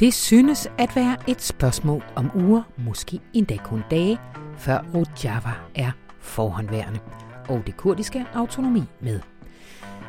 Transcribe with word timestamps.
Det 0.00 0.14
synes 0.14 0.68
at 0.78 0.96
være 0.96 1.16
et 1.28 1.42
spørgsmål 1.42 2.04
om 2.16 2.30
uger, 2.34 2.62
måske 2.76 3.20
endda 3.32 3.56
kun 3.56 3.82
dage, 3.90 4.18
før 4.56 4.84
Rojava 4.94 5.52
er 5.74 5.90
forhåndværende, 6.20 7.00
og 7.48 7.62
det 7.66 7.76
kurdiske 7.76 8.26
autonomi 8.34 8.82
med. 9.00 9.20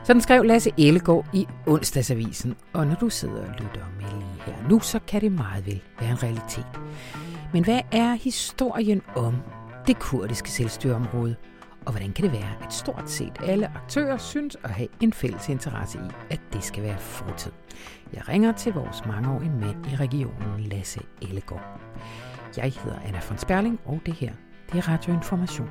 Sådan 0.03 0.21
skrev 0.21 0.43
Lasse 0.43 0.71
Ellegaard 0.77 1.25
i 1.33 1.47
onsdagsavisen, 1.67 2.55
og 2.73 2.87
når 2.87 2.95
du 2.95 3.09
sidder 3.09 3.41
og 3.41 3.49
lytter 3.49 3.85
med 3.99 4.05
lige 4.05 4.41
her 4.45 4.69
nu, 4.69 4.79
så 4.79 4.99
kan 5.07 5.21
det 5.21 5.31
meget 5.31 5.65
vel 5.65 5.81
være 5.99 6.11
en 6.11 6.23
realitet. 6.23 6.79
Men 7.53 7.63
hvad 7.63 7.81
er 7.91 8.13
historien 8.13 9.01
om 9.15 9.35
det 9.87 9.99
kurdiske 9.99 10.51
selvstyreområde? 10.51 11.35
Og 11.85 11.91
hvordan 11.91 12.11
kan 12.11 12.23
det 12.23 12.33
være, 12.33 12.51
at 12.63 12.73
stort 12.73 13.09
set 13.09 13.33
alle 13.43 13.67
aktører 13.75 14.17
synes 14.17 14.57
at 14.63 14.69
have 14.69 14.87
en 14.99 15.13
fælles 15.13 15.49
interesse 15.49 15.97
i, 15.97 16.11
at 16.29 16.40
det 16.53 16.63
skal 16.63 16.83
være 16.83 16.97
fortid? 16.97 17.51
Jeg 18.13 18.29
ringer 18.29 18.51
til 18.51 18.73
vores 18.73 19.05
mangeårige 19.05 19.51
mand 19.51 19.85
i 19.91 19.95
regionen, 19.95 20.59
Lasse 20.59 20.99
Ellegaard. 21.21 21.79
Jeg 22.57 22.73
hedder 22.83 22.99
Anna 23.05 23.19
von 23.29 23.37
Sperling, 23.37 23.79
og 23.85 24.01
det 24.05 24.13
her, 24.13 24.31
det 24.71 24.77
er 24.77 24.89
Radioinformation. 24.89 25.69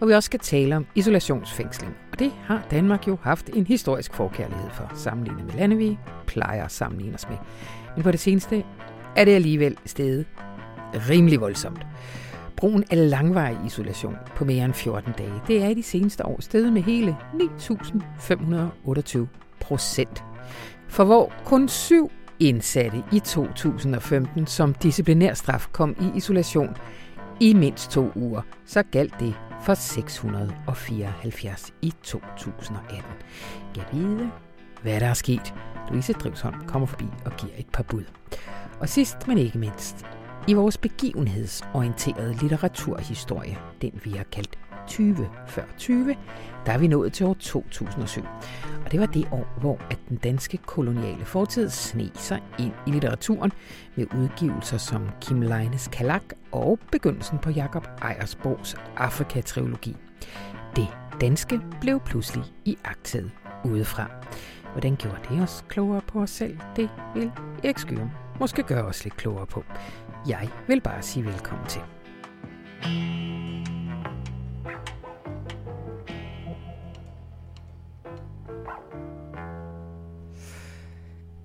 Og 0.00 0.08
vi 0.08 0.12
også 0.12 0.26
skal 0.26 0.40
tale 0.40 0.76
om 0.76 0.86
isolationsfængsling. 0.94 1.96
Og 2.12 2.18
det 2.18 2.32
har 2.44 2.66
Danmark 2.70 3.08
jo 3.08 3.18
haft 3.22 3.50
en 3.54 3.66
historisk 3.66 4.14
forkærlighed 4.14 4.70
for, 4.70 4.92
sammenlignet 4.94 5.44
med 5.44 5.54
lande, 5.54 5.76
vi 5.76 5.98
plejer 6.26 6.64
at 6.64 6.72
sammenligne 6.72 7.14
os 7.14 7.28
med. 7.28 7.36
Men 7.94 8.02
på 8.02 8.10
det 8.10 8.20
seneste 8.20 8.64
er 9.16 9.24
det 9.24 9.34
alligevel 9.34 9.76
stedet 9.86 10.26
rimelig 10.94 11.40
voldsomt. 11.40 11.86
Brugen 12.56 12.84
af 12.90 13.10
langvarig 13.10 13.58
isolation 13.66 14.16
på 14.36 14.44
mere 14.44 14.64
end 14.64 14.74
14 14.74 15.12
dage, 15.18 15.42
det 15.46 15.62
er 15.62 15.68
i 15.68 15.74
de 15.74 15.82
seneste 15.82 16.26
år 16.26 16.40
steget 16.40 16.72
med 16.72 16.82
hele 16.82 17.16
9.528 17.34 19.47
procent. 19.60 20.24
For 20.88 21.04
hvor 21.04 21.32
kun 21.44 21.68
syv 21.68 22.10
indsatte 22.40 23.02
i 23.12 23.18
2015 23.18 24.46
som 24.46 24.74
disciplinærstraf 24.74 25.68
kom 25.72 25.96
i 26.00 26.16
isolation 26.16 26.76
i 27.40 27.54
mindst 27.54 27.90
to 27.90 28.12
uger, 28.14 28.42
så 28.66 28.82
galt 28.82 29.14
det 29.20 29.34
for 29.62 29.74
674 29.74 31.72
i 31.82 31.92
2018. 32.02 33.02
Jeg 33.76 33.84
vide, 33.92 34.30
hvad 34.82 35.00
der 35.00 35.06
er 35.06 35.14
sket. 35.14 35.54
Louise 35.90 36.12
Drivsholm 36.12 36.66
kommer 36.66 36.86
forbi 36.86 37.06
og 37.24 37.32
giver 37.36 37.52
et 37.58 37.68
par 37.72 37.82
bud. 37.82 38.04
Og 38.80 38.88
sidst, 38.88 39.28
men 39.28 39.38
ikke 39.38 39.58
mindst, 39.58 40.06
i 40.48 40.54
vores 40.54 40.78
begivenhedsorienterede 40.78 42.34
litteraturhistorie, 42.40 43.58
den 43.82 44.00
vi 44.04 44.10
har 44.10 44.24
kaldt 44.24 44.58
20 44.88 45.28
før 45.46 45.62
20, 45.78 46.16
der 46.66 46.72
er 46.72 46.78
vi 46.78 46.86
nået 46.86 47.12
til 47.12 47.26
år 47.26 47.34
2007. 47.34 48.22
Og 48.84 48.92
det 48.92 49.00
var 49.00 49.06
det 49.06 49.28
år, 49.32 49.56
hvor 49.60 49.80
at 49.90 49.98
den 50.08 50.16
danske 50.16 50.56
koloniale 50.56 51.24
fortid 51.24 51.70
sneg 51.70 52.10
sig 52.14 52.42
ind 52.58 52.72
i 52.86 52.90
litteraturen 52.90 53.52
med 53.96 54.06
udgivelser 54.14 54.78
som 54.78 55.08
Kim 55.20 55.40
Leines 55.40 55.88
Kalak 55.88 56.22
og 56.52 56.78
begyndelsen 56.92 57.38
på 57.38 57.50
Jakob 57.50 57.88
Ejersborgs 58.02 58.76
Afrika-trilogi. 58.96 59.96
Det 60.76 60.88
danske 61.20 61.60
blev 61.80 62.00
pludselig 62.00 62.44
i 62.64 62.78
agtet 62.84 63.30
udefra. 63.64 64.10
Hvordan 64.72 64.96
gjorde 64.96 65.20
det 65.30 65.42
os 65.42 65.64
klogere 65.68 66.00
på 66.00 66.20
os 66.20 66.30
selv? 66.30 66.58
Det 66.76 66.90
vil 67.14 67.30
Erik 67.64 67.78
Skyrum 67.78 68.10
måske 68.40 68.62
gøre 68.62 68.84
os 68.84 69.04
lidt 69.04 69.16
klogere 69.16 69.46
på. 69.46 69.64
Jeg 70.28 70.48
vil 70.66 70.80
bare 70.80 71.02
sige 71.02 71.24
velkommen 71.24 71.66
til. 71.66 71.80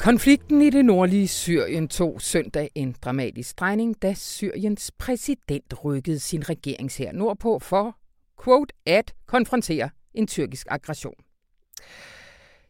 Konflikten 0.03 0.61
i 0.61 0.69
det 0.69 0.85
nordlige 0.85 1.27
Syrien 1.27 1.87
tog 1.87 2.21
søndag 2.21 2.69
en 2.75 2.95
dramatisk 3.01 3.59
drejning, 3.59 4.01
da 4.01 4.13
Syriens 4.13 4.91
præsident 4.97 5.85
rykkede 5.85 6.19
sin 6.19 6.49
regeringshær 6.49 7.11
nordpå 7.11 7.59
for, 7.59 7.97
quote, 8.43 8.73
at 8.85 9.13
konfrontere 9.25 9.89
en 10.13 10.27
tyrkisk 10.27 10.67
aggression. 10.69 11.13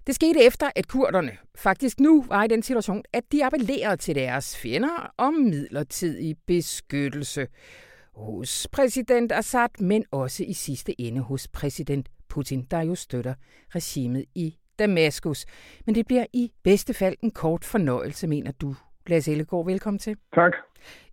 Det 0.08 0.16
skete 0.16 0.44
efter, 0.44 0.70
at 0.76 0.88
kurderne 0.88 1.38
faktisk 1.56 2.00
nu 2.00 2.26
var 2.28 2.44
i 2.44 2.48
den 2.48 2.64
situation, 2.64 3.04
at 3.14 3.24
de 3.32 3.46
appellerede 3.46 3.98
til 3.98 4.16
deres 4.16 4.58
fjender 4.58 5.14
om 5.18 5.34
midlertidig 5.34 6.36
beskyttelse 6.48 7.48
hos 8.16 8.68
præsident 8.72 9.32
Assad, 9.32 9.70
men 9.80 10.06
også 10.12 10.44
i 10.44 10.54
sidste 10.54 11.02
ende 11.02 11.22
hos 11.22 11.48
præsident 11.48 12.10
Putin, 12.30 12.68
der 12.72 12.82
jo 12.82 12.96
støtter 12.96 13.34
regimet 13.76 14.26
i 14.36 14.56
Damaskus. 14.80 15.46
Men 15.86 15.96
det 15.96 16.08
bliver 16.08 16.26
i 16.34 16.52
bedste 16.64 16.94
fald 16.94 17.16
en 17.22 17.32
kort 17.32 17.66
fornøjelse, 17.66 18.28
mener 18.28 18.52
du. 18.52 18.76
Lasse 19.08 19.32
Ellegaard, 19.32 19.66
velkommen 19.66 20.00
til. 20.00 20.18
Tak. 20.36 20.52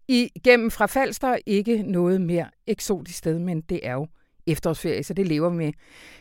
Igennem 0.09 0.71
fra 0.71 0.87
Falster 0.87 1.37
ikke 1.47 1.83
noget 1.83 2.21
mere 2.21 2.47
eksotisk 2.67 3.19
sted, 3.19 3.39
men 3.39 3.61
det 3.61 3.81
er 3.83 3.93
jo 3.93 4.07
efterårsferie, 4.47 5.03
så 5.03 5.15
det 5.15 5.27
lever 5.27 5.51
vi 5.51 5.57
med. 5.57 5.73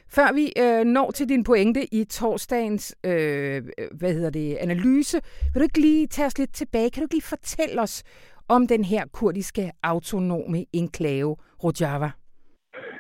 Før 0.08 0.34
vi 0.34 0.54
øh, 0.58 0.86
når 0.86 1.12
til 1.12 1.30
din 1.30 1.44
pointe 1.44 1.94
i 1.94 2.04
torsdagens 2.04 2.96
øh, 3.04 3.64
hvad 3.92 4.14
hedder 4.14 4.30
det, 4.30 4.56
analyse, 4.56 5.22
vil 5.54 5.60
du 5.60 5.64
ikke 5.64 5.82
lige 5.82 6.08
tage 6.08 6.26
os 6.26 6.38
lidt 6.38 6.54
tilbage? 6.54 6.90
Kan 6.90 7.02
du 7.02 7.06
ikke 7.06 7.16
lige 7.16 7.24
fortælle 7.24 7.82
os 7.82 8.04
om 8.48 8.68
den 8.68 8.84
her 8.84 9.06
kurdiske 9.14 9.72
autonome 9.84 10.66
enklave 10.74 11.36
Rojava? 11.64 12.12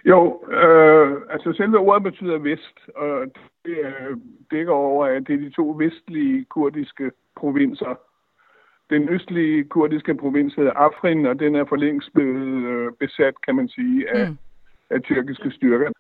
Jo, 0.06 0.44
øh, 0.52 1.22
altså 1.30 1.54
selve 1.54 1.78
ordet 1.78 2.04
betyder 2.04 2.38
vest, 2.38 2.80
og 2.96 3.26
det 3.66 3.78
øh, 3.78 4.18
dækker 4.52 4.74
over, 4.74 5.06
at 5.06 5.28
det 5.28 5.34
er 5.36 5.40
de 5.40 5.50
to 5.50 5.76
vestlige 5.78 6.46
kurdiske 6.46 7.12
provinser. 7.36 7.96
Den 8.90 9.10
østlige 9.10 9.64
kurdiske 9.64 10.16
provins 10.16 10.56
hedder 10.56 10.74
Afrin, 10.74 11.26
og 11.26 11.40
den 11.40 11.56
er 11.56 11.66
for 11.66 11.76
længst 11.76 12.14
blevet 12.14 12.66
øh, 12.66 12.92
besat, 13.00 13.42
kan 13.42 13.56
man 13.56 13.68
sige, 13.68 14.10
af, 14.10 14.30
mm. 14.30 14.38
af 14.90 15.02
tyrkiske 15.02 15.52
styrker. 15.52 15.92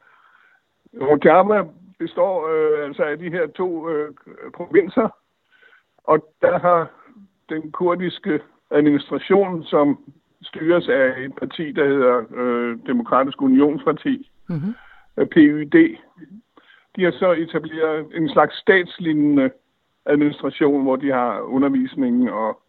Rojava 1.01 1.63
består 1.99 2.47
øh, 2.47 2.85
altså 2.87 3.03
af 3.03 3.17
de 3.17 3.29
her 3.29 3.47
to 3.47 3.89
øh, 3.89 4.13
provinser, 4.53 5.09
og 6.03 6.33
der 6.41 6.59
har 6.59 6.91
den 7.49 7.71
kurdiske 7.71 8.39
administration, 8.71 9.63
som 9.63 10.13
styres 10.44 10.88
af 10.88 11.13
et 11.17 11.35
parti, 11.35 11.72
der 11.72 11.85
hedder 11.88 12.23
øh, 12.35 12.77
Demokratisk 12.88 13.41
Unionsparti, 13.41 14.31
mm-hmm. 14.50 14.73
PYD. 15.31 15.95
De 16.95 17.03
har 17.03 17.11
så 17.11 17.31
etableret 17.31 18.05
en 18.16 18.29
slags 18.29 18.57
statslignende 18.57 19.51
administration, 20.05 20.83
hvor 20.83 20.95
de 20.95 21.11
har 21.11 21.41
undervisning 21.41 22.31
og 22.31 22.61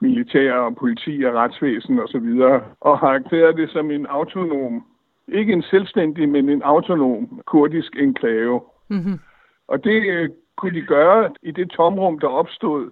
militær 0.00 0.52
og 0.52 0.76
politi 0.76 1.22
og 1.22 1.34
retsvæsen 1.34 1.98
osv., 1.98 2.02
og, 2.02 2.08
så 2.08 2.18
videre, 2.18 2.62
og 2.80 2.98
har 2.98 3.12
erklæret 3.14 3.56
det 3.56 3.70
som 3.70 3.90
en 3.90 4.06
autonom, 4.06 4.84
ikke 5.28 5.52
en 5.52 5.62
selvstændig, 5.62 6.28
men 6.28 6.48
en 6.48 6.62
autonom 6.62 7.42
kurdisk 7.46 7.96
enklave. 7.96 8.60
Mm-hmm. 8.88 9.20
Og 9.68 9.84
det 9.84 10.02
øh, 10.08 10.28
kunne 10.56 10.80
de 10.80 10.86
gøre 10.86 11.30
i 11.42 11.50
det 11.50 11.70
tomrum, 11.70 12.18
der 12.18 12.28
opstod 12.28 12.90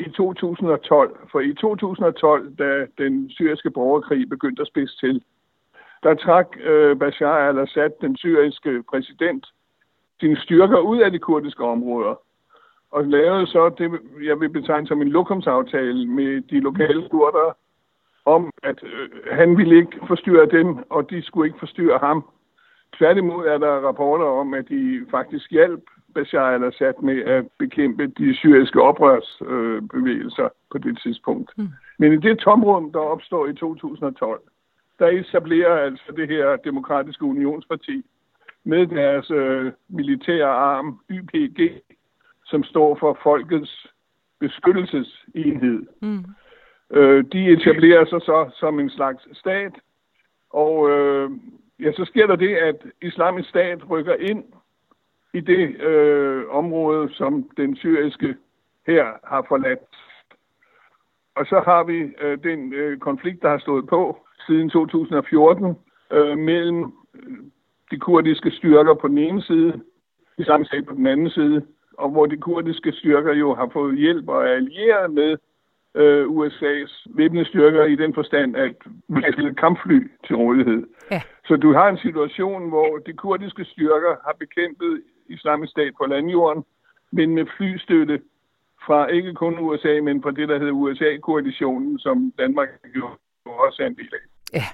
i 0.00 0.10
2012. 0.10 1.18
For 1.32 1.40
i 1.40 1.54
2012, 1.54 2.56
da 2.56 2.86
den 2.98 3.30
syriske 3.30 3.70
borgerkrig 3.70 4.28
begyndte 4.28 4.62
at 4.62 4.68
spidse 4.68 4.96
til, 4.98 5.22
der 6.02 6.14
trak 6.14 6.56
øh, 6.60 6.98
Bashar 6.98 7.48
al-Assad, 7.48 7.90
den 8.00 8.16
syriske 8.16 8.82
præsident, 8.90 9.46
sine 10.20 10.36
styrker 10.36 10.78
ud 10.78 10.98
af 10.98 11.10
de 11.12 11.18
kurdiske 11.18 11.64
områder 11.64 12.14
og 12.90 13.04
lavede 13.04 13.46
så 13.46 13.68
det, 13.68 14.00
jeg 14.22 14.40
vil 14.40 14.48
betegne 14.48 14.86
som 14.86 15.02
en 15.02 15.08
lokumsaftale 15.08 16.06
med 16.06 16.40
de 16.40 16.60
lokale 16.60 17.08
kurder 17.08 17.56
om, 18.24 18.50
at 18.62 18.82
øh, 18.82 19.08
han 19.32 19.56
ville 19.58 19.76
ikke 19.76 19.98
forstyrre 20.06 20.46
dem, 20.46 20.78
og 20.90 21.10
de 21.10 21.22
skulle 21.22 21.48
ikke 21.48 21.58
forstyrre 21.58 21.98
ham. 21.98 22.24
Tværtimod 22.98 23.46
er 23.46 23.58
der 23.58 23.86
rapporter 23.88 24.24
om, 24.24 24.54
at 24.54 24.68
de 24.68 25.06
faktisk 25.10 25.50
hjalp 25.50 25.84
Bashar 26.18 26.50
al-Assad 26.54 27.02
med 27.02 27.22
at 27.22 27.44
bekæmpe 27.58 28.06
de 28.06 28.36
syriske 28.36 28.82
oprørsbevægelser 28.82 30.44
øh, 30.44 30.50
på 30.72 30.78
det 30.78 30.98
tidspunkt. 31.02 31.50
Mm. 31.56 31.68
Men 31.98 32.12
i 32.12 32.16
det 32.16 32.38
tomrum, 32.38 32.92
der 32.92 32.98
opstår 32.98 33.46
i 33.46 33.54
2012, 33.54 34.40
der 34.98 35.06
etablerer 35.06 35.76
altså 35.76 36.12
det 36.16 36.28
her 36.28 36.56
demokratiske 36.56 37.24
unionsparti 37.24 38.04
med 38.64 38.86
deres 38.86 39.30
øh, 39.30 39.72
militære 39.88 40.48
arm, 40.48 41.00
YPG, 41.10 41.60
som 42.46 42.64
står 42.64 42.96
for 43.00 43.18
Folkets 43.22 43.86
Beskyttelsesenhed. 44.40 45.86
Mm. 46.02 46.24
Øh, 46.90 47.24
de 47.32 47.52
etablerer 47.52 48.04
sig 48.04 48.20
så 48.20 48.50
som 48.60 48.80
en 48.80 48.90
slags 48.90 49.38
stat, 49.38 49.72
og 50.50 50.90
øh, 50.90 51.30
ja, 51.80 51.92
så 51.92 52.04
sker 52.04 52.26
der 52.26 52.36
det, 52.36 52.54
at 52.56 52.76
islamisk 53.02 53.48
stat 53.48 53.90
rykker 53.90 54.14
ind 54.14 54.44
i 55.34 55.40
det 55.40 55.80
øh, 55.80 56.44
område, 56.50 57.14
som 57.14 57.50
den 57.56 57.76
syriske 57.76 58.36
her 58.86 59.06
har 59.24 59.44
forladt. 59.48 59.96
Og 61.36 61.46
så 61.46 61.62
har 61.64 61.84
vi 61.84 61.98
øh, 62.20 62.38
den 62.42 62.72
øh, 62.72 62.98
konflikt, 62.98 63.42
der 63.42 63.48
har 63.48 63.58
stået 63.58 63.86
på 63.86 64.18
siden 64.46 64.70
2014 64.70 65.76
øh, 66.12 66.38
mellem 66.38 66.92
øh, 67.14 67.38
de 67.90 67.98
kurdiske 67.98 68.50
styrker 68.50 68.94
på 68.94 69.08
den 69.08 69.18
ene 69.18 69.42
side, 69.42 69.80
islamisk 70.38 70.70
stat 70.70 70.86
på 70.86 70.94
den 70.94 71.06
anden 71.06 71.30
side, 71.30 71.66
og 71.98 72.10
hvor 72.10 72.26
de 72.26 72.36
kurdiske 72.36 72.92
styrker 72.92 73.34
jo 73.34 73.54
har 73.54 73.70
fået 73.72 73.98
hjælp 73.98 74.28
og 74.28 74.42
er 74.42 74.52
allieret 74.52 75.10
med 75.10 75.36
øh, 75.94 76.24
USA's 76.26 77.06
væbnede 77.16 77.44
styrker 77.44 77.84
i 77.84 77.96
den 77.96 78.14
forstand, 78.14 78.56
at 78.56 78.76
vi 79.08 79.20
har 79.24 79.32
stillet 79.32 79.58
kampfly 79.58 80.10
til 80.26 80.36
rådighed. 80.36 80.86
Ja. 81.10 81.22
Så 81.46 81.56
du 81.56 81.72
har 81.72 81.88
en 81.88 81.98
situation, 81.98 82.68
hvor 82.68 82.98
de 83.06 83.12
kurdiske 83.12 83.64
styrker 83.64 84.14
har 84.26 84.34
bekæmpet 84.38 85.02
islamisk 85.28 85.70
stat 85.70 85.92
på 85.98 86.06
landjorden, 86.06 86.64
men 87.12 87.34
med 87.34 87.46
flystøtte 87.56 88.20
fra 88.86 89.06
ikke 89.06 89.34
kun 89.34 89.58
USA, 89.58 90.00
men 90.02 90.22
fra 90.22 90.30
det, 90.30 90.48
der 90.48 90.58
hedder 90.58 90.72
USA-koalitionen, 90.72 91.98
som 91.98 92.32
Danmark 92.38 92.68
jo 92.96 93.08
også 93.46 93.82
er 93.82 93.86
en 93.86 93.96
del 93.96 94.12
af. 94.12 94.24
Ja, 94.52 94.64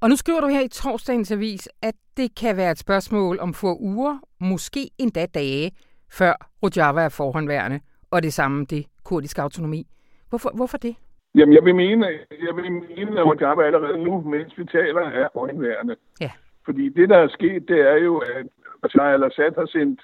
og 0.00 0.08
nu 0.08 0.16
skriver 0.16 0.40
du 0.40 0.48
her 0.48 0.60
i 0.60 0.68
torsdagens 0.68 1.32
avis, 1.32 1.68
at 1.82 1.94
det 2.16 2.38
kan 2.40 2.56
være 2.56 2.70
et 2.70 2.78
spørgsmål 2.78 3.38
om 3.40 3.54
få 3.54 3.76
uger, 3.80 4.18
måske 4.40 4.90
endda 4.98 5.26
dage, 5.26 5.72
før 6.12 6.32
Rojava 6.62 7.00
er 7.00 7.08
forhåndværende, 7.08 7.80
og 8.10 8.22
det 8.22 8.32
samme 8.32 8.64
det 8.64 8.86
kurdiske 9.04 9.42
autonomi. 9.42 9.86
Hvorfor, 10.28 10.50
hvorfor 10.54 10.78
det? 10.78 10.96
Jamen, 11.34 11.54
jeg 11.54 11.64
vil 11.64 11.74
mene, 11.74 12.06
jeg 12.30 12.56
vil 12.56 12.72
mene 12.72 13.20
at 13.20 13.26
Rojava 13.26 13.62
allerede 13.62 14.04
nu, 14.04 14.20
mens 14.20 14.58
vi 14.58 14.64
taler, 14.64 15.00
er 15.00 15.28
forhåndværende. 15.32 15.96
Ja. 16.20 16.30
Fordi 16.64 16.88
det, 16.88 17.08
der 17.08 17.18
er 17.18 17.28
sket, 17.28 17.68
det 17.68 17.80
er 17.80 17.96
jo, 17.96 18.18
at 18.18 18.46
Bashar 18.86 19.12
al-Assad 19.12 19.54
har 19.58 19.66
sendt 19.66 20.00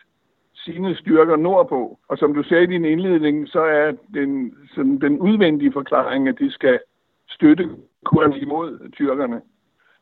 sine 0.54 0.96
styrker 0.96 1.36
nordpå. 1.36 1.98
Og 2.08 2.18
som 2.18 2.34
du 2.34 2.42
sagde 2.42 2.62
i 2.62 2.66
din 2.66 2.84
indledning, 2.84 3.48
så 3.48 3.60
er 3.60 3.92
den, 4.14 4.54
sådan, 4.74 5.00
den 5.00 5.18
udvendige 5.20 5.72
forklaring, 5.72 6.28
at 6.28 6.38
de 6.38 6.50
skal 6.50 6.80
støtte 7.28 7.70
kurderne 8.04 8.38
imod 8.38 8.90
tyrkerne. 8.92 9.42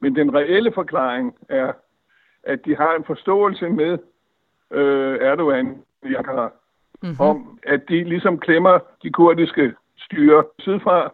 Men 0.01 0.17
den 0.17 0.35
reelle 0.35 0.73
forklaring 0.73 1.37
er, 1.49 1.73
at 2.43 2.65
de 2.65 2.77
har 2.77 2.97
en 2.97 3.05
forståelse 3.05 3.69
med 3.69 3.99
øh, 4.71 5.19
Erdogan 5.21 5.83
i 6.03 6.15
Ankara, 6.15 6.51
mm-hmm. 7.03 7.21
om 7.21 7.59
at 7.63 7.89
de 7.89 8.05
ligesom 8.05 8.39
klemmer 8.39 8.79
de 9.03 9.11
kurdiske 9.11 9.75
styre 9.97 10.45
sydfra, 10.59 11.13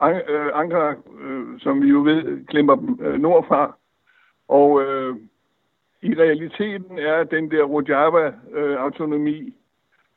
An- 0.00 0.28
øh, 0.28 0.50
Ankara, 0.54 0.94
øh, 1.20 1.60
som 1.60 1.82
vi 1.82 1.88
jo 1.88 2.02
ved, 2.02 2.46
klemmer 2.46 2.74
dem 2.74 2.98
øh, 3.02 3.20
nordfra. 3.20 3.76
Og 4.48 4.82
øh, 4.82 5.16
i 6.02 6.14
realiteten 6.14 6.98
er 6.98 7.24
den 7.24 7.50
der 7.50 7.64
Rojava-autonomi 7.64 9.54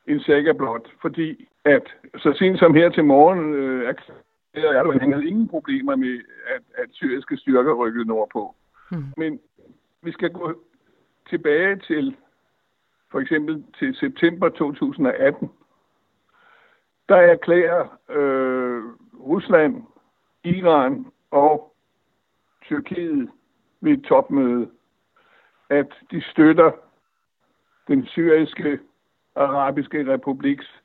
en 0.07 0.19
saga 0.19 0.51
blot, 0.53 0.87
fordi 1.01 1.47
at 1.65 1.95
så 2.17 2.33
sent 2.33 2.59
som 2.59 2.73
her 2.73 2.89
til 2.89 3.03
morgen 3.05 3.53
øh, 3.53 3.87
erklærede 3.87 4.77
Erdogan, 4.77 4.99
han 4.99 5.13
havde 5.13 5.27
ingen 5.27 5.47
problemer 5.47 5.95
med, 5.95 6.21
at, 6.47 6.61
at 6.83 6.89
syriske 6.91 7.37
styrker 7.37 7.73
rykkede 7.73 8.05
nordpå. 8.05 8.55
Hmm. 8.91 9.03
Men 9.17 9.39
vi 10.01 10.11
skal 10.11 10.31
gå 10.31 10.53
tilbage 11.29 11.75
til 11.75 12.15
for 13.11 13.19
eksempel 13.19 13.63
til 13.79 13.95
september 13.95 14.49
2018. 14.49 15.49
Der 17.09 17.15
erklærer 17.15 17.97
øh, 18.09 18.83
Rusland, 19.19 19.83
Iran 20.43 21.05
og 21.31 21.75
Tyrkiet 22.61 23.29
ved 23.81 23.91
et 23.91 24.03
topmøde 24.03 24.69
at 25.69 25.87
de 26.11 26.21
støtter 26.21 26.71
den 27.87 28.05
syriske 28.05 28.79
arabiske 29.35 30.13
republiks 30.13 30.81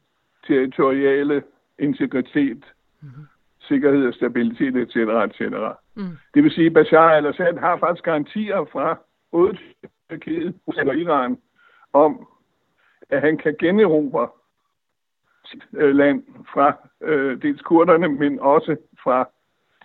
territoriale 0.47 1.43
integritet, 1.79 2.65
mm-hmm. 3.01 3.27
sikkerhed 3.61 4.07
og 4.07 4.15
stabilitet, 4.15 4.77
etc. 4.77 4.97
etc. 4.97 5.41
Mm. 5.95 6.19
Det 6.35 6.43
vil 6.43 6.51
sige, 6.51 6.67
at 6.67 6.73
Bashar 6.73 7.11
al-Assad 7.11 7.59
har 7.59 7.77
faktisk 7.79 8.05
garantier 8.05 8.65
fra 8.73 8.99
både 9.31 9.59
Tyrkiet 10.11 10.55
og 10.67 10.97
Iran 10.97 11.39
om, 11.93 12.29
at 13.11 13.21
han 13.21 13.39
kan 13.39 13.57
generobre 13.59 14.29
sit 15.45 15.63
øh, 15.73 15.95
land 15.95 16.25
fra 16.53 16.89
øh, 17.01 17.43
dels 17.43 17.63
kurderne, 17.63 18.09
men 18.09 18.41
også 18.41 18.77
fra 19.03 19.29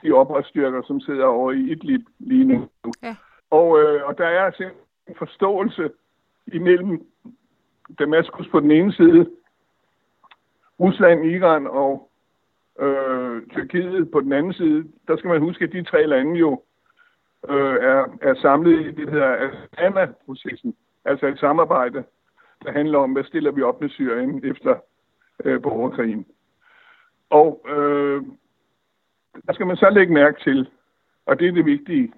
de 0.03 0.11
oprørsstyrker, 0.11 0.81
som 0.87 0.99
sidder 0.99 1.25
over 1.25 1.51
i 1.51 1.59
Idlib 1.59 2.01
lige 2.19 2.45
nu. 2.45 2.69
Ja. 3.03 3.15
Og, 3.49 3.79
øh, 3.79 4.07
og 4.07 4.17
der 4.17 4.27
er 4.27 4.51
simpelthen 4.51 4.79
en 4.79 4.84
forståelse 5.17 5.89
imellem 6.47 7.07
Damaskus 7.99 8.47
på 8.47 8.59
den 8.59 8.71
ene 8.71 8.93
side, 8.93 9.29
Rusland, 10.79 11.25
Iran 11.25 11.67
og 11.67 12.11
øh, 12.79 13.41
Tyrkiet 13.47 14.11
på 14.11 14.21
den 14.21 14.33
anden 14.33 14.53
side. 14.53 14.91
Der 15.07 15.17
skal 15.17 15.27
man 15.27 15.41
huske, 15.41 15.63
at 15.63 15.71
de 15.71 15.83
tre 15.83 16.07
lande 16.07 16.39
jo 16.39 16.61
øh, 17.49 17.75
er, 17.75 18.17
er 18.21 18.35
samlet 18.35 18.85
i 18.85 18.91
det 18.91 19.09
her 19.09 19.49
Astana-processen, 19.49 20.75
altså 21.05 21.27
et 21.27 21.39
samarbejde, 21.39 22.03
der 22.63 22.71
handler 22.71 22.99
om, 22.99 23.11
hvad 23.13 23.23
stiller 23.23 23.51
vi 23.51 23.61
op 23.61 23.81
med 23.81 23.89
Syrien 23.89 24.45
efter 24.45 24.75
øh, 25.43 25.61
borgerkrigen. 25.61 26.25
Og 27.29 27.65
øh, 27.69 28.23
der 29.47 29.53
skal 29.53 29.67
man 29.67 29.77
så 29.77 29.89
lægge 29.89 30.13
mærke 30.13 30.43
til, 30.43 30.69
og 31.25 31.39
det 31.39 31.47
er 31.47 31.51
det 31.51 31.65
vigtige, 31.65 32.13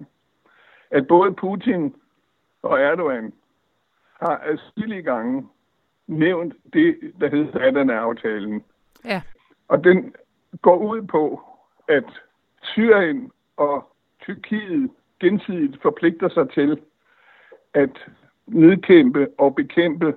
at 0.91 1.07
både 1.07 1.33
Putin 1.33 1.95
og 2.67 2.79
Erdogan 2.79 3.33
har 4.21 4.41
adskillige 4.43 5.01
gange 5.01 5.47
nævnt 6.07 6.53
det, 6.73 7.13
der 7.19 7.29
hedder 7.29 7.59
Adana-aftalen. 7.59 8.63
Ja. 9.05 9.21
Og 9.67 9.83
den 9.83 10.15
går 10.61 10.77
ud 10.77 11.01
på, 11.01 11.41
at 11.87 12.03
Syrien 12.61 13.31
og 13.57 13.91
Tyrkiet 14.21 14.89
gensidigt 15.19 15.81
forpligter 15.81 16.29
sig 16.29 16.49
til 16.49 16.81
at 17.73 18.05
nedkæmpe 18.47 19.27
og 19.37 19.55
bekæmpe 19.55 20.15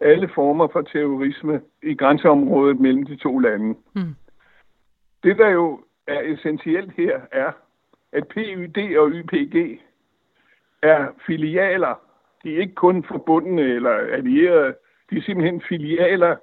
alle 0.00 0.28
former 0.34 0.68
for 0.72 0.82
terrorisme 0.82 1.60
i 1.82 1.94
grænseområdet 1.94 2.80
mellem 2.80 3.06
de 3.06 3.16
to 3.16 3.38
lande. 3.38 3.74
Mm. 3.94 4.14
Det, 5.22 5.38
der 5.38 5.48
jo 5.48 5.80
er 6.06 6.20
essentielt 6.20 6.92
her, 6.92 7.20
er, 7.32 7.52
at 8.12 8.28
PYD 8.28 8.96
og 8.96 9.10
YPG 9.10 9.80
er 10.82 11.06
filialer. 11.26 11.94
De 12.42 12.56
er 12.56 12.60
ikke 12.60 12.74
kun 12.74 13.04
forbundne 13.04 13.62
eller 13.62 13.90
allierede. 13.90 14.74
De 15.10 15.16
er 15.16 15.22
simpelthen 15.22 15.62
filialer 15.68 16.36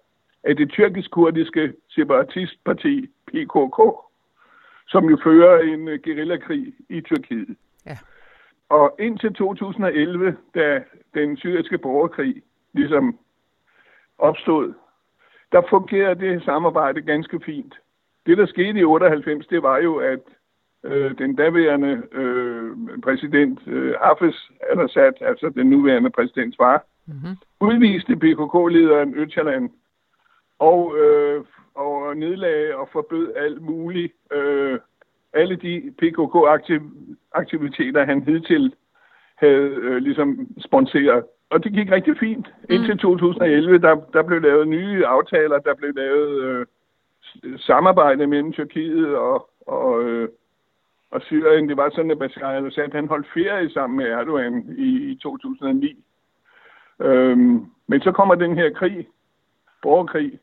af 0.44 0.56
det 0.56 0.72
tyrkisk-kurdiske 0.72 1.74
separatistparti 1.90 3.10
PKK, 3.28 3.80
som 4.88 5.10
jo 5.10 5.18
fører 5.24 5.60
en 5.60 5.88
uh, 5.88 5.94
guerillakrig 6.04 6.74
i 6.90 7.02
Tyrkiet. 7.02 7.58
Ja. 7.86 7.98
Og 8.70 8.96
indtil 9.00 9.34
2011, 9.34 10.38
da 10.56 10.84
den 11.14 11.38
syriske 11.38 11.78
borgerkrig 11.78 12.42
ligesom 12.74 13.20
opstod, 14.18 14.74
der 15.52 15.62
fungerede 15.70 16.20
det 16.20 16.44
samarbejde 16.44 17.02
ganske 17.02 17.40
fint. 17.46 17.76
Det, 18.26 18.38
der 18.38 18.46
skete 18.46 18.80
i 18.80 18.84
98, 18.84 19.48
det 19.48 19.64
var 19.64 19.78
jo, 19.78 19.96
at 19.96 20.20
øh, 20.86 21.18
den 21.18 21.36
daværende 21.36 22.04
øh, 22.12 22.72
præsident 23.04 23.60
øh, 23.68 23.94
Hafez 24.02 24.36
al-Assad, 24.70 25.14
altså 25.22 25.50
den 25.50 25.70
nuværende 25.70 26.10
præsidents 26.10 26.58
far, 26.58 26.86
mm-hmm. 27.08 27.36
udviste 27.62 28.16
PKK-lederen 28.16 29.14
Öcalan 29.14 29.70
og, 30.60 30.98
øh, 30.98 31.44
og 31.76 32.18
nedlagde 32.18 32.76
og 32.76 32.90
forbød 32.92 33.34
alt 33.36 33.62
muligt, 33.62 34.14
øh, 34.32 34.80
alle 35.34 35.56
de 35.56 35.94
PKK-aktiviteter, 35.98 38.06
han 38.06 38.24
hidtil 38.24 38.76
havde 39.36 39.70
øh, 39.70 39.98
ligesom 39.98 40.48
sponsoreret. 40.60 41.24
Og 41.50 41.64
det 41.64 41.74
gik 41.74 41.92
rigtig 41.92 42.18
fint. 42.20 42.48
Mm. 42.48 42.76
Indtil 42.76 42.98
2011, 42.98 43.78
der, 43.78 43.96
der 44.14 44.24
blev 44.24 44.42
lavet 44.42 44.68
nye 44.68 45.06
aftaler, 45.06 45.60
der 45.60 45.74
blev 45.74 45.94
lavet 45.96 46.44
øh, 46.44 46.66
samarbejde 47.58 48.28
mellem 48.28 48.54
Tyrkiet 48.54 49.16
og, 49.16 49.50
og 49.68 50.04
øh, 50.04 50.30
og 51.12 51.22
Syrien. 51.22 51.70
Det 51.70 51.78
var 51.78 51.90
sådan, 51.90 52.12
at 52.12 52.20
Bashar 52.20 52.52
al-Assad 52.52 52.92
han 52.92 53.08
holdt 53.08 53.28
ferie 53.34 53.70
sammen 53.70 53.98
med 53.98 54.06
Erdogan 54.06 54.76
i, 54.78 55.12
i 55.12 55.16
2009. 55.16 56.04
Øhm, 57.02 57.66
men 57.88 58.02
så 58.02 58.12
kommer 58.12 58.36
den 58.36 58.56
her 58.56 58.74
krig, 58.74 59.08
borgerkrig, 59.82 60.40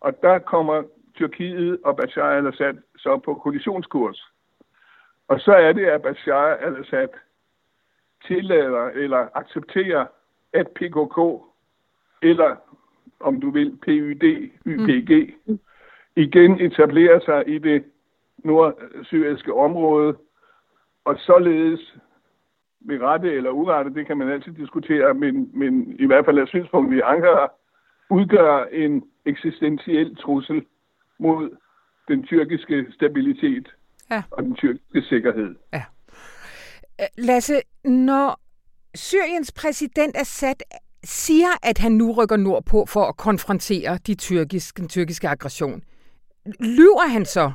og 0.00 0.22
der 0.22 0.38
kommer 0.38 0.82
Tyrkiet 1.14 1.78
og 1.84 1.96
Bashar 1.96 2.30
al-Assad 2.30 2.74
så 2.96 3.20
på 3.24 3.34
kollisionskurs. 3.34 4.32
Og 5.28 5.40
så 5.40 5.52
er 5.52 5.72
det, 5.72 5.86
at 5.86 6.02
Bashar 6.02 6.54
al-Assad 6.54 7.08
tillader 8.26 8.86
eller 8.86 9.28
accepterer, 9.34 10.06
at 10.52 10.68
PKK, 10.68 11.42
eller 12.22 12.56
om 13.20 13.40
du 13.40 13.50
vil, 13.50 13.78
PYD, 13.82 14.50
YPG, 14.66 15.34
mm. 15.46 15.58
igen 16.16 16.60
etablerer 16.60 17.20
sig 17.20 17.48
i 17.48 17.58
det 17.58 17.84
nordsyriske 18.44 19.54
område, 19.54 20.16
og 21.04 21.16
således 21.18 21.94
med 22.80 23.00
rette 23.00 23.32
eller 23.32 23.50
urette, 23.50 23.94
det 23.94 24.06
kan 24.06 24.16
man 24.16 24.28
altid 24.28 24.52
diskutere, 24.52 25.14
men, 25.14 25.50
men 25.54 25.96
i 25.98 26.06
hvert 26.06 26.24
fald 26.24 26.38
er 26.38 26.46
synspunktet 26.46 26.96
i 26.96 27.00
Ankara, 27.00 27.52
udgør 28.10 28.64
en 28.64 29.04
eksistentiel 29.26 30.16
trussel 30.16 30.64
mod 31.18 31.50
den 32.08 32.22
tyrkiske 32.22 32.86
stabilitet 32.94 33.68
ja. 34.10 34.22
og 34.30 34.42
den 34.42 34.54
tyrkiske 34.54 35.02
sikkerhed. 35.02 35.54
Ja. 35.72 35.82
Lasse, 37.18 37.54
når 37.84 38.40
Syriens 38.94 39.52
præsident 39.52 40.16
Assad 40.16 40.54
siger, 41.04 41.48
at 41.62 41.78
han 41.78 41.92
nu 41.92 42.12
rykker 42.12 42.36
nordpå 42.36 42.86
for 42.88 43.04
at 43.04 43.16
konfrontere 43.16 43.98
de 44.06 44.14
tyrkiske, 44.14 44.80
den 44.80 44.88
tyrkiske 44.88 45.28
aggression. 45.28 45.82
Lyver 46.60 47.08
han 47.08 47.24
så? 47.24 47.52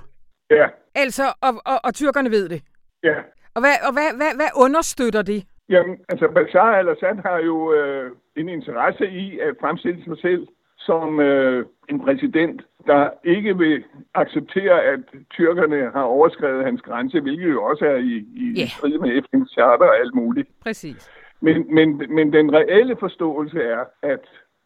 Ja. 0.50 0.68
Altså, 0.96 1.24
og, 1.42 1.54
og, 1.66 1.80
og 1.84 1.94
tyrkerne 1.94 2.30
ved 2.32 2.50
det? 2.50 2.62
Ja. 3.04 3.16
Og 3.56 3.62
hvad, 3.62 3.76
og 3.88 3.94
hvad, 3.94 4.10
hvad, 4.20 4.36
hvad 4.36 4.50
understøtter 4.56 5.22
det? 5.22 5.44
Jamen, 5.70 5.98
altså 6.10 6.28
Bashar 6.36 6.72
al-Assad 6.76 7.16
har 7.26 7.38
jo 7.38 7.74
øh, 7.74 8.12
en 8.36 8.50
interesse 8.50 9.10
i 9.10 9.40
at 9.40 9.56
fremstille 9.62 10.04
sig 10.04 10.18
selv 10.22 10.48
som 10.78 11.20
øh, 11.20 11.66
en 11.90 12.00
præsident, 12.06 12.62
der 12.88 13.10
ikke 13.24 13.58
vil 13.58 13.84
acceptere, 14.14 14.84
at 14.84 15.00
tyrkerne 15.32 15.92
har 15.92 16.02
overskrevet 16.02 16.66
hans 16.66 16.82
grænse, 16.82 17.20
hvilket 17.22 17.52
jo 17.52 17.64
også 17.64 17.86
er 17.86 17.96
i, 17.96 18.16
i 18.36 18.54
Ja. 18.56 18.66
strid 18.68 18.98
med 19.00 19.22
FN's 19.24 19.54
charter 19.54 19.86
og 19.86 19.98
alt 20.00 20.16
muligt. 20.16 20.48
Præcis. 20.62 21.10
Men, 21.42 21.76
men, 21.76 22.16
men 22.16 22.34
den 22.34 22.54
reelle 22.54 22.96
forståelse 23.00 23.62
er, 23.64 23.84
at 24.02 24.20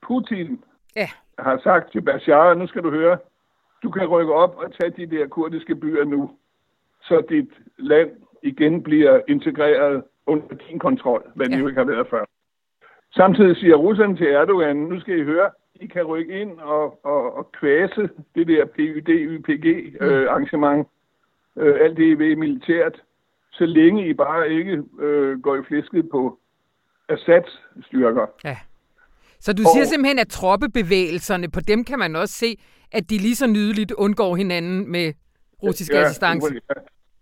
Putin 0.08 0.64
Ja, 0.96 1.08
har 1.40 1.60
sagt 1.64 1.92
til 1.92 2.02
Bashar, 2.02 2.54
nu 2.54 2.68
skal 2.68 2.84
du 2.84 2.90
høre, 2.92 3.18
du 3.84 3.90
kan 3.92 4.08
rykke 4.08 4.34
op 4.34 4.56
og 4.58 4.74
tage 4.80 4.94
de 4.98 5.06
der 5.18 5.28
kurdiske 5.28 5.76
byer 5.76 6.04
nu, 6.06 6.32
så 7.02 7.24
dit 7.30 7.50
land 7.78 8.10
igen 8.44 8.84
bliver 8.84 9.22
integreret 9.28 10.04
under 10.26 10.56
din 10.70 10.80
kontrol, 10.80 11.24
hvad 11.36 11.46
det 11.46 11.54
Ja. 11.56 11.60
jo 11.60 11.68
ikke 11.68 11.80
har 11.80 11.86
været 11.86 12.08
før. 12.08 12.26
Samtidig 13.16 13.58
siger 13.58 13.76
russerne 13.76 14.18
til 14.18 14.28
Erdogan, 14.28 14.76
nu 14.76 15.00
skal 15.00 15.20
I 15.20 15.24
høre, 15.24 15.50
I 15.76 15.88
kan 15.88 16.04
rykke 16.04 16.42
ind 16.42 16.60
og, 16.60 17.06
og, 17.06 17.36
og 17.38 17.52
kvæse 17.52 18.10
det 18.36 18.48
der 18.48 18.66
PYD-YPG-arrangement, 18.66 20.88
øh, 21.56 21.76
alt 21.82 21.98
det 21.98 22.04
I 22.06 22.14
ved 22.14 22.36
militært, 22.36 23.02
så 23.52 23.66
længe 23.66 24.08
I 24.08 24.14
bare 24.14 24.50
ikke 24.50 24.84
øh, 25.00 25.42
går 25.42 25.56
i 25.56 25.64
flæsket 25.68 26.10
på 26.10 26.40
Assads 27.10 27.62
styrker. 27.86 28.26
ja. 28.44 28.58
Så 29.46 29.54
du 29.54 29.62
Og- 29.66 29.70
siger 29.74 29.86
simpelthen, 29.86 30.20
at 30.20 30.28
troppebevægelserne, 30.28 31.48
på 31.52 31.60
dem 31.72 31.84
kan 31.84 32.00
man 32.00 32.16
også 32.16 32.34
se, 32.34 32.58
at 32.92 33.10
de 33.10 33.18
lige 33.18 33.36
så 33.36 33.48
nydeligt 33.48 33.92
undgår 33.92 34.36
hinanden 34.36 34.92
med 34.92 35.14
russisk 35.64 35.92
ja, 35.94 36.02
assistance. 36.02 36.54
Ja, 36.70 36.74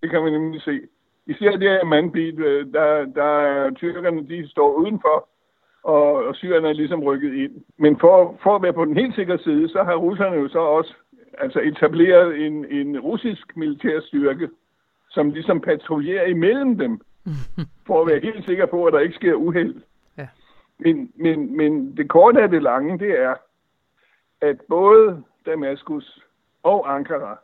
det 0.01 0.09
kan 0.09 0.23
man 0.23 0.31
nemlig 0.33 0.61
se. 0.61 0.79
Især 1.27 1.51
det 1.51 1.69
her 1.69 1.85
mandbit, 1.85 2.39
øh, 2.39 2.73
der, 2.73 3.05
der 3.15 3.31
er 3.39 3.71
tyrkerne, 3.73 4.27
de 4.27 4.49
står 4.49 4.73
udenfor, 4.73 5.29
og, 5.83 6.13
og 6.27 6.35
syrerne 6.35 6.67
er 6.69 6.73
ligesom 6.73 7.03
rykket 7.03 7.33
ind. 7.33 7.51
Men 7.77 7.99
for, 7.99 8.39
for 8.43 8.55
at 8.55 8.61
være 8.63 8.73
på 8.73 8.85
den 8.85 8.97
helt 8.97 9.15
sikre 9.15 9.39
side, 9.39 9.69
så 9.69 9.83
har 9.83 9.95
russerne 9.95 10.35
jo 10.35 10.47
så 10.49 10.59
også 10.59 10.93
altså 11.37 11.59
etableret 11.59 12.45
en, 12.45 12.65
en 12.65 12.99
russisk 12.99 13.57
militær 13.57 13.99
styrke, 14.07 14.49
som 15.09 15.31
ligesom 15.31 15.61
patruljerer 15.61 16.25
imellem 16.25 16.77
dem, 16.77 17.01
for 17.87 18.01
at 18.01 18.07
være 18.07 18.19
helt 18.23 18.45
sikker 18.45 18.65
på, 18.65 18.85
at 18.85 18.93
der 18.93 18.99
ikke 18.99 19.15
sker 19.15 19.33
uheld. 19.33 19.75
Men, 20.79 21.11
men, 21.15 21.57
men 21.57 21.97
det 21.97 22.09
korte 22.09 22.41
af 22.41 22.49
det 22.49 22.63
lange, 22.63 22.99
det 22.99 23.19
er, 23.19 23.35
at 24.41 24.61
både 24.69 25.23
Damaskus 25.45 26.23
og 26.63 26.95
Ankara 26.95 27.37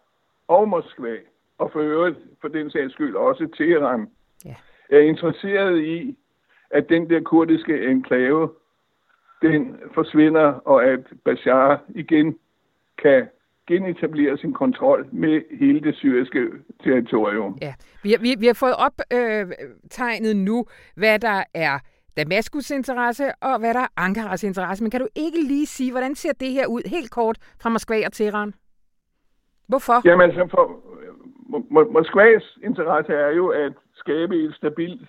og 0.47 0.67
Moskva, 0.69 1.15
og 1.57 1.71
for 1.71 1.79
øvrigt 1.79 2.17
for 2.41 2.47
den 2.47 2.71
sags 2.71 2.93
skyld 2.93 3.15
også 3.15 3.47
Teheran, 3.57 4.09
Ja. 4.45 4.55
er 4.89 4.99
interesseret 4.99 5.81
i, 5.83 6.17
at 6.69 6.89
den 6.89 7.09
der 7.09 7.19
kurdiske 7.21 7.85
enklave, 7.87 8.49
den 9.41 9.77
forsvinder, 9.93 10.41
og 10.45 10.83
at 10.83 10.99
Bashar 11.25 11.81
igen 11.89 12.37
kan 13.01 13.27
genetablere 13.67 14.37
sin 14.37 14.53
kontrol 14.53 15.07
med 15.11 15.41
hele 15.59 15.79
det 15.81 15.95
syriske 15.95 16.47
territorium. 16.83 17.57
Ja, 17.61 17.73
vi 18.03 18.11
har, 18.11 18.17
vi, 18.19 18.35
vi 18.39 18.45
har 18.45 18.53
fået 18.53 18.75
optegnet 18.75 19.47
øh, 19.47 19.67
tegnet 19.89 20.35
nu, 20.35 20.65
hvad 20.95 21.19
der 21.19 21.43
er 21.53 21.79
Damaskus 22.17 22.72
interesse, 22.72 23.24
og 23.41 23.60
hvad 23.60 23.74
der 23.74 23.79
er 23.79 23.88
Ankaras 23.98 24.43
interesse. 24.43 24.84
Men 24.84 24.91
kan 24.91 25.01
du 25.01 25.07
ikke 25.15 25.41
lige 25.41 25.65
sige, 25.65 25.91
hvordan 25.91 26.15
ser 26.15 26.34
det 26.34 26.51
her 26.51 26.67
ud 26.67 26.81
helt 26.89 27.12
kort 27.12 27.38
fra 27.62 27.69
Moskva 27.69 28.05
og 28.05 28.13
Teheran? 28.13 28.53
Hvorfor? 29.67 30.01
Jamen 30.05 30.29
altså, 30.29 30.48
for, 30.51 30.63
Mo- 31.51 31.67
Mo- 31.75 31.91
Moskvas 31.91 32.57
interesse 32.63 33.13
er 33.13 33.29
jo 33.29 33.48
at 33.48 33.74
skabe 33.93 34.36
et 34.36 34.55
stabilt 34.55 35.01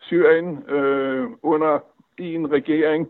Syrien 0.00 0.68
øh, 0.68 1.26
under 1.42 1.78
en 2.18 2.52
regering. 2.52 3.08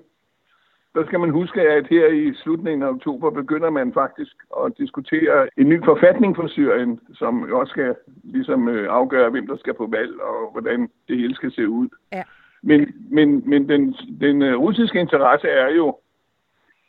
Der 0.95 1.07
skal 1.07 1.21
man 1.21 1.31
huske, 1.31 1.61
at 1.61 1.87
her 1.91 2.07
i 2.07 2.35
slutningen 2.35 2.83
af 2.83 2.89
oktober 2.89 3.31
begynder 3.31 3.71
man 3.71 3.93
faktisk 3.93 4.37
at 4.65 4.73
diskutere 4.79 5.49
en 5.57 5.69
ny 5.69 5.85
forfatning 5.85 6.37
for 6.37 6.49
Syrien, 6.49 7.01
som 7.15 7.53
også 7.53 7.71
skal 7.71 7.95
ligesom 8.25 8.69
øh, 8.69 8.87
afgøre, 8.91 9.31
hvem 9.31 9.47
der 9.47 9.57
skal 9.57 9.75
på 9.75 9.87
valg 9.87 10.21
og 10.21 10.53
hvordan 10.53 10.91
det 11.09 11.17
hele 11.17 11.35
skal 11.35 11.53
se 11.53 11.69
ud. 11.69 11.89
Ja. 12.13 12.23
Men, 12.67 12.95
men, 13.11 13.49
men 13.51 13.69
den, 13.69 13.95
den 14.21 14.43
øh, 14.43 14.61
russiske 14.61 15.01
interesse 15.01 15.49
er 15.49 15.75
jo, 15.75 15.97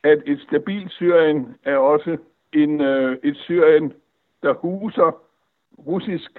at 0.03 0.23
et 0.25 0.41
stabilt 0.41 0.91
Syrien 0.91 1.55
er 1.63 1.77
også 1.77 2.17
en, 2.53 2.81
øh, 2.81 3.17
et 3.23 3.37
Syrien, 3.37 3.93
der 4.43 4.53
huser 4.53 5.21
russisk 5.87 6.31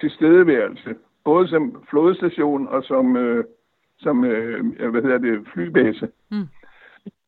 tilstedeværelse, 0.00 0.94
både 1.24 1.48
som 1.48 1.84
flådestation 1.90 2.68
og 2.68 2.84
som, 2.84 3.16
øh, 3.16 3.44
som 3.98 4.24
øh, 4.24 4.90
hvad 4.90 5.02
hedder 5.02 5.18
det, 5.18 5.46
flybase. 5.54 6.08
Mm. 6.30 6.48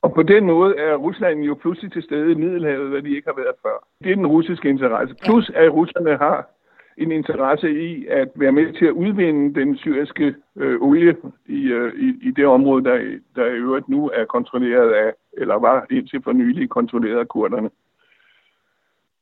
Og 0.02 0.14
på 0.14 0.22
den 0.22 0.46
måde 0.46 0.76
er 0.76 0.94
Rusland 0.96 1.40
jo 1.40 1.54
pludselig 1.54 1.92
til 1.92 2.02
stede 2.02 2.32
i 2.32 2.34
Middelhavet, 2.34 2.90
hvad 2.90 3.02
de 3.02 3.16
ikke 3.16 3.28
har 3.28 3.36
været 3.36 3.54
før. 3.62 3.86
Det 4.04 4.12
er 4.12 4.16
den 4.16 4.26
russiske 4.26 4.68
interesse. 4.68 5.14
Plus 5.24 5.50
at 5.54 5.72
russerne 5.72 6.16
har 6.16 6.48
en 6.96 7.12
interesse 7.12 7.70
i 7.70 8.06
at 8.06 8.28
være 8.34 8.52
med 8.52 8.72
til 8.72 8.86
at 8.86 8.92
udvinde 8.92 9.60
den 9.60 9.76
syriske 9.76 10.34
øh, 10.56 10.80
olie 10.80 11.16
i, 11.46 11.62
øh, 11.62 11.94
i, 11.94 12.28
i 12.28 12.30
det 12.30 12.46
område, 12.46 12.84
der, 12.84 13.18
der 13.36 13.46
i 13.46 13.56
øvrigt 13.56 13.88
nu 13.88 14.10
er 14.14 14.24
kontrolleret 14.24 14.92
af, 14.92 15.12
eller 15.32 15.54
var 15.54 15.86
indtil 15.90 16.22
for 16.22 16.32
nylig 16.32 16.70
kontrolleret 16.70 17.18
af 17.18 17.28
kurderne. 17.28 17.70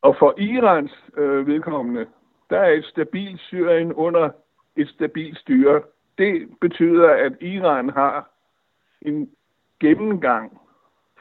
Og 0.02 0.16
for 0.18 0.34
Irans 0.38 0.92
øh, 1.16 1.46
vedkommende, 1.46 2.06
der 2.50 2.58
er 2.58 2.70
et 2.70 2.84
stabilt 2.84 3.40
Syrien 3.40 3.92
under 3.92 4.30
et 4.76 4.88
stabilt 4.88 5.38
styre. 5.38 5.82
Det 6.18 6.48
betyder, 6.60 7.08
at 7.08 7.32
Iran 7.40 7.88
har 7.88 8.30
en 9.02 9.30
gennemgang 9.80 10.60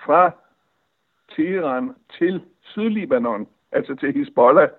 fra 0.05 0.31
Teheran 1.35 1.95
til 2.17 2.41
Sydlibanon, 2.61 3.47
altså 3.71 3.95
til 3.95 4.13
Hezbollah, 4.13 4.69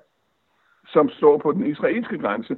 som 0.95 1.09
står 1.09 1.39
på 1.39 1.53
den 1.53 1.67
israelske 1.67 2.19
grænse, 2.19 2.57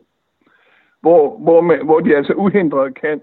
hvor, 1.01 1.39
hvor, 1.39 1.61
man, 1.61 1.85
hvor 1.85 2.01
de 2.01 2.17
altså 2.17 2.33
uhindret 2.33 2.95
kan 3.01 3.21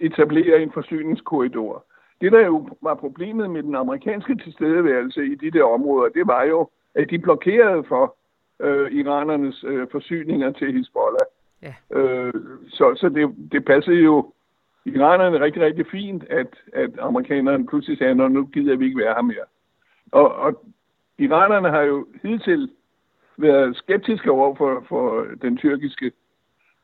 etablere 0.00 0.62
en 0.62 0.72
forsyningskorridor. 0.72 1.84
Det, 2.20 2.32
der 2.32 2.46
jo 2.46 2.68
var 2.82 2.94
problemet 2.94 3.50
med 3.50 3.62
den 3.62 3.74
amerikanske 3.74 4.34
tilstedeværelse 4.44 5.26
i 5.26 5.34
de 5.34 5.50
der 5.50 5.64
områder, 5.64 6.08
det 6.08 6.26
var 6.26 6.42
jo, 6.44 6.68
at 6.94 7.10
de 7.10 7.18
blokerede 7.18 7.84
for 7.88 8.16
øh, 8.60 8.92
iranernes 8.92 9.64
øh, 9.68 9.86
forsyninger 9.92 10.52
til 10.52 10.72
Hezbollah. 10.72 11.26
Ja. 11.62 11.74
Øh, 11.98 12.34
så 12.68 12.94
så 12.96 13.08
det, 13.08 13.34
det 13.52 13.64
passede 13.64 14.00
jo 14.00 14.32
iranerne 14.84 15.40
rigtig, 15.40 15.62
rigtig 15.62 15.86
fint, 15.86 16.24
at, 16.30 16.52
at 16.72 16.90
amerikanerne 16.98 17.66
pludselig 17.66 17.98
sagde, 17.98 18.14
"Nå, 18.14 18.28
nu 18.28 18.44
gider 18.44 18.76
vi 18.76 18.84
ikke 18.84 18.98
være 18.98 19.14
her 19.14 19.22
mere. 19.22 19.46
Og, 20.12 20.34
og 20.34 20.64
iranerne 21.18 21.68
har 21.68 21.82
jo 21.82 22.06
hidtil 22.22 22.70
været 23.38 23.76
skeptiske 23.76 24.30
over 24.30 24.54
for, 24.54 24.84
for 24.88 25.26
den 25.42 25.56
tyrkiske 25.56 26.12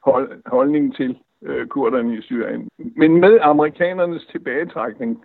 hold, 0.05 0.43
holdning 0.47 0.97
til 0.97 1.19
øh, 1.43 1.67
kurderne 1.67 2.17
i 2.17 2.23
Syrien. 2.23 2.69
Men 2.79 3.21
med 3.21 3.39
amerikanernes 3.43 4.27
tilbagetrækning 4.27 5.25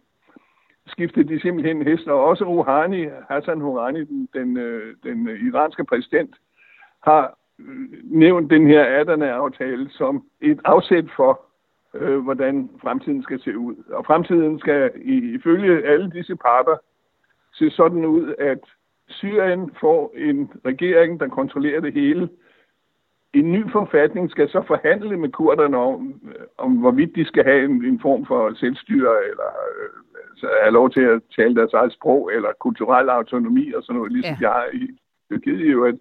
skiftede 0.87 1.29
de 1.29 1.41
simpelthen 1.41 1.81
hester. 1.81 2.11
Og 2.11 2.25
også 2.25 2.43
Rouhani, 2.45 3.05
Hassan 3.29 3.63
Rouhani, 3.63 4.03
den, 4.03 4.29
den, 4.33 4.57
øh, 4.57 4.95
den 5.03 5.29
iranske 5.47 5.85
præsident, 5.85 6.35
har 7.03 7.37
øh, 7.59 7.89
nævnt 8.03 8.51
den 8.51 8.67
her 8.67 8.99
Adana-aftale 8.99 9.89
som 9.89 10.23
et 10.41 10.59
afsæt 10.65 11.05
for, 11.15 11.41
øh, 11.93 12.19
hvordan 12.19 12.69
fremtiden 12.81 13.23
skal 13.23 13.41
se 13.41 13.57
ud. 13.57 13.75
Og 13.89 14.05
fremtiden 14.05 14.59
skal 14.59 14.91
ifølge 15.35 15.87
alle 15.87 16.11
disse 16.11 16.35
parter 16.35 16.77
se 17.53 17.69
sådan 17.69 18.05
ud, 18.05 18.35
at 18.39 18.59
Syrien 19.09 19.71
får 19.79 20.13
en 20.15 20.51
regering, 20.65 21.19
der 21.19 21.27
kontrollerer 21.27 21.81
det 21.81 21.93
hele. 21.93 22.29
En 23.33 23.51
ny 23.51 23.71
forfatning 23.71 24.31
skal 24.31 24.49
så 24.49 24.63
forhandle 24.67 25.17
med 25.17 25.29
kurderne 25.29 25.77
om, 25.77 26.21
om 26.57 26.71
hvorvidt 26.71 27.15
de 27.15 27.25
skal 27.25 27.43
have 27.43 27.65
en, 27.65 27.85
en 27.85 27.99
form 27.99 28.25
for 28.25 28.53
selvstyre, 28.53 29.15
eller 29.29 29.49
øh, 29.69 29.89
altså 30.29 30.49
have 30.61 30.73
lov 30.73 30.89
til 30.89 31.01
at 31.01 31.21
tale 31.35 31.55
deres 31.55 31.73
eget 31.73 31.93
sprog, 31.93 32.33
eller 32.33 32.49
kulturel 32.59 33.09
autonomi 33.09 33.73
og 33.73 33.83
sådan 33.83 33.95
noget, 33.97 34.11
ligesom 34.11 34.35
Ja. 34.41 34.47
jeg 34.47 34.49
har 34.49 34.67
i 34.73 34.87
Tyrkiet 35.31 35.71
jo. 35.71 35.85
At, 35.85 35.95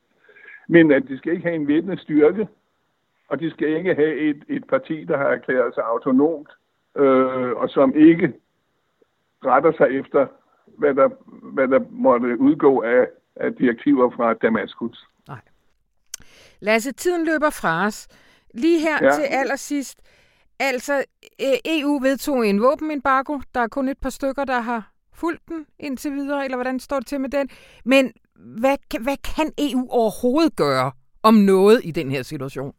men 0.68 0.92
at 0.92 1.08
de 1.08 1.18
skal 1.18 1.32
ikke 1.32 1.44
have 1.44 1.54
en 1.54 1.68
væbnet 1.68 2.00
styrke, 2.00 2.48
og 3.28 3.40
de 3.40 3.50
skal 3.50 3.68
ikke 3.68 3.94
have 3.94 4.14
et, 4.16 4.44
et 4.48 4.64
parti, 4.68 5.04
der 5.04 5.16
har 5.16 5.28
erklæret 5.28 5.74
sig 5.74 5.84
autonomt, 5.84 6.48
øh, 6.96 7.52
og 7.52 7.68
som 7.68 7.94
ikke 7.96 8.32
retter 9.44 9.72
sig 9.72 9.88
efter, 9.90 10.26
hvad 10.78 10.94
der, 10.94 11.08
hvad 11.52 11.68
der 11.68 11.80
måtte 11.90 12.40
udgå 12.40 12.82
af, 12.82 13.06
af 13.36 13.54
direktiver 13.54 14.10
fra 14.10 14.34
Damaskus. 14.34 15.08
Lasse, 16.60 16.92
tiden 16.92 17.26
løber 17.26 17.50
fra 17.50 17.86
os. 17.86 18.08
Lige 18.54 18.80
her 18.80 18.98
ja. 19.00 19.06
Ja. 19.06 19.12
til 19.12 19.22
allersidst. 19.30 20.02
altså, 20.60 21.04
EU 21.64 21.98
vedtog 21.98 22.46
en 22.46 22.62
våbenembargo. 22.62 23.38
Der 23.54 23.60
er 23.60 23.68
kun 23.68 23.88
et 23.88 23.98
par 24.02 24.10
stykker, 24.10 24.44
der 24.44 24.60
har 24.60 24.92
fulgt 25.14 25.48
den 25.48 25.66
indtil 25.78 26.12
videre, 26.12 26.44
eller 26.44 26.56
hvordan 26.56 26.80
står 26.80 26.96
det 26.96 27.06
til 27.06 27.20
med 27.20 27.28
den? 27.28 27.48
Men 27.84 28.12
hvad, 28.60 28.76
hvad 29.00 29.16
kan 29.36 29.52
EU 29.58 29.86
overhovedet 29.90 30.56
gøre 30.56 30.92
om 31.22 31.34
noget 31.34 31.80
i 31.84 31.90
den 31.90 32.10
her 32.10 32.22
situation? 32.22 32.74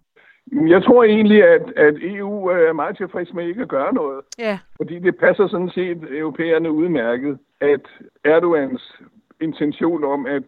Jeg 0.51 0.84
tror 0.84 1.03
egentlig, 1.03 1.43
at, 1.43 1.62
at 1.75 1.96
EU 2.01 2.46
er 2.46 2.74
meget 2.74 2.98
tilfreds 2.98 3.34
med 3.34 3.48
ikke 3.48 3.62
at 3.62 3.69
gøre 3.69 3.93
noget. 3.93 4.22
Ja. 4.39 4.60
Fordi 4.77 5.00
det 5.00 5.17
passer 5.17 5.48
sådan 5.48 5.69
set 5.69 5.98
europæerne 6.12 6.72
udmærket, 6.72 7.39
at 7.62 7.86
Erdogans 8.24 9.01
intention 9.42 10.04
om 10.04 10.25
at, 10.25 10.44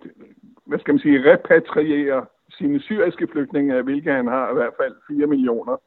hvad 0.65 0.79
skal 0.79 0.93
man 0.93 0.99
sige, 0.99 1.33
repatriere 1.33 2.25
sine 2.49 2.81
syriske 2.81 3.27
flygtninge, 3.31 3.81
hvilke 3.81 4.11
han 4.11 4.27
har 4.27 4.51
i 4.51 4.53
hvert 4.53 4.73
fald 4.81 4.95
4 5.07 5.27
millioner, 5.27 5.77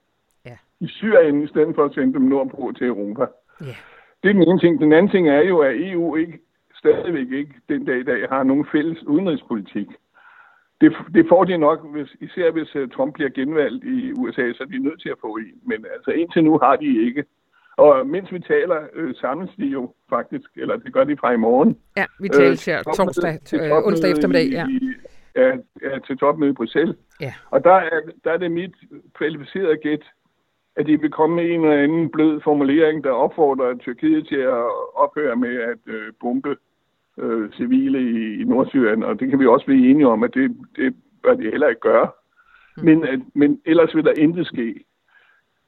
ja. 0.47 0.57
i 0.81 0.88
Syrien, 0.88 1.43
i 1.43 1.47
stedet 1.47 1.75
for 1.75 1.85
at 1.85 1.95
sende 1.95 2.14
dem 2.14 2.23
nordpå 2.23 2.73
til 2.78 2.87
Europa. 2.87 3.26
Ja. 3.61 3.76
Det 4.23 4.28
er 4.28 4.33
den 4.33 4.49
ene 4.49 4.59
ting. 4.59 4.81
Den 4.81 4.93
anden 4.93 5.11
ting 5.11 5.28
er 5.28 5.43
jo, 5.43 5.59
at 5.59 5.75
EU 5.76 6.16
ikke 6.16 6.38
stadigvæk 6.75 7.31
ikke 7.33 7.54
den 7.69 7.85
dag 7.85 7.99
i 8.00 8.02
dag 8.02 8.28
har 8.28 8.43
nogen 8.43 8.66
fælles 8.73 9.02
udenrigspolitik. 9.02 9.88
Det, 10.81 10.97
det 11.14 11.26
får 11.28 11.45
de 11.45 11.59
nok, 11.59 11.87
hvis, 11.93 12.16
især 12.21 12.50
hvis 12.50 12.76
uh, 12.76 12.88
Trump 12.88 13.14
bliver 13.14 13.31
genvalgt 13.31 13.85
i 13.85 14.12
USA, 14.12 14.52
så 14.52 14.62
er 14.62 14.66
de 14.66 14.78
nødt 14.78 15.02
til 15.02 15.09
at 15.09 15.21
få 15.21 15.37
en. 15.37 15.61
Men 15.62 15.87
altså 15.95 16.11
indtil 16.11 16.45
nu 16.45 16.59
har 16.59 16.76
de 16.76 17.07
ikke. 17.07 17.25
Og 17.76 18.07
mens 18.07 18.33
vi 18.33 18.40
taler, 18.40 18.81
øh, 18.95 19.14
samles 19.14 19.50
de 19.59 19.66
jo 19.66 19.95
faktisk, 20.11 20.50
eller 20.57 20.76
det 20.76 20.93
gør 20.93 21.04
de 21.04 21.16
fra 21.16 21.33
i 21.33 21.37
morgen. 21.37 21.78
Ja, 21.97 22.04
vi 22.21 22.28
taler 22.28 22.62
her 22.66 22.78
øh, 22.78 22.95
torsdag, 22.95 23.35
øh, 23.54 23.87
onsdag 23.87 24.11
eftermiddag. 24.11 24.49
Ja. 24.50 24.66
I, 24.69 24.95
ja, 25.37 25.49
ja, 25.83 25.99
til 26.07 26.19
topmøde 26.19 26.50
i 26.50 26.54
Bruxelles. 26.54 26.97
Ja. 27.21 27.35
Og 27.50 27.64
der 27.64 27.75
er, 27.75 28.00
der 28.25 28.31
er 28.33 28.37
det 28.37 28.52
mit 28.52 28.75
kvalificerede 29.14 29.76
gæt, 29.76 30.04
at 30.76 30.87
de 30.87 31.00
vil 31.00 31.11
komme 31.11 31.37
med 31.37 31.45
en 31.45 31.64
eller 31.64 31.83
anden 31.83 32.11
blød 32.11 32.40
formulering, 32.40 33.04
der 33.04 33.11
opfordrer 33.11 33.78
Tyrkiet 33.78 34.28
til 34.28 34.37
at 34.37 34.64
ophøre 34.95 35.37
med 35.37 35.57
at 35.57 35.78
øh, 35.87 36.12
bombe 36.21 36.57
øh, 37.19 37.52
civile 37.52 38.00
i, 38.00 38.40
i 38.40 38.45
Nordsyrien, 38.45 39.02
og 39.02 39.21
det 39.21 39.31
kan 39.31 39.38
vi 39.38 39.47
også 39.47 39.66
blive 39.66 39.90
enige 39.90 40.09
om, 40.09 40.23
at 40.23 40.35
det, 40.35 40.57
det 40.76 40.95
bør 41.23 41.35
de 41.35 41.43
heller 41.43 41.69
ikke 41.69 41.81
gøre. 41.81 42.09
Mm. 42.76 42.85
Men, 42.85 43.04
at, 43.04 43.21
men 43.35 43.61
ellers 43.66 43.95
vil 43.95 44.04
der 44.04 44.12
intet 44.12 44.47
ske. 44.47 44.85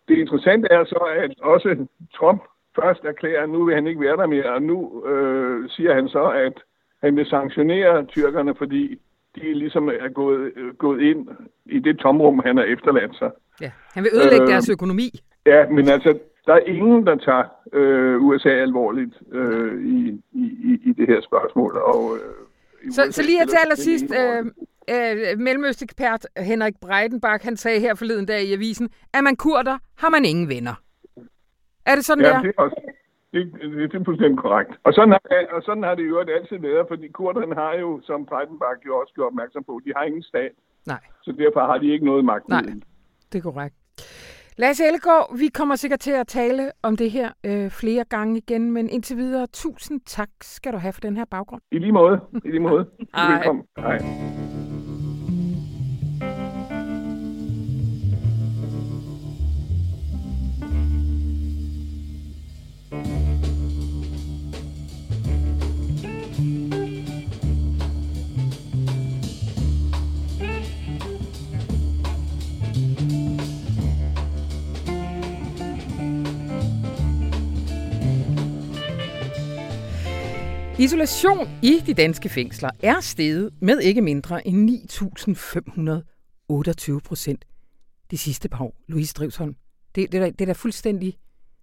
Det 0.09 0.19
interessante 0.19 0.69
er 0.71 0.85
så, 0.85 1.01
at 1.25 1.41
også 1.41 1.87
Trump 2.15 2.43
først 2.81 3.05
erklærer, 3.05 3.43
at 3.43 3.51
nu 3.51 3.65
vil 3.65 3.75
han 3.75 3.87
ikke 3.87 4.01
være 4.01 4.17
der 4.17 4.27
mere, 4.27 4.55
og 4.55 4.63
nu 4.63 5.07
øh, 5.07 5.71
siger 5.71 5.95
han 5.95 6.09
så, 6.09 6.25
at 6.47 6.53
han 7.03 7.17
vil 7.17 7.27
sanktionere 7.27 8.05
tyrkerne, 8.05 8.55
fordi 8.59 9.01
de 9.37 9.55
ligesom 9.55 9.89
er 9.89 10.09
gået, 10.09 10.53
øh, 10.57 10.75
gået 10.75 11.01
ind 11.01 11.29
i 11.67 11.79
det 11.79 11.99
tomrum, 11.99 12.43
han 12.47 12.57
har 12.57 12.65
efterladt 12.65 13.17
sig. 13.17 13.31
Ja, 13.61 13.71
han 13.95 14.05
vil 14.05 14.11
ødelægge 14.15 14.43
øh, 14.43 14.51
deres 14.51 14.69
økonomi. 14.69 15.11
Ja, 15.47 15.69
men 15.69 15.89
altså, 15.89 16.19
der 16.47 16.55
er 16.55 16.59
ingen, 16.59 17.07
der 17.07 17.17
tager 17.17 17.45
øh, 17.73 18.23
USA 18.23 18.49
alvorligt 18.49 19.15
øh, 19.33 19.85
i, 19.85 20.21
i, 20.33 20.81
i 20.85 20.93
det 20.93 21.07
her 21.09 21.21
spørgsmål. 21.21 21.77
Og, 21.77 22.17
øh, 22.17 22.93
så, 22.93 23.03
så 23.11 23.23
lige 23.23 23.39
her 23.39 23.47
til 23.47 23.59
allersidst, 23.65 24.05
øh, 24.21 24.45
øh, 24.90 25.38
mellemøstekspert 25.38 26.26
Henrik 26.37 26.75
Breidenbach, 26.81 27.45
han 27.45 27.57
sagde 27.57 27.81
her 27.81 27.95
forleden 27.95 28.26
dag 28.26 28.43
i 28.45 28.52
avisen, 28.52 28.90
at 29.14 29.25
man 29.25 29.37
kurder, 29.37 29.78
har 29.99 30.11
man 30.11 30.25
ingen 30.25 30.49
venner. 30.49 30.75
Er 31.87 31.95
det 31.95 32.05
sådan, 32.05 32.25
ja, 32.25 32.31
der? 32.31 32.43
det 32.43 32.52
er 32.59 32.62
også, 32.62 32.81
det, 33.33 33.52
det, 33.61 33.90
det 33.93 34.00
er 34.00 34.05
fuldstændig 34.05 34.38
korrekt. 34.38 34.73
Og 34.85 34.93
sådan, 34.93 35.11
har, 35.11 35.21
og 35.57 35.62
sådan 35.62 35.83
har 35.83 35.95
det 35.95 36.09
jo 36.09 36.19
altid 36.19 36.59
været, 36.59 36.87
fordi 36.88 37.09
kurderne 37.09 37.55
har 37.55 37.75
jo, 37.75 38.00
som 38.05 38.26
Breidenbach 38.26 38.87
jo 38.87 38.97
også 39.00 39.12
gjort 39.14 39.26
opmærksom 39.26 39.64
på, 39.64 39.81
de 39.85 39.93
har 39.97 40.05
ingen 40.05 40.23
stat. 40.23 40.52
Nej. 40.87 41.00
Så 41.23 41.33
derfor 41.38 41.61
har 41.61 41.78
de 41.78 41.93
ikke 41.93 42.05
noget 42.05 42.25
magt. 42.25 42.49
Nej, 42.49 42.63
det 43.32 43.39
er 43.39 43.43
korrekt. 43.43 43.75
Lasse 44.58 44.84
Ellegaard, 44.87 45.39
vi 45.39 45.49
kommer 45.49 45.76
sikkert 45.76 46.00
til 46.00 46.11
at 46.11 46.26
tale 46.26 46.73
om 46.82 46.97
det 46.97 47.11
her 47.11 47.30
øh, 47.45 47.71
flere 47.71 48.04
gange 48.04 48.37
igen, 48.39 48.73
men 48.73 48.91
indtil 48.91 49.17
videre, 49.17 49.47
tusind 49.47 50.00
tak 50.00 50.28
skal 50.43 50.73
du 50.73 50.78
have 50.78 50.93
for 50.93 51.00
den 51.00 51.17
her 51.17 51.25
baggrund. 51.25 51.63
I 51.73 51.78
lige 51.78 51.93
måde. 51.93 52.21
I 52.45 52.49
lige 52.49 52.61
måde. 52.61 52.87
Velkommen. 53.32 53.65
Hej. 53.78 54.55
Isolation 80.78 81.49
i 81.62 81.82
de 81.86 81.95
danske 81.95 82.28
fængsler 82.28 82.71
er 82.82 83.00
steget 83.00 83.50
med 83.60 83.80
ikke 83.80 84.02
mindre 84.02 84.47
end 84.47 84.71
9.528 84.71 86.99
procent 86.99 87.45
de 88.10 88.19
sidste 88.19 88.49
par 88.49 88.65
år. 88.65 88.76
Louise 88.89 89.15
Drivsholm, 89.15 89.56
det, 89.95 90.12
det, 90.12 90.23
er, 90.23 90.30
det 90.30 90.41
er 90.41 90.47
da 90.47 90.52
fuldstændig, 90.52 91.17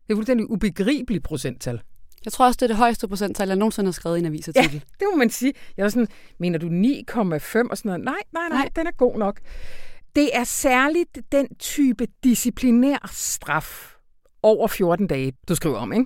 det 0.08 0.14
er 0.14 0.16
fuldstændig 0.16 0.50
ubegribeligt 0.50 1.24
procenttal. 1.24 1.82
Jeg 2.26 2.34
tror 2.34 2.46
også, 2.46 2.58
det 2.58 2.62
er 2.62 2.68
det 2.68 2.78
højeste 2.78 3.08
procenttal, 3.08 3.48
jeg 3.48 3.58
nogensinde 3.58 3.88
har 3.88 3.92
skrevet 3.92 4.18
i 4.18 4.20
en 4.20 4.26
avisartikel. 4.26 4.74
Ja, 4.74 4.80
det 5.00 5.08
må 5.12 5.18
man 5.18 5.30
sige. 5.30 5.54
Jeg 5.78 5.84
var 5.84 5.90
sådan, 5.90 6.08
mener 6.38 6.60
du 6.60 6.68
9,5 6.68 6.72
og 7.30 7.42
sådan 7.44 7.70
noget? 7.84 7.86
Nej, 7.86 8.04
nej, 8.04 8.16
nej, 8.34 8.50
nej, 8.50 8.70
den 8.76 8.88
er 8.88 8.92
god 8.92 9.18
nok. 9.18 9.40
Det 10.16 10.30
er 10.34 10.44
særligt 10.44 11.20
den 11.32 11.56
type 11.56 12.08
disciplinær 12.24 13.10
straf 13.12 13.96
over 14.44 14.68
14 14.68 15.08
dage, 15.08 15.34
du 15.48 15.56
skriver 15.56 15.78
om, 15.78 15.94
ikke? 15.94 16.06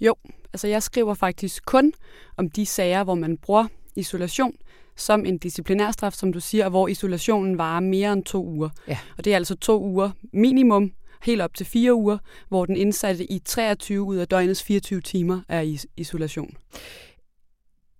Jo, 0.00 0.14
altså 0.54 0.68
jeg 0.68 0.82
skriver 0.82 1.14
faktisk 1.14 1.64
kun 1.66 1.92
om 2.36 2.50
de 2.50 2.66
sager, 2.66 3.04
hvor 3.04 3.14
man 3.14 3.36
bruger 3.36 3.66
isolation 3.96 4.52
som 4.96 5.24
en 5.26 5.38
disciplinærstraf, 5.38 6.12
som 6.12 6.32
du 6.32 6.40
siger, 6.40 6.68
hvor 6.68 6.88
isolationen 6.88 7.58
varer 7.58 7.80
mere 7.80 8.12
end 8.12 8.24
to 8.24 8.46
uger. 8.46 8.68
Ja. 8.88 8.98
Og 9.18 9.24
det 9.24 9.32
er 9.32 9.36
altså 9.36 9.56
to 9.56 9.82
uger 9.82 10.10
minimum, 10.32 10.92
helt 11.22 11.40
op 11.40 11.54
til 11.54 11.66
fire 11.66 11.94
uger, 11.94 12.18
hvor 12.48 12.66
den 12.66 12.76
indsatte 12.76 13.32
i 13.32 13.38
23 13.38 14.02
ud 14.02 14.16
af 14.16 14.28
døgnets 14.28 14.62
24 14.62 15.00
timer 15.00 15.40
er 15.48 15.60
i 15.60 15.80
isolation. 15.96 16.56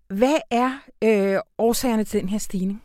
Hvad 0.09 0.37
er 0.51 0.71
øh, 1.05 1.38
årsagerne 1.59 2.05
til 2.05 2.21
den 2.21 2.29
her 2.29 2.38
stigning? 2.38 2.83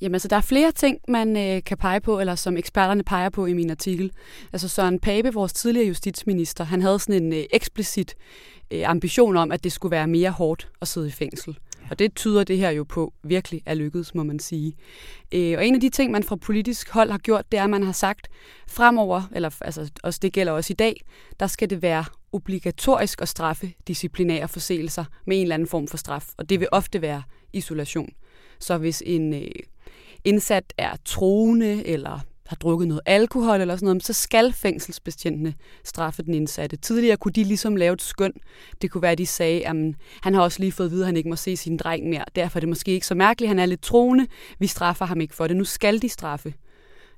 Jamen 0.00 0.14
altså, 0.14 0.28
der 0.28 0.36
er 0.36 0.40
flere 0.40 0.72
ting, 0.72 0.98
man 1.08 1.36
øh, 1.36 1.62
kan 1.64 1.78
pege 1.78 2.00
på, 2.00 2.20
eller 2.20 2.34
som 2.34 2.56
eksperterne 2.56 3.04
peger 3.04 3.28
på 3.28 3.46
i 3.46 3.52
min 3.52 3.70
artikel. 3.70 4.10
Altså 4.52 4.68
Søren 4.68 5.00
Pape, 5.00 5.34
vores 5.34 5.52
tidligere 5.52 5.88
justitsminister, 5.88 6.64
han 6.64 6.82
havde 6.82 6.98
sådan 6.98 7.22
en 7.22 7.32
øh, 7.32 7.44
eksplicit 7.52 8.14
ambition 8.72 9.36
om, 9.36 9.52
at 9.52 9.64
det 9.64 9.72
skulle 9.72 9.90
være 9.90 10.06
mere 10.06 10.30
hårdt 10.30 10.68
at 10.80 10.88
sidde 10.88 11.08
i 11.08 11.10
fængsel. 11.10 11.58
Og 11.90 11.98
det 11.98 12.14
tyder 12.14 12.44
det 12.44 12.58
her 12.58 12.70
jo 12.70 12.84
på 12.84 13.12
virkelig 13.22 13.62
er 13.66 13.74
lykkedes, 13.74 14.14
må 14.14 14.22
man 14.22 14.38
sige. 14.38 14.72
Øh, 15.32 15.58
og 15.58 15.66
en 15.66 15.74
af 15.74 15.80
de 15.80 15.88
ting, 15.88 16.12
man 16.12 16.22
fra 16.22 16.36
politisk 16.36 16.90
hold 16.90 17.10
har 17.10 17.18
gjort, 17.18 17.52
det 17.52 17.58
er, 17.58 17.64
at 17.64 17.70
man 17.70 17.82
har 17.82 17.92
sagt 17.92 18.28
fremover, 18.68 19.22
eller 19.34 19.50
altså 19.60 19.90
også 20.02 20.18
det 20.22 20.32
gælder 20.32 20.52
også 20.52 20.72
i 20.72 20.74
dag, 20.74 21.04
der 21.40 21.46
skal 21.46 21.70
det 21.70 21.82
være 21.82 22.04
obligatorisk 22.32 23.22
at 23.22 23.28
straffe 23.28 23.72
disciplinære 23.88 24.48
forseelser 24.48 25.04
med 25.26 25.36
en 25.36 25.42
eller 25.42 25.54
anden 25.54 25.68
form 25.68 25.88
for 25.88 25.96
straf. 25.96 26.28
Og 26.36 26.48
det 26.48 26.60
vil 26.60 26.68
ofte 26.72 27.02
være 27.02 27.22
isolation. 27.52 28.08
Så 28.58 28.78
hvis 28.78 29.02
en 29.06 29.34
øh, 29.34 29.50
indsat 30.24 30.72
er 30.78 30.96
troende 31.04 31.86
eller 31.86 32.20
har 32.46 32.56
drukket 32.56 32.88
noget 32.88 33.00
alkohol 33.06 33.60
eller 33.60 33.76
sådan 33.76 33.86
noget, 33.86 34.04
så 34.04 34.12
skal 34.12 34.52
fængselsbetjentene 34.52 35.54
straffe 35.84 36.22
den 36.22 36.34
indsatte. 36.34 36.76
Tidligere 36.76 37.16
kunne 37.16 37.32
de 37.32 37.44
ligesom 37.44 37.76
lave 37.76 37.92
et 37.92 38.02
skøn. 38.02 38.32
Det 38.82 38.90
kunne 38.90 39.02
være, 39.02 39.12
at 39.12 39.18
de 39.18 39.26
sagde, 39.26 39.66
at 39.66 39.76
han 40.22 40.34
har 40.34 40.42
også 40.42 40.60
lige 40.60 40.72
fået 40.72 40.86
at 40.86 40.92
vide, 40.92 41.02
at 41.02 41.06
han 41.06 41.16
ikke 41.16 41.28
må 41.28 41.36
se 41.36 41.56
sin 41.56 41.76
dreng 41.76 42.08
mere. 42.08 42.24
Derfor 42.36 42.58
er 42.58 42.60
det 42.60 42.68
måske 42.68 42.92
ikke 42.92 43.06
så 43.06 43.14
mærkeligt, 43.14 43.48
han 43.48 43.58
er 43.58 43.66
lidt 43.66 43.82
troende. 43.82 44.26
Vi 44.58 44.66
straffer 44.66 45.04
ham 45.04 45.20
ikke 45.20 45.34
for 45.34 45.46
det. 45.46 45.56
Nu 45.56 45.64
skal 45.64 46.02
de 46.02 46.08
straffe. 46.08 46.54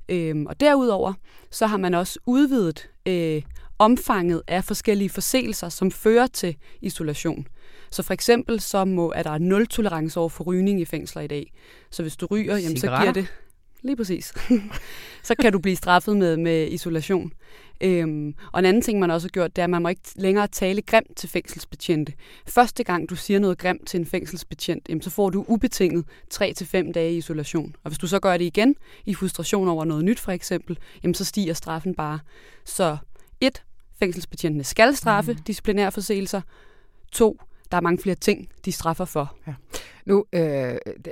Øhm, 0.09 0.47
og 0.47 0.61
derudover, 0.61 1.13
så 1.51 1.67
har 1.67 1.77
man 1.77 1.95
også 1.95 2.19
udvidet 2.27 2.91
øh, 3.07 3.43
omfanget 3.79 4.43
af 4.49 4.65
forskellige 4.65 5.11
forseelser, 5.11 5.69
som 5.69 5.91
fører 5.91 6.27
til 6.27 6.57
isolation. 6.81 7.47
Så 7.91 8.03
for 8.03 8.15
eksempel 8.15 8.61
så 8.61 8.85
må, 8.85 9.13
er 9.17 9.23
der 9.23 9.39
nul 9.39 9.67
tolerance 9.67 10.21
over 10.21 10.29
for 10.29 10.45
rygning 10.45 10.81
i 10.81 10.85
fængsler 10.85 11.23
i 11.23 11.27
dag. 11.27 11.53
Så 11.91 12.03
hvis 12.03 12.17
du 12.17 12.27
ryger, 12.31 12.57
jamen, 12.57 12.77
så 12.77 12.87
giver 12.87 13.13
det... 13.13 13.27
Lige 13.83 13.97
præcis. 13.97 14.33
så 15.29 15.35
kan 15.35 15.53
du 15.53 15.59
blive 15.59 15.77
straffet 15.77 16.17
med, 16.17 16.37
med 16.37 16.69
isolation. 16.71 17.33
Øhm, 17.81 18.35
og 18.53 18.59
en 18.59 18.65
anden 18.65 18.83
ting, 18.83 18.99
man 18.99 19.11
også 19.11 19.25
har 19.25 19.31
gjort, 19.31 19.57
det 19.57 19.63
er, 19.63 19.65
at 19.65 19.71
man 19.71 19.83
må 19.83 19.89
ikke 19.89 20.03
længere 20.17 20.47
tale 20.47 20.83
grimt 20.83 21.17
til 21.17 21.29
fængselsbetjente. 21.29 22.13
Første 22.47 22.85
gang, 22.85 23.11
du 23.11 23.17
siger 23.17 23.41
noget 23.41 23.59
grimt 23.59 23.89
til 23.89 24.01
en 24.01 24.07
fængselsbetjent, 24.07 24.89
jamen, 24.89 25.03
så 25.03 25.11
får 25.11 25.31
du 25.31 25.45
ubetinget 25.49 26.05
3-5 26.35 26.93
dage 26.93 27.13
i 27.13 27.17
isolation. 27.17 27.77
Og 27.85 27.91
hvis 27.91 27.99
du 27.99 28.07
så 28.07 28.21
gør 28.21 28.37
det 28.37 28.45
igen, 28.45 28.75
i 29.07 29.15
frustration 29.15 29.69
over 29.69 29.85
noget 29.85 30.05
nyt 30.05 30.21
for 30.21 30.33
eksempel, 30.33 30.79
jamen, 31.03 31.15
så 31.15 31.25
stiger 31.25 31.55
straffen 31.55 31.95
bare. 31.95 32.19
Så 32.65 32.97
et, 33.41 33.63
fængselsbetjentene 33.99 34.65
skal 34.65 34.97
straffe 34.97 35.33
mm. 35.33 35.39
disciplinære 35.39 35.93
forseelser. 35.93 36.41
To, 37.13 37.41
der 37.71 37.77
er 37.77 37.81
mange 37.81 38.03
flere 38.03 38.17
ting, 38.17 38.49
de 38.65 38.73
straffer 38.73 39.05
for. 39.05 39.37
Ja. 39.47 39.55
Nu 40.09 40.25
øh, 40.33 40.41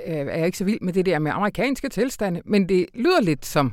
er 0.05 0.37
jeg 0.37 0.47
ikke 0.47 0.59
så 0.59 0.65
vild 0.65 0.81
med 0.81 0.93
det 0.93 1.07
der 1.07 1.19
med 1.19 1.33
amerikanske 1.35 1.89
tilstande, 1.89 2.43
men 2.45 2.69
det 2.69 2.87
lyder 2.95 3.21
lidt 3.21 3.47
som 3.47 3.73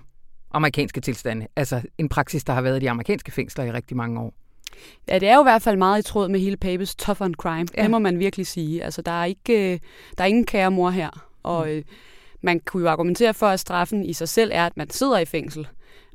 amerikanske 0.52 1.02
tilstande. 1.02 1.48
Altså 1.56 1.82
en 1.98 2.10
praksis, 2.10 2.44
der 2.44 2.54
har 2.54 2.62
været 2.62 2.78
i 2.78 2.80
de 2.80 2.90
amerikanske 2.90 3.32
fængsler 3.32 3.64
i 3.64 3.72
rigtig 3.72 3.98
mange 3.98 4.20
år. 4.20 4.34
Ja, 5.08 5.20
det 5.20 5.30
er 5.30 5.36
jo 5.36 5.42
i 5.42 5.44
hvert 5.44 5.62
fald 5.62 5.78
meget 5.78 6.00
i 6.00 6.04
tråd 6.08 6.30
med 6.30 6.40
hele 6.40 6.58
Papes 6.58 6.96
tough 6.96 7.22
on 7.22 7.34
crime. 7.34 7.68
Ja. 7.78 7.82
Det 7.82 7.92
må 7.92 8.00
man 8.00 8.20
virkelig 8.20 8.48
sige. 8.48 8.84
Altså, 8.84 9.02
der 9.02 9.12
er, 9.12 9.26
ikke, 9.26 9.80
der 10.18 10.24
er 10.24 10.28
ingen 10.28 10.46
kære 10.46 10.72
mor 10.72 10.90
her. 10.90 11.28
Og 11.44 11.66
mm. 11.66 11.72
øh, 11.72 11.84
man 12.42 12.60
kunne 12.60 12.84
jo 12.84 12.90
argumentere 12.90 13.34
for, 13.34 13.48
at 13.48 13.60
straffen 13.60 14.06
i 14.06 14.14
sig 14.14 14.30
selv 14.30 14.52
er, 14.54 14.66
at 14.66 14.78
man 14.78 14.90
sidder 14.90 15.20
i 15.20 15.26
fængsel. 15.26 15.68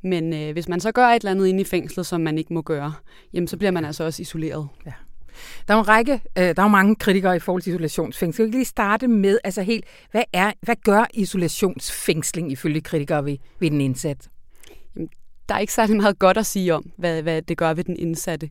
Men 0.03 0.33
øh, 0.33 0.51
hvis 0.51 0.67
man 0.67 0.79
så 0.79 0.91
gør 0.91 1.07
et 1.07 1.15
eller 1.15 1.31
andet 1.31 1.47
inde 1.47 1.61
i 1.61 1.63
fængslet, 1.63 2.05
som 2.05 2.21
man 2.21 2.37
ikke 2.37 2.53
må 2.53 2.61
gøre, 2.61 2.93
jamen 3.33 3.47
så 3.47 3.57
bliver 3.57 3.71
man 3.71 3.85
altså 3.85 4.03
også 4.03 4.21
isoleret. 4.21 4.67
Ja. 4.85 4.91
Der 5.67 5.73
er 5.73 5.79
en 5.79 5.87
række, 5.87 6.13
øh, 6.13 6.43
der 6.43 6.53
er 6.57 6.63
jo 6.63 6.67
mange 6.67 6.95
kritikere 6.95 7.35
i 7.35 7.39
forhold 7.39 7.61
til 7.61 7.69
isolationsfængsling. 7.69 8.33
Skal 8.33 8.45
vi 8.45 8.51
lige 8.51 8.65
starte 8.65 9.07
med, 9.07 9.39
altså 9.43 9.61
helt, 9.61 9.85
hvad, 10.11 10.23
er, 10.33 10.51
hvad 10.61 10.75
gør 10.83 11.05
isolationsfængsling 11.13 12.51
ifølge 12.51 12.81
kritikere 12.81 13.25
ved, 13.25 13.37
ved 13.59 13.71
den 13.71 13.81
indsat? 13.81 14.29
Der 15.49 15.55
er 15.55 15.59
ikke 15.59 15.73
særlig 15.73 15.95
meget 15.95 16.19
godt 16.19 16.37
at 16.37 16.45
sige 16.45 16.75
om, 16.75 16.91
hvad, 16.97 17.21
hvad 17.21 17.41
det 17.41 17.57
gør 17.57 17.73
ved 17.73 17.83
den 17.83 17.97
indsatte. 17.99 18.49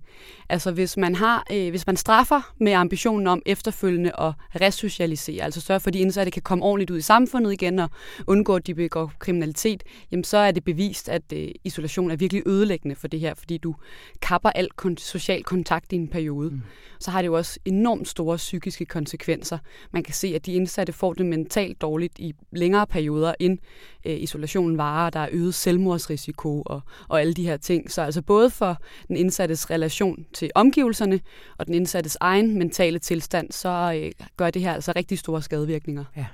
Altså 0.49 0.73
hvis 0.73 0.97
man, 0.97 1.15
har, 1.15 1.47
øh, 1.53 1.71
hvis 1.71 1.87
man 1.87 1.97
straffer 1.97 2.55
med 2.61 2.73
ambitionen 2.73 3.27
om 3.27 3.43
efterfølgende 3.47 4.13
at 4.21 4.33
resocialisere, 4.61 5.45
altså 5.45 5.61
sørge 5.61 5.81
for, 5.81 5.89
at 5.89 5.95
de 5.95 5.99
indsatte 5.99 6.31
kan 6.31 6.43
komme 6.43 6.65
ordentligt 6.65 6.91
ud 6.91 6.99
i 6.99 7.03
samfundet 7.03 7.53
igen 7.53 7.79
og 7.79 7.91
undgå, 8.27 8.57
at 8.57 8.67
de 8.67 8.75
begår 8.75 9.13
kriminalitet, 9.19 9.83
jamen 10.11 10.25
så 10.25 10.39
er 10.39 10.51
det 10.51 10.65
bevist, 10.65 11.09
at 11.09 11.23
øh, 11.33 11.49
isolation 11.65 12.11
er 12.11 12.17
virkelig 12.17 12.43
ødelæggende 12.47 12.97
for 12.97 13.09
det 13.09 13.21
her, 13.21 13.35
fordi 13.35 13.59
du 13.59 13.75
kapper 14.23 14.51
al 14.51 14.69
kon- 14.83 14.97
social 14.97 15.43
kontakt 15.43 15.93
i 15.93 15.97
en 15.97 16.09
periode. 16.09 16.51
Mm. 16.51 16.63
Så 17.01 17.11
har 17.11 17.23
det 17.23 17.27
jo 17.27 17.37
også 17.37 17.59
enormt 17.65 18.09
store 18.09 18.37
psykiske 18.37 18.85
konsekvenser. 18.85 19.59
Man 19.91 20.03
kan 20.03 20.15
se, 20.15 20.33
at 20.35 20.47
de 20.47 20.53
indsatte 20.53 20.93
får 20.93 21.13
det 21.13 21.27
mentalt 21.27 21.81
dårligt 21.81 22.19
i 22.19 22.35
længere 22.53 22.87
perioder, 22.87 23.35
end 23.41 23.59
øh, 24.05 24.21
isolationen 24.21 24.79
varer. 24.79 25.11
Der 25.11 25.21
er 25.21 25.29
øget 25.33 25.55
selvmordsrisiko 25.55 26.63
og 26.63 26.81
og 27.09 27.21
alle 27.21 27.35
de 27.35 27.47
her 27.47 27.57
ting. 27.57 27.91
Så 27.91 28.03
altså 28.03 28.23
både 28.23 28.51
for 28.51 28.77
den 29.09 29.17
indsattes 29.17 29.71
relation 29.71 30.27
til 30.35 30.51
omgivelserne 30.55 31.21
og 31.59 31.67
den 31.67 31.75
indsattes 31.75 32.17
egen 32.21 32.59
mentale 32.59 32.99
tilstand, 32.99 33.53
så 33.53 34.03
øh, 34.03 34.27
gør 34.37 34.51
det 34.51 34.63
her 34.63 34.73
altså 34.73 34.93
rigtig 34.97 35.19
store 35.19 35.43
skadevirkninger. 35.43 36.05
Ja. 36.17 36.27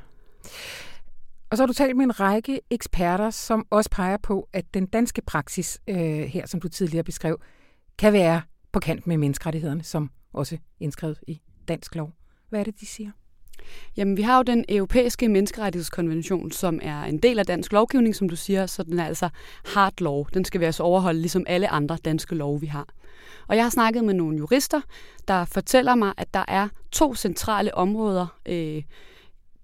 Og 1.50 1.56
så 1.56 1.62
har 1.62 1.66
du 1.66 1.72
talt 1.72 1.96
med 1.96 2.04
en 2.04 2.20
række 2.20 2.60
eksperter, 2.70 3.30
som 3.30 3.66
også 3.70 3.90
peger 3.90 4.16
på, 4.16 4.48
at 4.52 4.74
den 4.74 4.86
danske 4.86 5.22
praksis 5.22 5.80
øh, 5.88 5.96
her, 6.20 6.46
som 6.46 6.60
du 6.60 6.68
tidligere 6.68 7.04
beskrev, 7.04 7.40
kan 7.98 8.12
være 8.12 8.42
på 8.72 8.80
kant 8.80 9.06
med 9.06 9.16
menneskerettighederne, 9.16 9.82
som 9.82 10.10
også 10.32 10.58
indskrevet 10.80 11.18
i 11.28 11.40
dansk 11.68 11.94
lov. 11.94 12.12
Hvad 12.48 12.60
er 12.60 12.64
det, 12.64 12.80
de 12.80 12.86
siger? 12.86 13.10
Jamen, 13.96 14.16
vi 14.16 14.22
har 14.22 14.36
jo 14.36 14.42
den 14.42 14.64
europæiske 14.68 15.28
menneskerettighedskonvention, 15.28 16.50
som 16.50 16.80
er 16.82 17.02
en 17.02 17.18
del 17.18 17.38
af 17.38 17.46
dansk 17.46 17.72
lovgivning, 17.72 18.16
som 18.16 18.28
du 18.28 18.36
siger, 18.36 18.66
så 18.66 18.82
den 18.82 18.98
er 18.98 19.06
altså 19.06 19.28
hard 19.64 20.00
lov. 20.00 20.28
Den 20.34 20.44
skal 20.44 20.60
vi 20.60 20.64
altså 20.64 20.82
overholde, 20.82 21.20
ligesom 21.20 21.44
alle 21.48 21.68
andre 21.68 21.98
danske 22.04 22.34
love, 22.34 22.60
vi 22.60 22.66
har. 22.66 22.88
Og 23.48 23.56
jeg 23.56 23.64
har 23.64 23.70
snakket 23.70 24.04
med 24.04 24.14
nogle 24.14 24.38
jurister, 24.38 24.80
der 25.28 25.44
fortæller 25.44 25.94
mig, 25.94 26.12
at 26.16 26.34
der 26.34 26.44
er 26.48 26.68
to 26.92 27.14
centrale 27.14 27.74
områder 27.74 28.26
øh, 28.46 28.82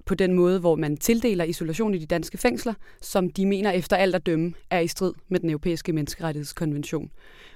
på 0.06 0.14
den 0.14 0.34
måde, 0.34 0.58
hvor 0.58 0.76
man 0.76 0.96
tildeler 0.96 1.44
isolation 1.44 1.94
i 1.94 1.98
de 1.98 2.06
danske 2.06 2.38
fængsler, 2.38 2.74
som 3.00 3.30
de 3.30 3.46
mener 3.46 3.70
efter 3.70 3.96
alt 3.96 4.14
at 4.14 4.26
dømme 4.26 4.54
er 4.70 4.80
i 4.80 4.88
strid 4.88 5.12
med 5.28 5.40
den 5.40 5.50
europæiske 5.50 5.92
menneskerettighedskonvention. 5.92 7.10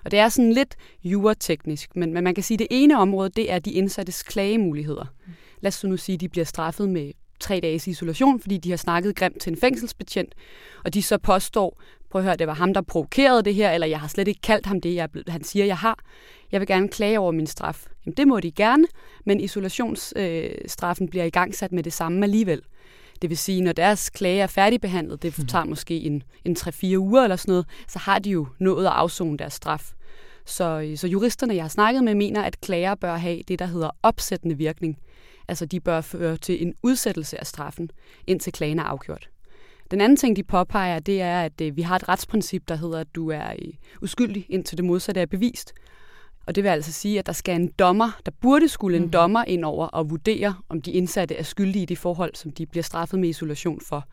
Og 0.05 0.11
det 0.11 0.19
er 0.19 0.29
sådan 0.29 0.53
lidt 0.53 0.77
jurateknisk, 1.05 1.97
men, 1.97 2.13
men 2.13 2.25
man 2.25 2.35
kan 2.35 2.45
sige, 2.45 2.57
at 2.57 2.59
det 2.59 2.67
ene 2.71 2.99
område, 2.99 3.31
det 3.31 3.53
er 3.53 3.59
de 3.59 3.73
indsattes 3.73 4.23
klagemuligheder. 4.23 5.05
Mm 5.27 5.33
lad 5.65 5.69
os 5.69 5.85
nu 5.85 5.97
sige, 5.97 6.19
de 6.19 6.29
bliver 6.29 6.45
straffet 6.45 6.89
med 6.89 7.13
tre 7.41 7.61
dages 7.61 7.87
isolation, 7.87 8.41
fordi 8.41 8.59
de 8.59 8.71
har 8.71 8.77
snakket 8.77 9.17
grimt 9.17 9.41
til 9.41 9.51
en 9.51 9.57
fængselsbetjent, 9.57 10.35
og 10.85 10.95
de 10.95 11.03
så 11.03 11.19
påstår, 11.19 11.81
prøv 12.11 12.21
at 12.21 12.25
høre, 12.25 12.37
det 12.37 12.47
var 12.47 12.55
ham, 12.55 12.75
der 12.75 12.81
provokerede 12.81 13.43
det 13.43 13.55
her, 13.55 13.71
eller 13.71 13.87
jeg 13.87 14.01
har 14.01 14.09
slet 14.09 14.29
ikke 14.29 14.41
kaldt 14.41 14.67
ham 14.67 14.81
det, 14.81 14.95
jeg, 14.95 15.09
han 15.29 15.45
siger, 15.45 15.65
jeg 15.65 15.79
har. 15.79 15.99
Jeg 16.53 16.61
vil 16.61 16.69
gerne 16.69 16.89
klage 16.89 17.19
over 17.19 17.33
min 17.33 17.47
straf. 17.47 17.87
Jamen, 18.07 18.17
det 18.17 18.29
må 18.29 18.41
de 18.41 18.53
gerne, 18.53 18.87
men 19.27 19.41
isolationsstraffen 19.41 21.05
øh, 21.05 21.11
bliver 21.11 21.25
igangsat 21.25 21.73
med 21.73 21.83
det 21.83 21.93
samme 21.93 22.25
alligevel. 22.25 22.63
Det 23.23 23.31
vil 23.31 23.39
sige, 23.39 23.61
når 23.61 23.73
deres 23.73 24.11
klage 24.11 24.43
er 24.43 24.47
færdigbehandlet, 24.47 25.23
det 25.23 25.39
mhm. 25.39 25.47
tager 25.47 25.65
måske 25.65 26.01
en, 26.01 26.23
en 26.45 26.57
3-4 26.59 26.97
uger 26.97 27.23
eller 27.23 27.37
sådan 27.37 27.53
noget, 27.53 27.67
så 27.89 27.99
har 27.99 28.19
de 28.19 28.31
jo 28.31 28.47
nået 28.59 28.87
at 28.87 28.93
afzone 28.93 29.39
deres 29.39 29.53
straf. 29.53 29.93
Så, 30.47 30.93
så 30.97 31.07
juristerne, 31.07 31.55
jeg 31.55 31.65
har 31.65 31.69
snakket 31.69 32.05
med, 32.05 32.15
mener, 32.15 32.43
at 32.43 32.61
klager 32.61 32.95
bør 32.95 33.17
have 33.17 33.43
det, 33.49 33.59
der 33.59 33.67
hedder 33.67 33.91
opsættende 34.03 34.57
virkning. 34.57 34.99
Altså 35.49 35.67
de 35.67 35.81
bør 35.81 36.01
føre 36.01 36.37
til 36.37 36.63
en 36.63 36.75
udsættelse 36.83 37.41
af 37.41 37.47
straffen, 37.47 37.91
indtil 38.27 38.53
klagen 38.53 38.79
er 38.79 38.83
afgjort. 38.83 39.29
Den 39.91 40.01
anden 40.01 40.17
ting, 40.17 40.37
de 40.37 40.43
påpeger, 40.43 40.99
det 40.99 41.21
er, 41.23 41.41
at 41.41 41.61
øh, 41.61 41.77
vi 41.77 41.83
har 41.83 41.97
et 41.97 42.09
retsprincip, 42.09 42.69
der 42.69 42.77
hedder, 42.77 42.99
at 42.99 43.15
du 43.15 43.31
er 43.31 43.51
øh, 43.51 43.73
uskyldig, 44.03 44.47
indtil 44.49 44.77
det 44.77 44.85
modsatte 44.85 45.21
er 45.21 45.27
bevist. 45.27 45.73
Og 46.47 46.55
det 46.55 46.65
vil 46.65 46.71
altså 46.71 46.93
sige, 46.93 47.19
at 47.19 47.27
der 47.27 47.33
skal 47.33 47.55
en 47.55 47.69
dommer, 47.79 48.21
der 48.27 48.33
burde 48.41 48.69
skulle 48.69 48.97
en 48.97 49.03
mm. 49.03 49.11
dommer 49.11 49.45
ind 49.45 49.65
over 49.65 49.87
og 49.87 50.11
vurdere, 50.11 50.55
om 50.69 50.83
de 50.83 50.91
indsatte 50.93 51.35
er 51.35 51.43
skyldige 51.43 51.83
i 51.83 51.87
de 51.87 51.97
forhold, 51.97 52.35
som 52.35 52.51
de 52.51 52.67
bliver 52.67 52.83
straffet 52.83 53.21
med 53.21 53.29
isolation 53.29 53.81
for. 53.81 54.09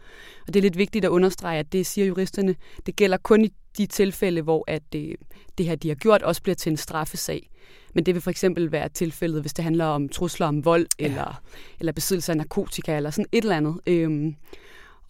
Og 0.47 0.53
det 0.53 0.55
er 0.55 0.61
lidt 0.61 0.77
vigtigt 0.77 1.05
at 1.05 1.09
understrege, 1.09 1.59
at 1.59 1.73
det 1.73 1.85
siger 1.85 2.07
juristerne, 2.07 2.55
det 2.85 2.95
gælder 2.95 3.17
kun 3.17 3.45
i 3.45 3.49
de 3.77 3.85
tilfælde, 3.85 4.41
hvor 4.41 4.63
at 4.67 4.81
det, 4.93 5.09
øh, 5.09 5.15
det 5.57 5.65
her, 5.65 5.75
de 5.75 5.87
har 5.87 5.95
gjort, 5.95 6.21
også 6.21 6.41
bliver 6.41 6.55
til 6.55 6.69
en 6.69 6.77
straffesag. 6.77 7.49
Men 7.93 8.05
det 8.05 8.13
vil 8.13 8.21
for 8.21 8.31
eksempel 8.31 8.71
være 8.71 8.89
tilfældet, 8.89 9.41
hvis 9.41 9.53
det 9.53 9.63
handler 9.63 9.85
om 9.85 10.09
trusler 10.09 10.47
om 10.47 10.65
vold, 10.65 10.87
ja. 10.99 11.05
eller, 11.05 11.41
eller 11.79 11.91
besiddelse 11.91 12.31
af 12.31 12.37
narkotika, 12.37 12.97
eller 12.97 13.09
sådan 13.09 13.25
et 13.31 13.43
eller 13.43 13.57
andet. 13.57 13.79
Øhm, 13.87 14.35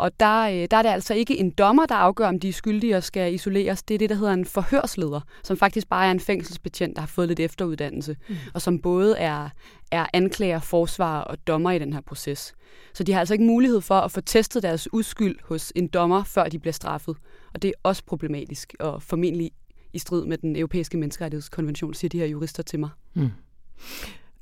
og 0.02 0.20
der, 0.20 0.42
øh, 0.42 0.68
der 0.72 0.78
er 0.78 0.82
det 0.82 0.90
altså 0.90 1.14
ikke 1.14 1.38
en 1.38 1.50
dommer, 1.50 1.86
der 1.86 1.96
afgør, 1.96 2.28
om 2.28 2.40
de 2.40 2.50
er 2.50 2.54
skyldige 2.54 2.98
og 2.98 3.04
skal 3.04 3.34
isoleres. 3.34 3.84
Det 3.84 3.94
er 3.94 3.98
det, 3.98 4.10
der 4.10 4.16
hedder 4.16 4.34
en 4.34 4.46
forhørsleder, 4.46 5.22
som 5.44 5.58
faktisk 5.58 5.90
bare 5.90 6.08
er 6.08 6.12
en 6.12 6.20
fængselsbetjent, 6.20 6.96
der 6.96 7.02
har 7.02 7.08
fået 7.08 7.28
lidt 7.28 7.40
efteruddannelse, 7.40 8.18
mm. 8.30 8.36
og 8.54 8.62
som 8.62 8.80
både 8.80 9.18
er, 9.18 9.50
er 9.92 10.06
anklager, 10.14 10.60
forsvarer 10.60 11.22
og 11.22 11.48
dommer 11.48 11.72
i 11.72 11.80
den 11.80 11.94
her 11.94 12.02
proces. 12.02 12.54
Så 12.94 13.04
de 13.04 13.12
har 13.14 13.20
altså 13.20 13.34
ikke 13.34 13.46
mulighed 13.46 13.82
for 13.82 13.96
at 13.96 14.12
få 14.12 14.22
testet 14.22 14.64
deres 14.64 14.94
uskyld 14.94 15.36
hos 15.44 15.72
en 15.76 15.88
dommer, 15.88 16.24
før 16.24 16.44
de 16.44 16.60
bliver 16.60 16.74
straffet. 16.74 17.16
Og 17.54 17.62
det 17.62 17.68
er 17.68 17.74
også 17.84 18.04
problematisk, 18.06 18.74
og 18.80 19.04
formentlig 19.04 19.52
i 19.94 20.00
strid 20.00 20.26
med 20.26 20.38
den 20.38 20.56
europæiske 20.56 20.98
menneskerettighedskonvention, 20.98 21.94
siger 21.94 22.10
de 22.10 22.20
her 22.20 22.26
jurister 22.26 22.64
til 22.64 22.80
mig. 22.80 22.90
Mm. 23.14 23.30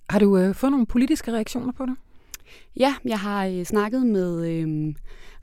Har 0.09 0.19
du 0.19 0.37
øh, 0.37 0.55
fået 0.55 0.71
nogle 0.71 0.85
politiske 0.85 1.33
reaktioner 1.33 1.71
på 1.71 1.85
det? 1.85 1.95
Ja, 2.79 2.95
jeg 3.05 3.19
har 3.19 3.45
øh, 3.45 3.63
snakket 3.63 4.07
med 4.07 4.47
øh, 4.47 4.93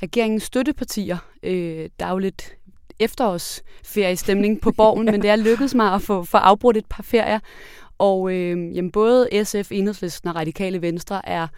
regeringens 0.03 0.43
støttepartier. 0.43 1.19
Øh, 1.43 1.89
der 2.01 2.07
er 2.07 2.11
jo 2.11 2.19
lidt 2.19 2.57
efterårsferiestemning 2.99 4.61
på 4.61 4.73
borgen, 4.73 5.07
men 5.13 5.23
det 5.23 5.31
er 5.31 5.37
lykkedes 5.37 5.75
mig 5.75 5.95
at 5.95 6.03
få, 6.03 6.25
få 6.25 6.37
afbrudt 6.37 6.77
et 6.77 6.87
par 6.91 7.03
ferier. 7.03 7.39
Og 7.99 8.33
øh, 8.33 8.77
jamen, 8.77 8.93
både 8.93 9.29
SF, 9.45 9.73
Enhedslisten 9.73 10.29
og 10.29 10.37
Radikale 10.37 10.83
Venstre 10.83 11.29
er 11.29 11.49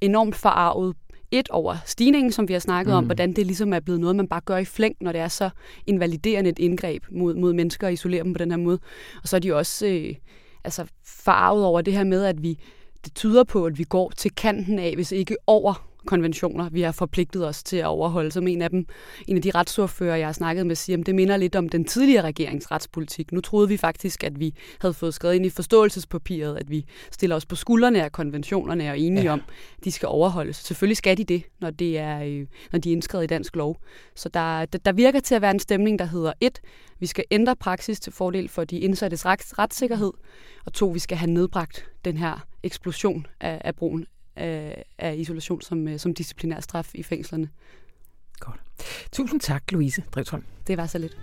enormt 0.00 0.36
forarvet 0.36 0.96
et 1.30 1.48
over 1.48 1.76
stigningen, 1.86 2.32
som 2.32 2.48
vi 2.48 2.52
har 2.52 2.60
snakket 2.60 2.92
mm. 2.92 2.96
om, 2.96 3.04
hvordan 3.04 3.32
det 3.32 3.46
ligesom 3.46 3.72
er 3.72 3.80
blevet 3.80 4.00
noget, 4.00 4.16
man 4.16 4.28
bare 4.28 4.40
gør 4.40 4.56
i 4.56 4.64
flæng, 4.64 4.96
når 5.00 5.12
det 5.12 5.20
er 5.20 5.28
så 5.28 5.50
invaliderende 5.86 6.50
et 6.50 6.58
indgreb 6.58 7.04
mod, 7.10 7.34
mod 7.34 7.52
mennesker 7.52 7.86
og 7.86 7.92
isolere 7.92 8.24
dem 8.24 8.32
på 8.32 8.38
den 8.38 8.50
her 8.50 8.58
måde. 8.58 8.78
Og 9.22 9.28
så 9.28 9.36
er 9.36 9.40
de 9.40 9.54
også 9.54 9.86
øh, 9.86 10.14
altså 10.64 10.86
farvet 11.04 11.64
over 11.64 11.80
det 11.80 11.92
her 11.92 12.04
med, 12.04 12.24
at 12.24 12.42
vi 12.42 12.58
det 13.04 13.14
tyder 13.14 13.44
på, 13.44 13.66
at 13.66 13.78
vi 13.78 13.84
går 13.84 14.12
til 14.16 14.34
kanten 14.34 14.78
af, 14.78 14.94
hvis 14.94 15.12
ikke 15.12 15.36
over 15.46 15.91
konventioner, 16.06 16.68
vi 16.70 16.80
har 16.80 16.92
forpligtet 16.92 17.46
os 17.46 17.62
til 17.62 17.76
at 17.76 17.86
overholde. 17.86 18.30
Som 18.30 18.46
en 18.46 18.62
af 18.62 18.70
dem, 18.70 18.86
en 19.28 19.36
af 19.36 19.42
de 19.42 19.50
retsordfører, 19.50 20.16
jeg 20.16 20.26
har 20.26 20.32
snakket 20.32 20.66
med, 20.66 20.76
siger, 20.76 20.98
at 20.98 21.06
det 21.06 21.14
minder 21.14 21.36
lidt 21.36 21.56
om 21.56 21.68
den 21.68 21.84
tidligere 21.84 22.24
regerings 22.24 22.70
retspolitik. 22.70 23.32
Nu 23.32 23.40
troede 23.40 23.68
vi 23.68 23.76
faktisk, 23.76 24.24
at 24.24 24.40
vi 24.40 24.54
havde 24.80 24.94
fået 24.94 25.14
skrevet 25.14 25.34
ind 25.34 25.46
i 25.46 25.50
forståelsespapiret, 25.50 26.56
at 26.56 26.70
vi 26.70 26.84
stiller 27.12 27.36
os 27.36 27.46
på 27.46 27.56
skuldrene 27.56 28.04
af 28.04 28.12
konventionerne 28.12 28.84
og 28.84 28.88
er 28.88 28.94
enige 28.94 29.24
ja. 29.24 29.32
om, 29.32 29.42
at 29.78 29.84
de 29.84 29.92
skal 29.92 30.08
overholdes. 30.08 30.56
Selvfølgelig 30.56 30.96
skal 30.96 31.18
de 31.18 31.24
det, 31.24 31.42
når, 31.60 31.70
det 31.70 31.98
er, 31.98 32.22
øh, 32.22 32.46
når 32.72 32.78
de 32.78 32.88
er 32.88 32.92
indskrevet 32.92 33.24
i 33.24 33.26
dansk 33.26 33.56
lov. 33.56 33.76
Så 34.14 34.28
der, 34.28 34.64
der 34.64 34.92
virker 34.92 35.20
til 35.20 35.34
at 35.34 35.42
være 35.42 35.50
en 35.50 35.58
stemning, 35.58 35.98
der 35.98 36.04
hedder 36.04 36.32
et, 36.40 36.60
vi 37.00 37.06
skal 37.06 37.24
ændre 37.30 37.56
praksis 37.56 38.00
til 38.00 38.12
fordel 38.12 38.48
for 38.48 38.64
de 38.64 38.78
indsattes 38.78 39.26
retssikkerhed, 39.26 40.12
og 40.64 40.72
to, 40.72 40.88
vi 40.88 40.98
skal 40.98 41.16
have 41.16 41.30
nedbragt 41.30 41.86
den 42.04 42.16
her 42.16 42.46
eksplosion 42.62 43.26
af, 43.40 43.60
af 43.64 43.76
brugen 43.76 44.06
af, 44.36 44.84
af 44.98 45.16
isolation 45.16 45.60
som, 45.60 45.88
øh, 45.88 45.98
som 45.98 46.14
disciplinær 46.14 46.60
straf 46.60 46.90
i 46.94 47.02
fængslerne. 47.02 47.48
Godt. 48.40 48.60
Tusind 49.12 49.40
tak, 49.40 49.72
Louise 49.72 50.02
Drevsholm. 50.14 50.44
Det 50.66 50.76
var 50.76 50.86
så 50.86 50.98
lidt. 50.98 51.18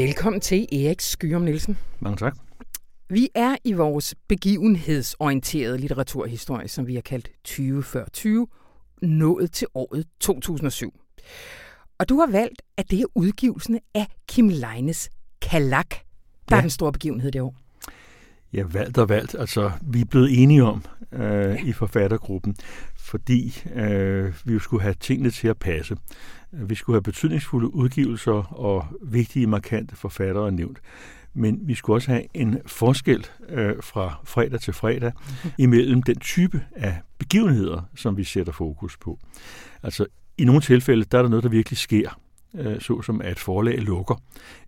Velkommen 0.00 0.40
til 0.40 0.68
Erik 0.72 1.00
Skyrum 1.00 1.42
Nielsen. 1.42 1.78
Mange 1.98 2.16
tak. 2.16 2.36
Vi 3.08 3.28
er 3.34 3.56
i 3.64 3.72
vores 3.72 4.14
begivenhedsorienterede 4.28 5.78
litteraturhistorie, 5.78 6.68
som 6.68 6.86
vi 6.86 6.94
har 6.94 7.00
kaldt 7.00 7.28
20 7.44 7.82
før 7.82 8.04
20, 8.12 8.46
nået 9.02 9.52
til 9.52 9.66
året 9.74 10.06
2007. 10.20 11.00
Og 11.98 12.08
du 12.08 12.18
har 12.18 12.26
valgt, 12.26 12.62
at 12.76 12.90
det 12.90 13.00
er 13.00 13.04
udgivelsen 13.14 13.78
af 13.94 14.06
Kim 14.28 14.48
Leines 14.48 15.10
Kalak, 15.42 15.90
der 15.90 15.96
ja. 16.50 16.56
er 16.56 16.60
den 16.60 16.70
store 16.70 16.92
begivenhed 16.92 17.32
det 17.32 17.40
år. 17.40 17.56
Ja, 18.52 18.62
valgt 18.62 18.98
og 18.98 19.08
valgt. 19.08 19.34
Altså, 19.38 19.70
vi 19.82 20.00
er 20.00 20.04
blevet 20.04 20.42
enige 20.42 20.64
om 20.64 20.84
øh, 21.12 21.20
ja. 21.20 21.56
i 21.64 21.72
forfattergruppen, 21.72 22.56
fordi 22.96 23.62
øh, 23.74 24.34
vi 24.44 24.58
skulle 24.58 24.82
have 24.82 24.94
tingene 24.94 25.30
til 25.30 25.48
at 25.48 25.58
passe. 25.58 25.96
Vi 26.52 26.74
skulle 26.74 26.94
have 26.94 27.02
betydningsfulde 27.02 27.74
udgivelser 27.74 28.54
og 28.54 28.86
vigtige, 29.02 29.46
markante 29.46 29.96
forfattere 29.96 30.52
nævnt. 30.52 30.78
Men 31.34 31.58
vi 31.62 31.74
skulle 31.74 31.96
også 31.96 32.10
have 32.10 32.22
en 32.34 32.58
forskel 32.66 33.26
øh, 33.48 33.74
fra 33.82 34.20
fredag 34.24 34.60
til 34.60 34.72
fredag 34.72 35.12
imellem 35.58 36.02
den 36.02 36.18
type 36.18 36.64
af 36.72 37.00
begivenheder, 37.18 37.82
som 37.96 38.16
vi 38.16 38.24
sætter 38.24 38.52
fokus 38.52 38.96
på. 38.96 39.18
Altså, 39.82 40.06
i 40.38 40.44
nogle 40.44 40.60
tilfælde, 40.60 41.04
der 41.04 41.18
er 41.18 41.22
der 41.22 41.28
noget, 41.28 41.42
der 41.42 41.50
virkelig 41.50 41.78
sker 41.78 42.20
øh, 42.54 42.80
såsom 42.80 43.20
at 43.20 43.32
et 43.32 43.38
forlag 43.38 43.78
lukker, 43.78 44.14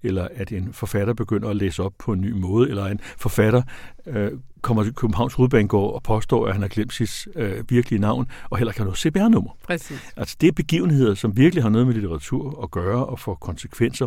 eller 0.02 0.28
at 0.34 0.52
en 0.52 0.72
forfatter 0.72 1.14
begynder 1.14 1.48
at 1.48 1.56
læse 1.56 1.82
op 1.82 1.92
på 1.98 2.12
en 2.12 2.20
ny 2.20 2.32
måde, 2.32 2.68
eller 2.68 2.86
en 2.86 3.00
forfatter 3.16 3.62
øh, 4.06 4.30
kommer 4.62 4.82
til 4.82 4.94
Københavns 4.94 5.34
Hovedbanegård 5.34 5.94
og 5.94 6.02
påstår, 6.02 6.46
at 6.46 6.52
han 6.52 6.62
har 6.62 6.68
glemt 6.68 6.92
sit 6.92 7.28
øh, 7.36 7.64
virkelige 7.68 8.00
navn, 8.00 8.26
og 8.50 8.58
heller 8.58 8.72
kan 8.72 8.84
noget 8.84 8.98
CPR-nummer. 8.98 9.50
Præcis. 9.64 10.12
Altså 10.16 10.36
det 10.40 10.48
er 10.48 10.52
begivenheder, 10.52 11.14
som 11.14 11.36
virkelig 11.36 11.64
har 11.64 11.70
noget 11.70 11.86
med 11.86 11.94
litteratur 11.94 12.62
at 12.62 12.70
gøre 12.70 13.06
og 13.06 13.18
får 13.18 13.34
konsekvenser, 13.34 14.06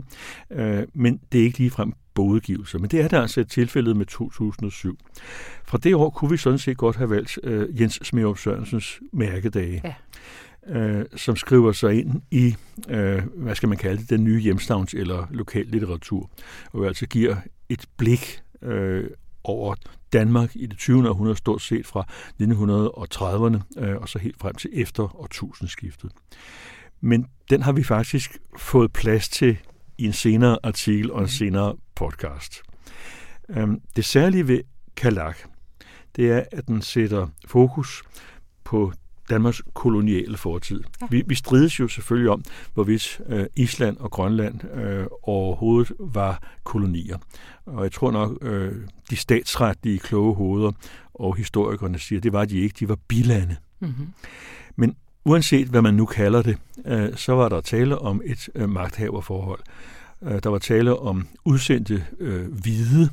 øh, 0.51 0.83
men 0.93 1.19
det 1.31 1.39
er 1.39 1.43
ikke 1.43 1.57
ligefrem 1.57 1.93
bogudgivelser. 2.13 2.79
Men 2.79 2.89
det 2.89 3.01
er 3.01 3.07
der 3.07 3.21
altså 3.21 3.41
et 3.41 3.49
tilfælde 3.49 3.93
med 3.93 4.05
2007. 4.05 4.97
Fra 5.65 5.77
det 5.77 5.95
år 5.95 6.09
kunne 6.09 6.31
vi 6.31 6.37
sådan 6.37 6.59
set 6.59 6.77
godt 6.77 6.95
have 6.95 7.09
valgt 7.09 7.39
øh, 7.43 7.81
Jens 7.81 7.99
Smerup 8.03 8.37
Sørensens 8.37 8.99
mærkedage. 9.13 9.81
Ja 9.83 9.93
øh, 10.69 11.05
som 11.15 11.35
skriver 11.35 11.71
sig 11.71 11.99
ind 11.99 12.21
i, 12.31 12.55
øh, 12.89 13.23
hvad 13.35 13.55
skal 13.55 13.69
man 13.69 13.77
kalde 13.77 14.01
det, 14.01 14.09
den 14.09 14.23
nye 14.23 14.41
hjemstavns- 14.41 14.97
eller 14.97 15.27
lokal 15.31 15.65
litteratur, 15.65 16.29
og 16.73 16.85
altså 16.85 17.05
giver 17.05 17.35
et 17.69 17.85
blik 17.97 18.41
øh, 18.61 19.09
over 19.43 19.75
Danmark 20.13 20.55
i 20.55 20.65
det 20.65 20.77
20. 20.77 21.09
århundrede, 21.09 21.37
stort 21.37 21.61
set 21.61 21.85
fra 21.85 22.05
1930'erne 22.41 23.83
øh, 23.83 23.95
og 23.95 24.09
så 24.09 24.19
helt 24.19 24.39
frem 24.39 24.55
til 24.55 24.69
efter 24.73 25.21
årtusindskiftet. 25.21 26.11
Men 27.01 27.27
den 27.49 27.61
har 27.61 27.71
vi 27.71 27.83
faktisk 27.83 28.37
fået 28.57 28.93
plads 28.93 29.29
til 29.29 29.57
i 29.97 30.05
en 30.05 30.13
senere 30.13 30.57
artikel 30.63 31.11
og 31.11 31.21
en 31.21 31.27
senere 31.27 31.75
podcast. 31.95 32.61
Øhm, 33.49 33.81
det 33.95 34.05
særlige 34.05 34.47
ved 34.47 34.61
Kalak, 34.95 35.37
det 36.15 36.31
er, 36.31 36.43
at 36.51 36.67
den 36.67 36.81
sætter 36.81 37.27
fokus 37.47 38.03
på 38.63 38.93
Danmarks 39.29 39.61
koloniale 39.73 40.37
fortid. 40.37 40.83
Ja. 41.01 41.07
Vi, 41.09 41.23
vi 41.27 41.35
strides 41.35 41.79
jo 41.79 41.87
selvfølgelig 41.87 42.31
om, 42.31 42.43
hvorvidt 42.73 43.21
øh, 43.29 43.45
Island 43.55 43.97
og 43.97 44.11
Grønland 44.11 44.73
øh, 44.73 45.05
overhovedet 45.23 45.91
var 45.99 46.43
kolonier. 46.63 47.17
Og 47.65 47.83
jeg 47.83 47.91
tror 47.91 48.11
nok, 48.11 48.37
øh, 48.41 48.73
de 49.09 49.15
statsretlige 49.15 49.99
kloge 49.99 50.35
hoveder 50.35 50.71
og 51.13 51.35
historikerne 51.35 51.99
siger, 51.99 52.21
det 52.21 52.33
var 52.33 52.45
de 52.45 52.57
ikke, 52.57 52.75
de 52.79 52.89
var 52.89 52.97
bilande. 53.07 53.55
Mm-hmm. 53.79 54.07
Men 54.75 54.95
uanset 55.25 55.67
hvad 55.67 55.81
man 55.81 55.93
nu 55.93 56.05
kalder 56.05 56.41
det, 56.41 56.57
øh, 56.85 57.15
så 57.15 57.33
var 57.33 57.49
der 57.49 57.61
tale 57.61 57.99
om 57.99 58.21
et 58.25 58.49
øh, 58.55 58.69
magthaverforhold. 58.69 59.59
Øh, 60.23 60.43
der 60.43 60.49
var 60.49 60.57
tale 60.57 60.99
om 60.99 61.27
udsendte 61.45 62.05
øh, 62.19 62.53
hvide 62.53 63.09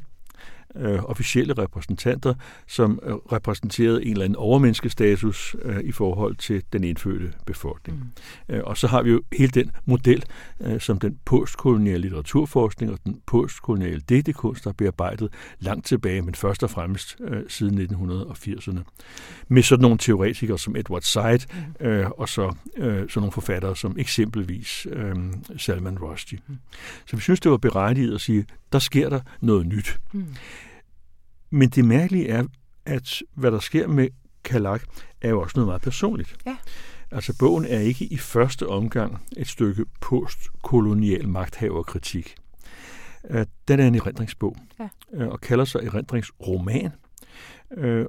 øh, 0.76 1.04
officielle 1.04 1.54
repræsentanter, 1.54 2.34
som 2.66 3.00
øh, 3.02 3.14
repræsenterede 3.14 4.04
en 4.04 4.12
eller 4.12 4.24
anden 4.24 4.36
overmenneskestatus 4.36 5.56
øh, 5.62 5.80
i 5.80 5.92
forhold 5.92 6.36
til 6.36 6.62
den 6.72 6.84
indfødte 6.84 7.32
befolkning. 7.46 8.12
Mm. 8.48 8.54
Øh, 8.54 8.62
og 8.64 8.76
så 8.76 8.86
har 8.86 9.02
vi 9.02 9.10
jo 9.10 9.22
hele 9.32 9.50
den 9.50 9.70
model, 9.84 10.24
øh, 10.60 10.80
som 10.80 10.98
den 10.98 11.18
postkoloniale 11.24 11.98
litteraturforskning 11.98 12.92
og 12.92 12.98
den 13.04 13.20
postkoloniale 13.26 14.00
digtekunst 14.00 14.64
har 14.64 14.72
bearbejdet 14.72 15.28
langt 15.60 15.86
tilbage, 15.86 16.22
men 16.22 16.34
først 16.34 16.62
og 16.62 16.70
fremmest 16.70 17.16
øh, 17.20 17.42
siden 17.48 17.78
1980'erne. 17.80 18.80
Med 19.48 19.62
sådan 19.62 19.82
nogle 19.82 19.98
teoretikere 19.98 20.58
som 20.58 20.76
Edward 20.76 21.02
Said, 21.02 21.40
mm. 21.80 21.86
øh, 21.86 22.10
og 22.10 22.28
så 22.28 22.54
øh, 22.76 22.94
sådan 22.94 23.08
nogle 23.16 23.32
forfattere 23.32 23.76
som 23.76 23.96
eksempelvis 23.98 24.86
øh, 24.90 25.14
Salman 25.56 25.98
Rushdie. 25.98 26.38
Mm. 26.48 26.58
Så 27.06 27.16
vi 27.16 27.22
synes, 27.22 27.40
det 27.40 27.50
var 27.50 27.56
berettiget 27.56 28.14
at 28.14 28.20
sige, 28.20 28.44
der 28.72 28.78
sker 28.78 29.08
der 29.08 29.20
noget 29.40 29.66
nyt. 29.66 30.00
Mm. 30.12 30.26
Men 31.50 31.68
det 31.68 31.84
mærkelige 31.84 32.28
er, 32.28 32.44
at 32.86 33.22
hvad 33.34 33.50
der 33.50 33.60
sker 33.60 33.86
med 33.86 34.08
Kalak, 34.44 34.82
er 35.20 35.28
jo 35.28 35.40
også 35.40 35.52
noget 35.56 35.66
meget 35.66 35.82
personligt. 35.82 36.36
Ja. 36.46 36.56
Altså 37.10 37.36
bogen 37.38 37.64
er 37.64 37.78
ikke 37.78 38.04
i 38.04 38.16
første 38.16 38.68
omgang 38.68 39.22
et 39.36 39.48
stykke 39.48 39.84
postkolonial 40.00 41.28
magthaverkritik. 41.28 42.34
Øh, 43.30 43.46
den 43.68 43.80
er 43.80 43.86
en 43.86 43.94
erindringsbog, 43.94 44.56
ja. 44.80 44.88
Øh, 45.12 45.28
og 45.28 45.40
kalder 45.40 45.64
sig 45.64 45.80
erindringsroman. 45.84 46.90
Øh, 47.76 48.06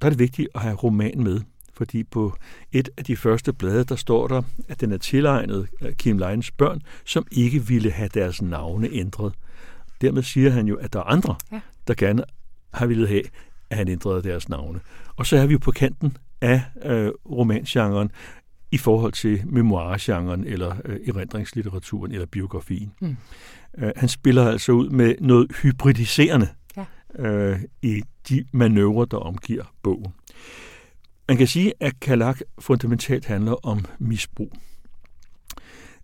der 0.00 0.06
er 0.06 0.10
det 0.10 0.18
vigtigt 0.18 0.48
at 0.54 0.60
have 0.60 0.74
roman 0.74 1.22
med, 1.22 1.40
fordi 1.72 2.04
på 2.04 2.36
et 2.72 2.88
af 2.96 3.04
de 3.04 3.16
første 3.16 3.52
blade, 3.52 3.84
der 3.84 3.96
står 3.96 4.28
der, 4.28 4.42
at 4.68 4.80
den 4.80 4.92
er 4.92 4.98
tilegnet 4.98 5.68
Kim 5.98 6.18
Leines 6.18 6.50
børn, 6.50 6.82
som 7.04 7.26
ikke 7.30 7.66
ville 7.66 7.90
have 7.90 8.08
deres 8.14 8.42
navne 8.42 8.88
ændret. 8.92 9.34
Dermed 10.04 10.22
siger 10.22 10.50
han 10.50 10.66
jo, 10.66 10.76
at 10.76 10.92
der 10.92 10.98
er 10.98 11.04
andre, 11.04 11.36
ja. 11.52 11.60
der 11.86 11.94
gerne 11.94 12.24
har 12.74 12.86
ville 12.86 13.08
have, 13.08 13.22
at 13.70 13.76
han 13.76 13.88
ændrede 13.88 14.22
deres 14.22 14.48
navne. 14.48 14.80
Og 15.16 15.26
så 15.26 15.36
er 15.36 15.46
vi 15.46 15.52
jo 15.52 15.58
på 15.58 15.70
kanten 15.70 16.16
af 16.40 16.62
øh, 16.84 17.12
romangenren 17.30 18.10
i 18.70 18.78
forhold 18.78 19.12
til 19.12 19.42
memoirgenren 19.46 20.44
eller 20.44 20.76
øh, 20.84 21.00
erindringslitteraturen 21.08 22.12
eller 22.12 22.26
biografien. 22.26 22.92
Mm. 23.00 23.16
Øh, 23.78 23.92
han 23.96 24.08
spiller 24.08 24.48
altså 24.48 24.72
ud 24.72 24.88
med 24.88 25.14
noget 25.20 25.52
hybridiserende 25.62 26.48
ja. 26.76 26.84
øh, 27.18 27.60
i 27.82 28.02
de 28.28 28.44
manøvrer, 28.52 29.04
der 29.04 29.16
omgiver 29.16 29.64
bogen. 29.82 30.14
Man 31.28 31.36
kan 31.36 31.46
sige, 31.46 31.72
at 31.80 32.00
Kalak 32.00 32.40
fundamentalt 32.58 33.26
handler 33.26 33.66
om 33.66 33.84
misbrug. 33.98 34.52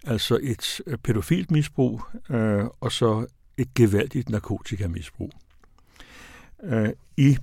Altså 0.06 0.38
et 0.42 0.80
øh, 0.86 0.98
pædofilt 0.98 1.50
misbrug, 1.50 2.02
øh, 2.30 2.64
og 2.80 2.92
så 2.92 3.26
et 3.60 3.74
gevaldigt 3.74 4.28
narkotikamisbrug. 4.28 5.32
Øh, 6.64 6.88
I 7.16 7.36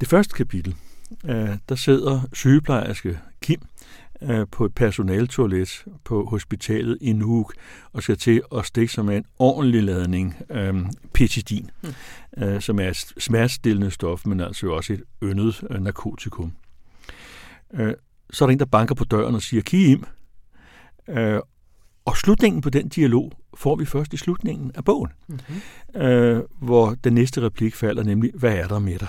det 0.00 0.08
første 0.08 0.34
kapitel, 0.34 0.76
øh, 1.24 1.56
der 1.68 1.74
sidder 1.74 2.20
sygeplejerske 2.32 3.18
Kim 3.40 3.60
øh, 4.22 4.46
på 4.52 4.64
et 4.64 4.74
personaltoilet 4.74 5.84
på 6.04 6.24
hospitalet 6.24 6.98
i 7.00 7.12
Nuuk 7.12 7.54
og 7.92 8.02
skal 8.02 8.18
til 8.18 8.42
at 8.56 8.66
stikke 8.66 8.92
sig 8.92 9.04
med 9.04 9.16
en 9.16 9.24
ordentlig 9.38 9.82
ladning 9.82 10.36
øh, 10.50 10.74
petidin, 11.14 11.70
mm. 11.82 12.44
øh, 12.44 12.60
som 12.60 12.80
er 12.80 12.88
et 12.88 12.96
smertestillende 12.96 13.90
stof, 13.90 14.26
men 14.26 14.40
altså 14.40 14.70
også 14.70 14.92
et 14.92 15.02
yndet 15.22 15.64
øh, 15.70 15.80
narkotikum. 15.80 16.52
Øh, 17.74 17.94
så 18.30 18.44
er 18.44 18.46
der 18.46 18.52
en, 18.52 18.58
der 18.58 18.64
banker 18.64 18.94
på 18.94 19.04
døren 19.04 19.34
og 19.34 19.42
siger, 19.42 19.62
Kim, 19.62 20.04
øh, 21.08 21.40
og 22.04 22.16
slutningen 22.16 22.62
på 22.62 22.70
den 22.70 22.88
dialog 22.88 23.32
får 23.54 23.76
vi 23.76 23.84
først 23.84 24.14
i 24.14 24.16
slutningen 24.16 24.72
af 24.74 24.84
bogen, 24.84 25.10
mm-hmm. 25.28 26.00
øh, 26.02 26.42
hvor 26.58 26.96
den 27.04 27.12
næste 27.12 27.40
replik 27.40 27.74
falder, 27.74 28.02
nemlig, 28.02 28.30
hvad 28.34 28.54
er 28.54 28.68
der 28.68 28.78
med 28.78 28.98
dig? 28.98 29.08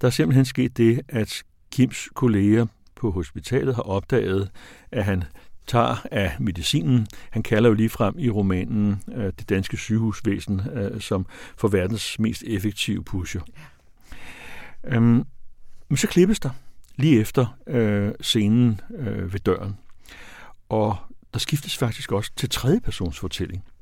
Der 0.00 0.06
er 0.06 0.10
simpelthen 0.10 0.44
sket 0.44 0.76
det, 0.76 1.00
at 1.08 1.42
Kims 1.72 2.08
kolleger 2.14 2.66
på 2.96 3.10
hospitalet 3.10 3.74
har 3.74 3.82
opdaget, 3.82 4.50
at 4.92 5.04
han 5.04 5.24
tager 5.66 5.96
af 6.10 6.36
medicinen. 6.40 7.06
Han 7.30 7.42
kalder 7.42 7.68
jo 7.68 7.74
lige 7.74 7.88
frem 7.88 8.14
i 8.18 8.30
romanen 8.30 9.02
øh, 9.14 9.32
det 9.38 9.48
danske 9.48 9.76
sygehusvæsen 9.76 10.60
øh, 10.74 11.00
som 11.00 11.26
for 11.56 11.68
verdens 11.68 12.18
mest 12.18 12.42
effektive 12.46 13.04
pusher. 13.04 13.40
Ja. 14.84 14.96
Øhm, 14.96 15.24
men 15.88 15.96
så 15.96 16.06
klippes 16.06 16.40
der 16.40 16.50
lige 16.96 17.20
efter 17.20 17.56
øh, 17.66 18.12
scenen 18.20 18.80
øh, 18.98 19.32
ved 19.32 19.40
døren. 19.40 19.76
Og 20.68 20.96
der 21.32 21.38
skiftes 21.38 21.76
faktisk 21.76 22.12
også 22.12 22.30
til 22.36 22.50
tredjepersonsfortælling. 22.50 23.64
fortælling. 23.64 23.78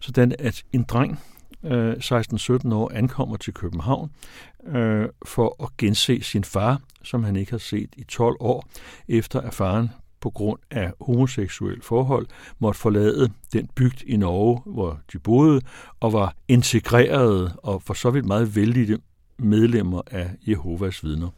Sådan 0.00 0.34
at 0.38 0.62
en 0.72 0.82
dreng, 0.82 1.20
øh, 1.64 1.92
16-17 1.92 2.72
år, 2.72 2.90
ankommer 2.94 3.36
til 3.36 3.54
København 3.54 4.10
øh, 4.66 5.08
for 5.26 5.64
at 5.64 5.68
gense 5.78 6.22
sin 6.22 6.44
far, 6.44 6.80
som 7.02 7.24
han 7.24 7.36
ikke 7.36 7.50
har 7.50 7.58
set 7.58 7.88
i 7.96 8.04
12 8.04 8.36
år, 8.40 8.68
efter 9.08 9.40
at 9.40 9.54
faren 9.54 9.90
på 10.20 10.30
grund 10.30 10.58
af 10.70 10.92
homoseksuel 11.00 11.82
forhold 11.82 12.26
måtte 12.58 12.80
forlade 12.80 13.32
den 13.52 13.68
bygd 13.74 14.02
i 14.06 14.16
Norge, 14.16 14.62
hvor 14.66 15.00
de 15.12 15.18
boede, 15.18 15.60
og 16.00 16.12
var 16.12 16.34
integrerede 16.48 17.56
og 17.62 17.82
for 17.82 17.94
så 17.94 18.10
vidt 18.10 18.26
meget 18.26 18.56
vældige 18.56 18.98
medlemmer 19.38 20.02
af 20.06 20.30
Jehovas 20.46 21.04
vidner 21.04 21.28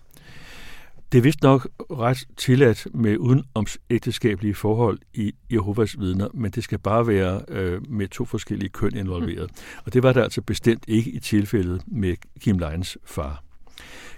det 1.12 1.18
er 1.18 1.22
vist 1.22 1.42
nok 1.42 1.68
ret 1.90 2.24
tilladt 2.36 2.86
med 2.94 3.42
ægteskabelige 3.90 4.54
forhold 4.54 4.98
i 5.14 5.32
Jehovas 5.50 6.00
vidner, 6.00 6.28
men 6.34 6.50
det 6.50 6.64
skal 6.64 6.78
bare 6.78 7.06
være 7.06 7.42
øh, 7.48 7.90
med 7.90 8.08
to 8.08 8.24
forskellige 8.24 8.68
køn 8.68 8.96
involveret. 8.96 9.50
Mm. 9.50 9.82
Og 9.86 9.94
det 9.94 10.02
var 10.02 10.12
der 10.12 10.22
altså 10.22 10.42
bestemt 10.42 10.84
ikke 10.88 11.10
i 11.10 11.18
tilfældet 11.18 11.82
med 11.86 12.16
Kim 12.40 12.58
Leins 12.58 12.98
far. 13.04 13.42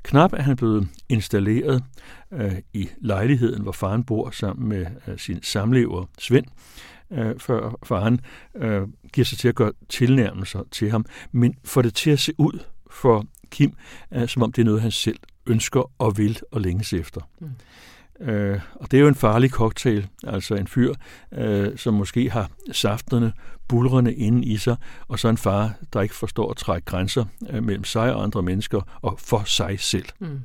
Knap 0.02 0.32
er 0.32 0.42
han 0.42 0.56
blevet 0.56 0.88
installeret 1.08 1.84
øh, 2.32 2.54
i 2.74 2.88
lejligheden, 2.98 3.62
hvor 3.62 3.72
faren 3.72 4.04
bor 4.04 4.30
sammen 4.30 4.68
med 4.68 4.86
øh, 5.08 5.18
sin 5.18 5.42
samlever 5.42 6.04
Svend, 6.18 6.46
øh, 7.12 7.38
før 7.38 7.78
faren 7.82 8.20
øh, 8.54 8.82
giver 9.12 9.24
sig 9.24 9.38
til 9.38 9.48
at 9.48 9.54
gøre 9.54 9.72
tilnærmelser 9.88 10.62
til 10.70 10.90
ham, 10.90 11.04
men 11.32 11.54
får 11.64 11.82
det 11.82 11.94
til 11.94 12.10
at 12.10 12.18
se 12.18 12.32
ud 12.38 12.58
for 12.90 13.26
Kim, 13.50 13.72
øh, 14.14 14.28
som 14.28 14.42
om 14.42 14.52
det 14.52 14.62
er 14.62 14.66
noget, 14.66 14.82
han 14.82 14.90
selv 14.90 15.18
ønsker 15.50 15.90
og 15.98 16.18
vil 16.18 16.40
og 16.52 16.60
længes 16.60 16.92
efter. 16.92 17.20
Mm. 17.40 17.50
Øh, 18.20 18.60
og 18.74 18.90
det 18.90 18.96
er 18.96 19.00
jo 19.00 19.08
en 19.08 19.14
farlig 19.14 19.50
cocktail, 19.50 20.08
altså 20.26 20.54
en 20.54 20.66
fyr, 20.66 20.94
øh, 21.32 21.78
som 21.78 21.94
måske 21.94 22.30
har 22.30 22.50
safterne, 22.72 23.32
bulrende 23.68 24.14
inde 24.14 24.44
i 24.44 24.56
sig, 24.56 24.76
og 25.08 25.18
så 25.18 25.28
en 25.28 25.36
far, 25.36 25.74
der 25.92 26.00
ikke 26.00 26.14
forstår 26.14 26.50
at 26.50 26.56
trække 26.56 26.84
grænser 26.84 27.24
øh, 27.50 27.62
mellem 27.62 27.84
sig 27.84 28.14
og 28.14 28.22
andre 28.22 28.42
mennesker 28.42 28.98
og 29.02 29.18
for 29.18 29.42
sig 29.46 29.80
selv. 29.80 30.06
Mm. 30.18 30.40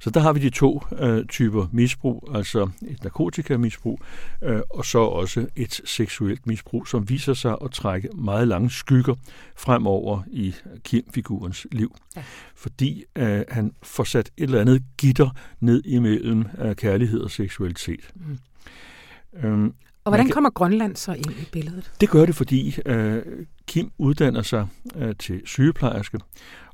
Så 0.00 0.10
der 0.10 0.20
har 0.20 0.32
vi 0.32 0.40
de 0.40 0.50
to 0.50 0.82
øh, 0.98 1.26
typer 1.26 1.66
misbrug, 1.72 2.28
altså 2.34 2.70
et 2.82 3.04
narkotikamisbrug, 3.04 4.00
øh, 4.42 4.60
og 4.70 4.84
så 4.84 4.98
også 4.98 5.46
et 5.56 5.80
seksuelt 5.84 6.46
misbrug, 6.46 6.88
som 6.88 7.08
viser 7.08 7.34
sig 7.34 7.56
at 7.64 7.70
trække 7.70 8.08
meget 8.14 8.48
lange 8.48 8.70
skygger 8.70 9.14
fremover 9.56 10.22
i 10.30 10.54
Kim-figurens 10.84 11.66
liv. 11.72 11.96
Ja. 12.16 12.22
Fordi 12.54 13.04
øh, 13.16 13.44
han 13.48 13.72
får 13.82 14.04
sat 14.04 14.30
et 14.36 14.42
eller 14.42 14.60
andet 14.60 14.82
gitter 14.98 15.30
ned 15.60 15.82
imellem 15.84 16.44
øh, 16.58 16.76
kærlighed 16.76 17.20
og 17.20 17.30
seksualitet. 17.30 18.10
Mm. 18.14 18.38
Øhm, 19.42 19.74
og 20.04 20.10
hvordan 20.10 20.26
kan, 20.26 20.32
kommer 20.32 20.50
Grønland 20.50 20.96
så 20.96 21.12
ind 21.12 21.30
i 21.30 21.48
billedet? 21.52 21.92
Det 22.00 22.10
gør 22.10 22.26
det, 22.26 22.34
fordi 22.34 22.76
øh, 22.86 23.22
Kim 23.66 23.90
uddanner 23.98 24.42
sig 24.42 24.66
øh, 24.96 25.14
til 25.18 25.42
sygeplejerske, 25.44 26.18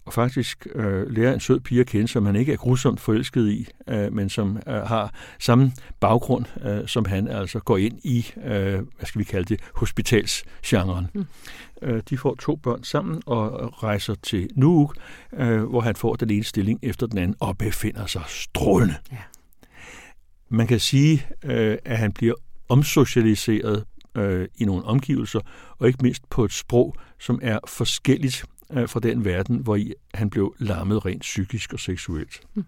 og 0.07 0.12
faktisk 0.12 0.66
øh, 0.75 1.11
lærer 1.11 1.35
en 1.35 1.40
sød 1.40 1.61
pige 1.61 1.81
at 1.81 1.87
kende, 1.87 2.09
som 2.09 2.27
han 2.27 2.37
ikke 2.37 2.53
er 2.53 2.57
grusomt 2.57 3.01
forelsket 3.01 3.49
i, 3.49 3.69
øh, 3.88 4.12
men 4.12 4.29
som 4.29 4.59
øh, 4.69 4.75
har 4.75 5.14
samme 5.38 5.73
baggrund, 6.01 6.45
øh, 6.64 6.88
som 6.88 7.05
han 7.05 7.29
altså 7.29 7.61
går 7.61 7.77
ind 7.77 7.99
i, 8.05 8.27
øh, 8.45 8.73
hvad 8.73 9.07
skal 9.07 9.19
vi 9.19 9.25
kalde 9.25 9.55
det, 9.55 9.61
hospitalsgenren. 9.75 11.07
Mm. 11.14 11.27
Øh, 11.83 12.03
de 12.11 12.19
får 12.19 12.35
to 12.35 12.57
børn 12.57 12.85
sammen 12.85 13.23
og 13.27 13.83
rejser 13.83 14.14
til 14.14 14.49
Nuuk, 14.55 14.97
øh, 15.33 15.62
hvor 15.62 15.81
han 15.81 15.97
får 15.97 16.14
den 16.14 16.31
ene 16.31 16.45
stilling 16.45 16.79
efter 16.83 17.07
den 17.07 17.19
anden 17.19 17.37
og 17.40 17.59
befinder 17.59 18.07
sig 18.07 18.23
strålende. 18.27 18.95
Ja. 19.12 19.19
Man 20.49 20.66
kan 20.66 20.81
sige, 20.81 21.27
øh, 21.45 21.79
at 21.85 21.99
han 21.99 22.12
bliver 22.12 22.35
omsocialiseret 22.69 23.85
øh, 24.16 24.49
i 24.59 24.64
nogle 24.64 24.85
omgivelser, 24.85 25.40
og 25.79 25.87
ikke 25.87 25.99
mindst 26.03 26.31
på 26.31 26.45
et 26.45 26.53
sprog, 26.53 26.95
som 27.19 27.38
er 27.42 27.59
forskelligt 27.69 28.45
øh, 28.72 28.88
fra 28.88 29.00
den 29.00 29.24
verden, 29.24 29.57
hvor 29.57 29.76
i 29.76 29.92
han 30.14 30.31
blev 30.31 30.55
lammet 30.59 31.07
rent 31.07 31.20
psykisk 31.20 31.72
og 31.72 31.81
seksuelt. 31.81 32.40
Mm. 32.55 32.64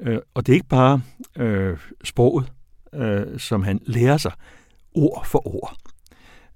Øh, 0.00 0.18
og 0.34 0.46
det 0.46 0.52
er 0.52 0.54
ikke 0.54 0.68
bare 0.68 1.00
øh, 1.36 1.78
sproget, 2.04 2.52
øh, 2.94 3.38
som 3.38 3.62
han 3.62 3.80
lærer 3.86 4.16
sig 4.16 4.32
ord 4.94 5.26
for 5.26 5.46
ord. 5.54 5.76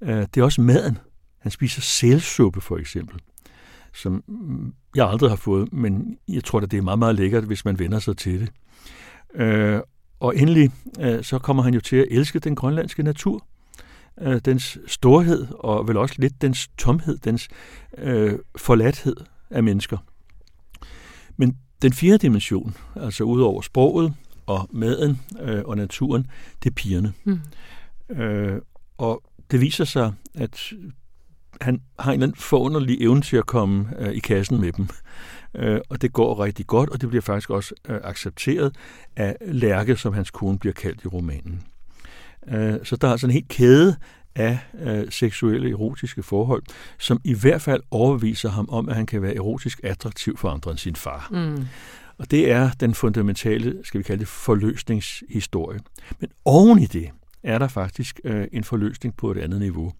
Øh, 0.00 0.26
det 0.34 0.36
er 0.36 0.44
også 0.44 0.60
maden. 0.60 0.98
Han 1.38 1.50
spiser 1.50 1.82
sælsuppe 1.82 2.60
for 2.60 2.76
eksempel, 2.76 3.20
som 3.94 4.24
jeg 4.96 5.08
aldrig 5.08 5.30
har 5.30 5.36
fået, 5.36 5.72
men 5.72 6.18
jeg 6.28 6.44
tror, 6.44 6.60
at 6.60 6.70
det 6.70 6.76
er 6.76 6.82
meget, 6.82 6.98
meget 6.98 7.14
lækkert, 7.14 7.44
hvis 7.44 7.64
man 7.64 7.78
vender 7.78 7.98
sig 7.98 8.16
til 8.16 8.40
det. 8.40 8.50
Øh, 9.34 9.80
og 10.20 10.36
endelig 10.36 10.70
øh, 11.00 11.24
så 11.24 11.38
kommer 11.38 11.62
han 11.62 11.74
jo 11.74 11.80
til 11.80 11.96
at 11.96 12.06
elske 12.10 12.38
den 12.38 12.54
grønlandske 12.54 13.02
natur 13.02 13.46
øh, 14.20 14.40
dens 14.44 14.78
storhed, 14.86 15.46
og 15.50 15.88
vel 15.88 15.96
også 15.96 16.14
lidt 16.18 16.42
dens 16.42 16.68
tomhed, 16.78 17.18
dens 17.18 17.48
øh, 17.98 18.38
forladthed 18.56 19.16
af 19.50 19.62
mennesker. 19.62 19.98
Men 21.36 21.56
den 21.82 21.92
fjerde 21.92 22.18
dimension, 22.18 22.76
altså 22.96 23.24
ud 23.24 23.40
over 23.40 23.62
sproget 23.62 24.14
og 24.46 24.68
maden 24.70 25.20
øh, 25.40 25.62
og 25.64 25.76
naturen, 25.76 26.26
det 26.62 26.70
er 26.70 26.74
pigerne. 26.74 27.12
Mm. 27.24 27.40
Øh, 28.16 28.60
og 28.98 29.22
det 29.50 29.60
viser 29.60 29.84
sig, 29.84 30.12
at 30.34 30.72
han 31.60 31.82
har 31.98 32.12
en 32.12 32.14
eller 32.14 32.26
anden 32.26 32.40
forunderlig 32.40 33.02
evne 33.02 33.22
til 33.22 33.36
at 33.36 33.46
komme 33.46 33.88
øh, 33.98 34.12
i 34.12 34.18
kassen 34.18 34.60
med 34.60 34.72
dem. 34.72 34.88
Øh, 35.54 35.80
og 35.88 36.02
det 36.02 36.12
går 36.12 36.44
rigtig 36.44 36.66
godt, 36.66 36.90
og 36.90 37.00
det 37.00 37.08
bliver 37.08 37.22
faktisk 37.22 37.50
også 37.50 37.74
øh, 37.88 37.98
accepteret 38.04 38.76
af 39.16 39.36
Lærke, 39.40 39.96
som 39.96 40.12
hans 40.12 40.30
kone 40.30 40.58
bliver 40.58 40.72
kaldt 40.72 41.04
i 41.04 41.08
romanen. 41.08 41.62
Øh, 42.48 42.74
så 42.84 42.96
der 42.96 43.08
er 43.08 43.12
altså 43.12 43.26
en 43.26 43.32
helt 43.32 43.48
kæde 43.48 43.96
af 44.34 44.58
øh, 44.80 45.06
seksuelle 45.10 45.70
erotiske 45.70 46.22
forhold, 46.22 46.62
som 46.98 47.20
i 47.24 47.34
hvert 47.34 47.62
fald 47.62 47.82
overviser 47.90 48.50
ham 48.50 48.68
om, 48.68 48.88
at 48.88 48.96
han 48.96 49.06
kan 49.06 49.22
være 49.22 49.34
erotisk 49.34 49.80
attraktiv 49.84 50.36
for 50.36 50.48
andre 50.48 50.70
end 50.70 50.78
sin 50.78 50.96
far. 50.96 51.28
Mm. 51.30 51.66
Og 52.18 52.30
det 52.30 52.50
er 52.50 52.70
den 52.80 52.94
fundamentale, 52.94 53.78
skal 53.84 53.98
vi 53.98 54.02
kalde 54.02 54.20
det, 54.20 54.28
forløsningshistorie. 54.28 55.80
Men 56.20 56.30
oven 56.44 56.78
i 56.78 56.86
det 56.86 57.10
er 57.42 57.58
der 57.58 57.68
faktisk 57.68 58.20
øh, 58.24 58.46
en 58.52 58.64
forløsning 58.64 59.16
på 59.16 59.30
et 59.30 59.38
andet 59.38 59.60
niveau. 59.60 59.92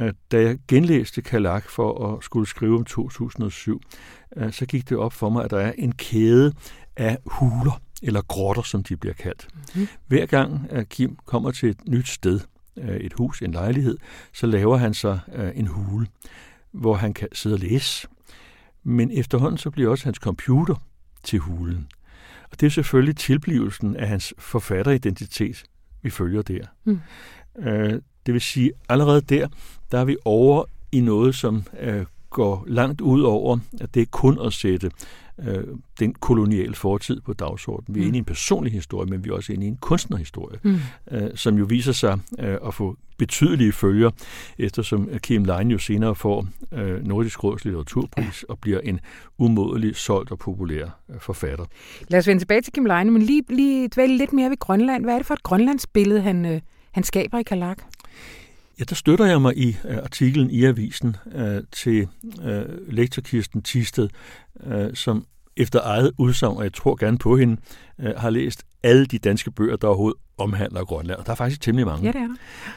Øh, 0.00 0.12
da 0.32 0.42
jeg 0.42 0.58
genlæste 0.68 1.22
Kalak 1.22 1.68
for 1.68 2.14
at 2.14 2.24
skulle 2.24 2.48
skrive 2.48 2.78
om 2.78 2.84
2007, 2.84 3.82
øh, 4.36 4.52
så 4.52 4.66
gik 4.66 4.88
det 4.88 4.96
op 4.96 5.12
for 5.12 5.30
mig, 5.30 5.44
at 5.44 5.50
der 5.50 5.58
er 5.58 5.72
en 5.78 5.92
kæde 5.92 6.52
af 6.96 7.18
huler, 7.26 7.80
eller 8.02 8.22
grotter, 8.22 8.62
som 8.62 8.82
de 8.82 8.96
bliver 8.96 9.14
kaldt. 9.14 9.48
Mm-hmm. 9.54 9.88
Hver 10.06 10.26
gang 10.26 10.66
at 10.70 10.88
Kim 10.88 11.18
kommer 11.24 11.50
til 11.50 11.68
et 11.68 11.88
nyt 11.88 12.08
sted, 12.08 12.40
øh, 12.76 12.96
et 12.96 13.12
hus, 13.12 13.42
en 13.42 13.52
lejlighed, 13.52 13.98
så 14.32 14.46
laver 14.46 14.76
han 14.76 14.94
sig 14.94 15.20
øh, 15.34 15.50
en 15.54 15.66
hule, 15.66 16.06
hvor 16.72 16.94
han 16.94 17.14
kan 17.14 17.28
sidde 17.32 17.54
og 17.54 17.60
læse. 17.60 18.08
Men 18.84 19.10
efterhånden 19.10 19.58
så 19.58 19.70
bliver 19.70 19.90
også 19.90 20.04
hans 20.04 20.18
computer 20.18 20.74
til 21.22 21.38
hulen. 21.38 21.88
Og 22.50 22.60
det 22.60 22.66
er 22.66 22.70
selvfølgelig 22.70 23.16
tilblivelsen 23.16 23.96
af 23.96 24.08
hans 24.08 24.34
forfatteridentitet, 24.38 25.64
vi 26.02 26.10
følger 26.10 26.42
der. 26.42 26.64
Mm. 26.84 27.00
Øh, 27.58 28.02
det 28.26 28.34
vil 28.34 28.40
sige, 28.40 28.72
allerede 28.88 29.20
der, 29.20 29.48
der 29.92 29.98
er 29.98 30.04
vi 30.04 30.16
over 30.24 30.64
i 30.92 31.00
noget, 31.00 31.34
som 31.34 31.64
går 32.30 32.64
langt 32.66 33.00
ud 33.00 33.22
over, 33.22 33.58
at 33.80 33.94
det 33.94 34.02
er 34.02 34.06
kun 34.10 34.38
at 34.46 34.52
sætte 34.52 34.90
øh, 35.38 35.64
den 36.00 36.14
koloniale 36.14 36.74
fortid 36.74 37.20
på 37.20 37.32
dagsordenen. 37.32 37.94
Vi 37.94 38.00
er 38.00 38.04
mm. 38.04 38.06
inde 38.08 38.16
i 38.16 38.18
en 38.18 38.24
personlig 38.24 38.72
historie, 38.72 39.10
men 39.10 39.24
vi 39.24 39.30
er 39.30 39.34
også 39.34 39.52
inde 39.52 39.64
i 39.64 39.68
en 39.68 39.76
kunstnerhistorie, 39.76 40.58
mm. 40.62 40.78
øh, 41.10 41.30
som 41.34 41.58
jo 41.58 41.64
viser 41.64 41.92
sig 41.92 42.18
øh, 42.38 42.56
at 42.66 42.74
få 42.74 42.96
betydelige 43.18 43.72
følger, 43.72 44.10
eftersom 44.58 45.08
Kim 45.22 45.44
Lein 45.44 45.70
jo 45.70 45.78
senere 45.78 46.14
får 46.14 46.46
øh, 46.72 47.06
Nordisk 47.06 47.44
Råds 47.44 47.64
litteraturpris 47.64 48.42
og 48.42 48.58
bliver 48.58 48.80
en 48.80 49.00
umådelig 49.38 49.96
solgt 49.96 50.30
og 50.30 50.38
populær 50.38 50.84
øh, 51.08 51.20
forfatter. 51.20 51.64
Lad 52.08 52.18
os 52.18 52.26
vende 52.26 52.40
tilbage 52.40 52.60
til 52.60 52.72
Kim 52.72 52.84
Lein, 52.84 53.10
men 53.10 53.22
lige, 53.22 53.42
lige 53.48 53.88
dvæle 53.88 54.16
lidt 54.16 54.32
mere 54.32 54.50
ved 54.50 54.58
Grønland. 54.58 55.04
Hvad 55.04 55.14
er 55.14 55.18
det 55.18 55.26
for 55.26 55.34
et 55.34 55.42
Grønlandsbillede, 55.42 56.20
han, 56.20 56.46
øh, 56.46 56.60
han 56.92 57.02
skaber 57.02 57.38
i 57.38 57.42
Kalak? 57.42 57.78
Ja, 58.78 58.84
der 58.84 58.94
støtter 58.94 59.24
jeg 59.26 59.42
mig 59.42 59.58
i 59.58 59.76
uh, 59.84 59.96
artiklen 59.96 60.50
i 60.50 60.64
avisen 60.64 61.16
uh, 61.26 61.58
til 61.72 62.08
uh, 62.38 62.88
lektor 62.88 63.22
Kirsten 63.22 63.62
Tisted, 63.62 64.08
uh, 64.66 64.94
som 64.94 65.26
efter 65.56 65.80
eget 65.82 66.12
udsagn, 66.18 66.56
og 66.56 66.62
jeg 66.64 66.72
tror 66.72 66.96
gerne 66.96 67.18
på 67.18 67.36
hende, 67.36 67.56
uh, 67.98 68.06
har 68.16 68.30
læst 68.30 68.64
alle 68.82 69.06
de 69.06 69.18
danske 69.18 69.50
bøger, 69.50 69.76
der 69.76 69.88
overhovedet 69.88 70.20
omhandler 70.38 70.84
Grønland. 70.84 71.18
Og 71.18 71.26
der 71.26 71.32
er 71.32 71.36
faktisk 71.36 71.60
temmelig 71.60 71.86
mange. 71.86 72.06
Ja, 72.06 72.12
det 72.12 72.20
er 72.20 72.26
der. 72.26 72.34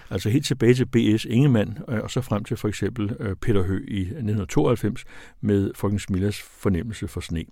Altså 0.09 0.29
helt 0.29 0.45
tilbage 0.45 0.73
til 0.73 0.85
B.S. 0.85 1.25
Ingemann, 1.25 1.77
og 1.87 2.11
så 2.11 2.21
frem 2.21 2.43
til 2.43 2.57
for 2.57 2.67
eksempel 2.67 3.35
Peter 3.41 3.63
Hø 3.63 3.75
i 3.87 4.01
1992 4.01 5.03
med 5.41 5.71
Folkens 5.75 6.09
Millers 6.09 6.41
fornemmelse 6.41 7.07
for 7.07 7.21
sne. 7.21 7.43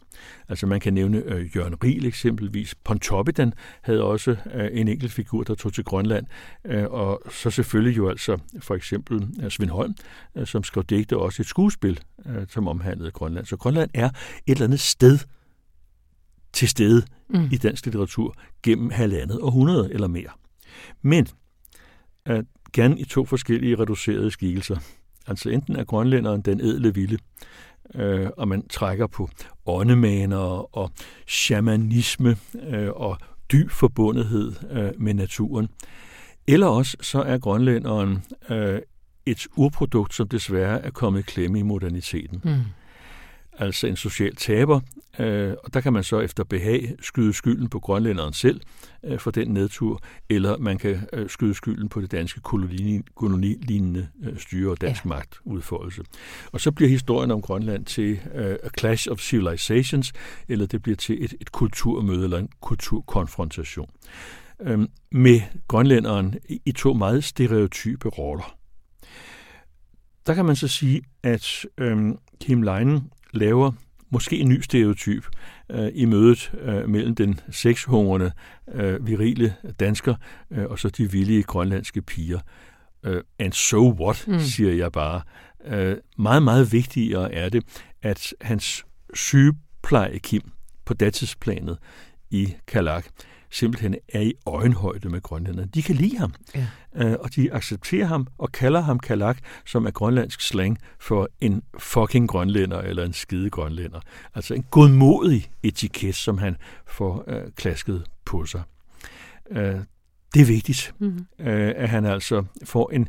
Altså 0.49 0.67
man 0.67 0.79
kan 0.79 0.93
nævne 0.93 1.23
Jørgen 1.55 1.83
Riel 1.83 2.05
eksempelvis. 2.05 2.75
Pontoppidan 2.75 3.53
havde 3.81 4.03
også 4.03 4.35
en 4.71 4.87
enkelt 4.87 5.11
figur, 5.11 5.43
der 5.43 5.55
tog 5.55 5.73
til 5.73 5.83
Grønland. 5.83 6.25
Og 6.89 7.21
så 7.29 7.49
selvfølgelig 7.49 7.97
jo 7.97 8.09
altså 8.09 8.37
for 8.59 8.75
eksempel 8.75 9.27
Svend 9.49 9.69
Holm, 9.69 9.93
som 10.45 10.63
skrev 10.63 10.83
digte 10.83 11.17
også 11.17 11.41
et 11.41 11.47
skuespil, 11.47 11.99
som 12.47 12.67
omhandlede 12.67 13.11
Grønland. 13.11 13.45
Så 13.45 13.57
Grønland 13.57 13.89
er 13.93 14.09
et 14.09 14.13
eller 14.47 14.65
andet 14.65 14.79
sted 14.79 15.19
til 16.53 16.69
stede 16.69 17.03
mm. 17.29 17.49
i 17.51 17.57
dansk 17.57 17.85
litteratur 17.85 18.35
gennem 18.63 18.89
halvandet 18.89 19.39
århundrede 19.41 19.93
eller 19.93 20.07
mere. 20.07 20.29
Men 21.01 21.27
at 22.25 22.45
gerne 22.73 22.99
i 22.99 23.03
to 23.03 23.25
forskellige 23.25 23.75
reducerede 23.75 24.31
skikkelser. 24.31 24.77
Altså 25.27 25.49
enten 25.49 25.75
er 25.75 25.83
grønlænderen 25.83 26.41
den 26.41 26.61
edle 26.61 26.93
vilde, 26.93 27.17
øh, 27.95 28.29
og 28.37 28.47
man 28.47 28.67
trækker 28.67 29.07
på 29.07 29.29
åndemaner 29.65 30.77
og 30.77 30.91
shamanisme 31.27 32.37
øh, 32.67 32.89
og 32.89 33.17
dyb 33.51 33.69
forbundethed 33.69 34.53
øh, 34.71 34.91
med 34.97 35.13
naturen. 35.13 35.67
Eller 36.47 36.67
også 36.67 36.97
så 37.01 37.21
er 37.21 37.37
grønlænderen 37.37 38.23
øh, 38.49 38.79
et 39.25 39.47
urprodukt, 39.55 40.13
som 40.13 40.27
desværre 40.27 40.81
er 40.81 40.91
kommet 40.91 41.25
klemme 41.25 41.59
i 41.59 41.61
moderniteten. 41.61 42.41
Mm. 42.43 42.61
Altså 43.59 43.87
en 43.87 43.95
social 43.95 44.35
taber, 44.35 44.79
øh, 45.19 45.53
og 45.63 45.73
der 45.73 45.81
kan 45.81 45.93
man 45.93 46.03
så 46.03 46.19
efter 46.19 46.43
behag 46.43 46.95
skyde 47.01 47.33
skylden 47.33 47.69
på 47.69 47.79
grønlænderen 47.79 48.33
selv 48.33 48.61
øh, 49.03 49.19
for 49.19 49.31
den 49.31 49.47
nedtur, 49.47 50.01
eller 50.29 50.57
man 50.57 50.77
kan 50.77 51.07
øh, 51.13 51.29
skyde 51.29 51.53
skylden 51.53 51.89
på 51.89 52.01
det 52.01 52.11
danske 52.11 52.41
kolonilignende 53.15 54.07
øh, 54.23 54.39
styre 54.39 54.71
og 54.71 54.81
dansk 54.81 55.05
ja. 55.05 55.09
magtudfoldelse. 55.09 56.03
Og 56.51 56.61
så 56.61 56.71
bliver 56.71 56.89
historien 56.89 57.31
om 57.31 57.41
Grønland 57.41 57.85
til 57.85 58.19
øh, 58.35 58.55
A 58.63 58.69
Clash 58.79 59.11
of 59.11 59.19
Civilizations, 59.19 60.13
eller 60.47 60.65
det 60.65 60.81
bliver 60.81 60.95
til 60.95 61.23
et, 61.23 61.33
et 61.41 61.51
kulturmøde 61.51 62.23
eller 62.23 62.37
en 62.37 62.49
kulturkonfrontation. 62.61 63.89
Øh, 64.61 64.79
med 65.11 65.41
grønlænderen 65.67 66.35
i, 66.49 66.61
i 66.65 66.71
to 66.71 66.93
meget 66.93 67.23
stereotype 67.23 68.09
roller. 68.09 68.55
Der 70.27 70.33
kan 70.33 70.45
man 70.45 70.55
så 70.55 70.67
sige, 70.67 71.01
at 71.23 71.65
øh, 71.77 71.97
Kim 72.41 72.61
Leinen 72.61 73.11
laver 73.33 73.71
måske 74.09 74.37
en 74.37 74.49
ny 74.49 74.61
stereotyp 74.61 75.25
øh, 75.71 75.91
i 75.93 76.05
mødet 76.05 76.51
øh, 76.61 76.89
mellem 76.89 77.15
den 77.15 77.39
sexhungrende, 77.51 78.31
øh, 78.73 79.07
virile 79.07 79.55
dansker 79.79 80.15
øh, 80.51 80.65
og 80.65 80.79
så 80.79 80.89
de 80.89 81.11
villige 81.11 81.43
grønlandske 81.43 82.01
piger. 82.01 82.39
Øh, 83.03 83.23
and 83.39 83.53
so 83.53 83.91
what, 83.91 84.25
mm. 84.27 84.39
siger 84.39 84.73
jeg 84.73 84.91
bare. 84.91 85.21
Øh, 85.65 85.97
meget, 86.17 86.43
meget 86.43 86.71
vigtigere 86.71 87.33
er 87.33 87.49
det, 87.49 87.63
at 88.01 88.33
hans 88.41 88.85
sygepleje 89.13 90.19
Kim 90.19 90.51
på 90.85 90.93
datidsplanet 90.93 91.77
i 92.29 92.55
Kalak 92.67 93.05
simpelthen 93.51 93.95
er 94.09 94.21
i 94.21 94.33
øjenhøjde 94.45 95.09
med 95.09 95.21
grønlænderne. 95.21 95.69
De 95.73 95.81
kan 95.83 95.95
lide 95.95 96.17
ham, 96.17 96.33
ja. 96.55 96.67
øh, 96.95 97.17
og 97.19 97.35
de 97.35 97.53
accepterer 97.53 98.05
ham 98.05 98.27
og 98.37 98.51
kalder 98.51 98.81
ham 98.81 98.99
kalak, 98.99 99.37
som 99.65 99.85
er 99.85 99.91
grønlandsk 99.91 100.41
slang 100.41 100.77
for 100.99 101.29
en 101.41 101.63
fucking 101.77 102.29
grønlænder 102.29 102.81
eller 102.81 103.05
en 103.05 103.13
skide 103.13 103.49
grønlænder. 103.49 103.99
Altså 104.35 104.53
en 104.53 104.63
godmodig 104.63 105.51
etiket, 105.63 106.15
som 106.15 106.37
han 106.37 106.57
får 106.87 107.23
øh, 107.27 107.51
klasket 107.55 108.03
på 108.25 108.45
sig. 108.45 108.61
Øh, 109.51 109.79
det 110.33 110.41
er 110.41 110.45
vigtigt, 110.45 110.93
mm-hmm. 110.99 111.25
øh, 111.39 111.73
at 111.75 111.89
han 111.89 112.05
altså 112.05 112.43
får 112.63 112.91
en 112.91 113.07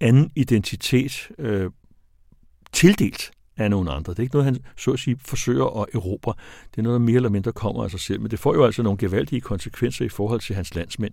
anden 0.00 0.30
identitet 0.36 1.28
øh, 1.38 1.70
tildelt 2.72 3.30
af 3.62 3.70
nogle 3.70 3.90
andre. 3.90 4.12
Det 4.12 4.18
er 4.18 4.22
ikke 4.22 4.34
noget, 4.34 4.44
han 4.44 4.58
så 4.76 4.90
at 4.92 4.98
sige 4.98 5.16
forsøger 5.20 5.80
at 5.82 5.86
erobre. 5.94 6.34
Det 6.70 6.78
er 6.78 6.82
noget, 6.82 7.00
der 7.00 7.04
mere 7.06 7.16
eller 7.16 7.28
mindre 7.28 7.52
kommer 7.52 7.84
af 7.84 7.90
sig 7.90 8.00
selv. 8.00 8.20
Men 8.20 8.30
det 8.30 8.38
får 8.38 8.54
jo 8.54 8.64
altså 8.64 8.82
nogle 8.82 8.98
gevaldige 8.98 9.40
konsekvenser 9.40 10.04
i 10.04 10.08
forhold 10.08 10.40
til 10.40 10.54
hans 10.54 10.74
landsmænd. 10.74 11.12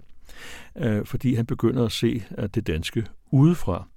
Øh, 0.77 1.05
fordi 1.05 1.35
han 1.35 1.45
begynder 1.45 1.85
at 1.85 1.91
se 1.91 2.23
at 2.29 2.55
det 2.55 2.67
danske 2.67 3.05
udefra. 3.31 3.87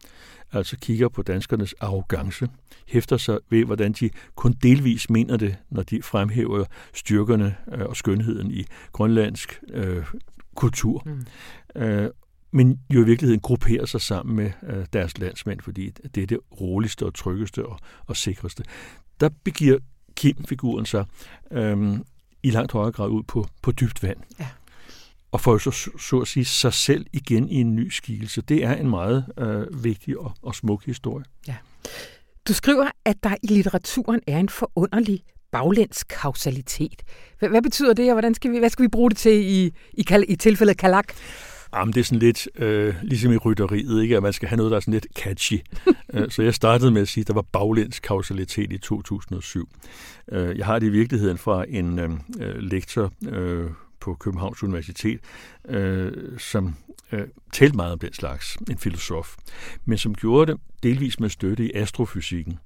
Altså 0.53 0.77
kigger 0.77 1.09
på 1.09 1.23
danskernes 1.23 1.75
arrogance, 1.81 2.49
hæfter 2.87 3.17
sig 3.17 3.39
ved, 3.51 3.65
hvordan 3.65 3.93
de 3.93 4.11
kun 4.37 4.53
delvis 4.63 5.11
mener 5.11 5.37
det, 5.37 5.57
når 5.71 5.83
de 5.83 6.03
fremhæver 6.03 6.65
styrkerne 6.95 7.57
øh, 7.73 7.87
og 7.87 7.97
skønheden 7.97 8.51
i 8.51 8.65
grønlandsk 8.93 9.61
øh, 9.69 10.05
kultur. 10.55 11.03
Mm. 11.07 11.83
Øh, 11.83 12.11
men 12.53 12.81
jo 12.95 13.03
i 13.03 13.05
virkeligheden 13.05 13.41
grupperer 13.41 13.87
sig 13.87 14.01
sammen 14.01 14.37
med 14.37 14.51
øh, 14.63 14.87
deres 14.93 15.19
landsmænd, 15.19 15.61
fordi 15.61 15.91
det 16.15 16.23
er 16.23 16.27
det 16.27 16.39
roligste 16.61 17.07
og 17.07 17.15
tryggeste 17.15 17.67
og, 17.67 17.79
og 18.07 18.17
sikreste. 18.17 18.65
Der 19.21 19.29
begiver 19.45 19.79
Kim-figuren 20.17 20.87
sig 20.87 21.05
øh, 21.51 21.99
i 22.43 22.51
langt 22.51 22.73
højere 22.73 22.93
grad 22.93 23.09
ud 23.09 23.23
på, 23.23 23.47
på 23.63 23.73
dybt 23.73 24.03
vand. 24.03 24.19
Ja. 24.41 24.49
Og 25.33 25.41
får 25.41 25.59
så, 25.59 25.91
så 26.01 26.19
at 26.19 26.29
sige 26.29 26.45
sig 26.45 26.73
selv 26.73 27.07
igen 27.13 27.49
i 27.49 27.55
en 27.55 27.77
ny 27.77 27.91
skikkelse. 27.91 28.43
Det 28.43 28.65
er 28.65 28.75
en 28.75 28.91
meget 28.91 29.27
øh, 29.39 29.85
vigtig 29.85 30.19
og, 30.19 30.33
og 30.43 30.55
smuk 30.55 30.87
historie. 30.87 31.25
Ja. 31.49 31.57
Du 32.49 32.55
skriver, 32.55 32.91
at 33.05 33.17
der 33.23 33.37
i 33.43 33.47
litteraturen 33.47 34.21
er 34.27 34.39
en 34.39 34.49
forunderlig 34.49 35.23
baglæns 35.53 36.05
kausalitet. 36.05 37.03
Hvad, 37.39 37.49
hvad 37.49 37.63
betyder 37.63 37.93
det, 37.93 38.09
og 38.09 38.13
hvordan 38.13 38.35
skal 38.35 38.53
vi, 38.53 38.59
hvad 38.59 38.71
skal 38.71 38.83
vi 38.83 38.89
bruge 38.89 39.11
det 39.11 39.19
til 39.19 39.33
i, 39.33 39.73
i, 39.93 40.05
i 40.29 40.37
tilfældet 40.37 40.77
Kalak? 40.77 41.13
Jamen, 41.75 41.95
det 41.95 42.01
er 42.01 42.05
sådan 42.05 42.19
lidt 42.19 42.49
øh, 42.57 42.95
ligesom 43.03 43.33
i 43.33 43.37
rytteriet, 43.37 44.03
ikke? 44.03 44.17
at 44.17 44.23
man 44.23 44.33
skal 44.33 44.49
have 44.49 44.57
noget, 44.57 44.71
der 44.71 44.77
er 44.77 44.81
sådan 44.81 44.95
lidt 44.95 45.07
catchy. 45.19 45.59
Øh, 46.15 46.31
så 46.31 46.43
jeg 46.43 46.55
startede 46.55 46.91
med 46.91 47.03
at 47.03 47.09
sige, 47.09 47.23
at 47.23 47.29
der 47.29 47.35
var 47.35 47.43
baglæns 47.43 48.01
kausalitet 48.01 48.73
i 48.73 48.79
2007. 48.79 49.69
Øh, 50.33 50.59
jeg 50.59 50.67
har 50.67 50.79
det 50.79 50.87
i 50.87 50.91
virkeligheden 50.91 51.39
fra 51.39 51.65
en 51.69 51.99
øh, 51.99 52.57
lektor 52.57 53.13
øh, 53.29 53.71
på 54.03 54.15
Københavns 54.15 54.63
Universitet, 54.63 55.21
øh, 55.69 56.39
som 56.39 56.75
øh, 57.13 57.27
talte 57.53 57.77
meget 57.77 57.93
om 57.93 57.99
den 57.99 58.13
slags, 58.13 58.57
en 58.71 58.79
filosof, 58.79 59.37
men 59.85 59.99
som 59.99 60.15
gjorde 60.15 60.53
det 60.53 60.61
delvis 60.83 61.21
med 61.21 61.29
støtte 61.29 61.67
i 61.67 61.73
astrofysikken. 61.75 62.59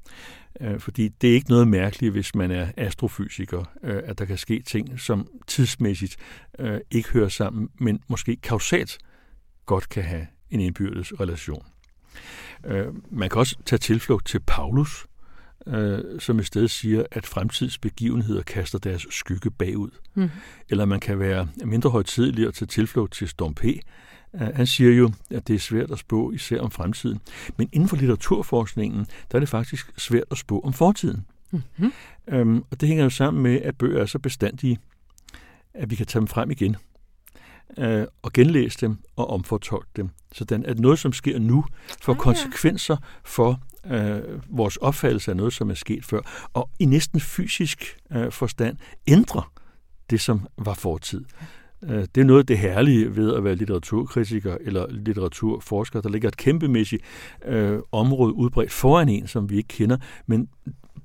Øh, 0.61 0.80
fordi 0.80 1.09
det 1.09 1.30
er 1.30 1.34
ikke 1.34 1.51
noget 1.51 1.68
mærkeligt, 1.68 2.12
hvis 2.12 2.34
man 2.34 2.51
er 2.51 2.68
astrofysiker, 2.76 3.64
øh, 3.82 4.03
at 4.05 4.18
der 4.18 4.24
kan 4.24 4.39
ske 4.39 4.62
ting, 4.66 5.01
som 5.01 5.28
tidsmæssigt 5.47 6.16
øh, 6.59 6.80
ikke 6.91 7.09
hører 7.09 7.28
sammen, 7.28 7.68
men 7.78 8.01
måske 8.09 8.37
kausalt 8.37 8.99
godt 9.66 9.89
kan 9.89 10.03
have 10.03 10.26
en 10.51 10.61
indbyrdes 10.61 11.12
relation. 11.20 11.66
Øh, 12.64 12.87
man 13.11 13.30
kan 13.30 13.39
også 13.39 13.57
tage 13.64 13.78
tilflugt 13.78 14.26
til 14.26 14.41
Paulus, 14.47 15.07
som 16.18 16.38
i 16.38 16.42
stedet 16.42 16.70
siger, 16.70 17.04
at 17.10 17.26
fremtidsbegivenheder 17.26 18.42
kaster 18.42 18.78
deres 18.78 19.06
skygge 19.10 19.50
bagud. 19.50 19.90
Mm. 20.14 20.30
Eller 20.68 20.84
man 20.84 21.00
kan 21.00 21.18
være 21.18 21.48
mindre 21.64 21.90
højtidlig 21.90 22.48
og 22.48 22.54
tage 22.54 22.66
tilflugt 22.66 23.12
til 23.12 23.28
Storm 23.28 23.54
P., 23.54 23.64
han 24.34 24.66
siger 24.66 24.92
jo, 24.92 25.12
at 25.30 25.48
det 25.48 25.54
er 25.54 25.58
svært 25.58 25.90
at 25.90 25.98
spå, 25.98 26.30
især 26.30 26.60
om 26.60 26.70
fremtiden. 26.70 27.20
Men 27.56 27.68
inden 27.72 27.88
for 27.88 27.96
litteraturforskningen, 27.96 29.06
der 29.32 29.38
er 29.38 29.40
det 29.40 29.48
faktisk 29.48 29.92
svært 29.96 30.24
at 30.30 30.38
spå 30.38 30.60
om 30.60 30.72
fortiden. 30.72 31.26
Mm-hmm. 31.50 31.92
Øhm, 32.28 32.64
og 32.70 32.80
det 32.80 32.88
hænger 32.88 33.04
jo 33.04 33.10
sammen 33.10 33.42
med, 33.42 33.62
at 33.62 33.78
bøger 33.78 34.00
er 34.00 34.06
så 34.06 34.18
bestandige, 34.18 34.78
at 35.74 35.90
vi 35.90 35.96
kan 35.96 36.06
tage 36.06 36.20
dem 36.20 36.26
frem 36.26 36.50
igen 36.50 36.76
øh, 37.78 38.06
og 38.22 38.32
genlæse 38.32 38.78
dem 38.80 38.98
og 39.16 39.30
omfortolke 39.30 39.90
dem. 39.96 40.10
Sådan 40.32 40.64
at 40.64 40.78
noget, 40.78 40.98
som 40.98 41.12
sker 41.12 41.38
nu, 41.38 41.64
får 42.02 42.12
ah, 42.12 42.18
konsekvenser 42.18 42.96
for 43.24 43.60
øh, 43.91 44.20
vores 44.49 44.76
opfattelse 44.76 45.30
af 45.30 45.37
noget, 45.37 45.53
som 45.53 45.70
er 45.70 45.74
sket 45.74 46.05
før, 46.05 46.49
og 46.53 46.70
i 46.78 46.84
næsten 46.84 47.20
fysisk 47.20 47.97
øh, 48.12 48.32
forstand 48.32 48.76
ændrer 49.07 49.53
det, 50.11 50.20
som 50.20 50.47
var 50.59 50.74
fortid. 50.74 51.24
Øh, 51.82 52.07
det 52.14 52.20
er 52.20 52.24
noget 52.24 52.41
af 52.41 52.47
det 52.47 52.59
herlige 52.59 53.16
ved 53.16 53.34
at 53.34 53.45
være 53.45 53.55
litteraturkritiker 53.55 54.57
eller 54.61 54.87
litteraturforsker. 54.91 56.01
Der 56.01 56.09
ligger 56.09 56.28
et 56.28 56.37
kæmpemæssigt 56.37 57.03
øh, 57.45 57.78
område 57.93 58.32
udbredt 58.32 58.72
foran 58.72 59.09
en, 59.09 59.26
som 59.26 59.51
vi 59.51 59.57
ikke 59.57 59.68
kender, 59.68 59.97
men 60.26 60.49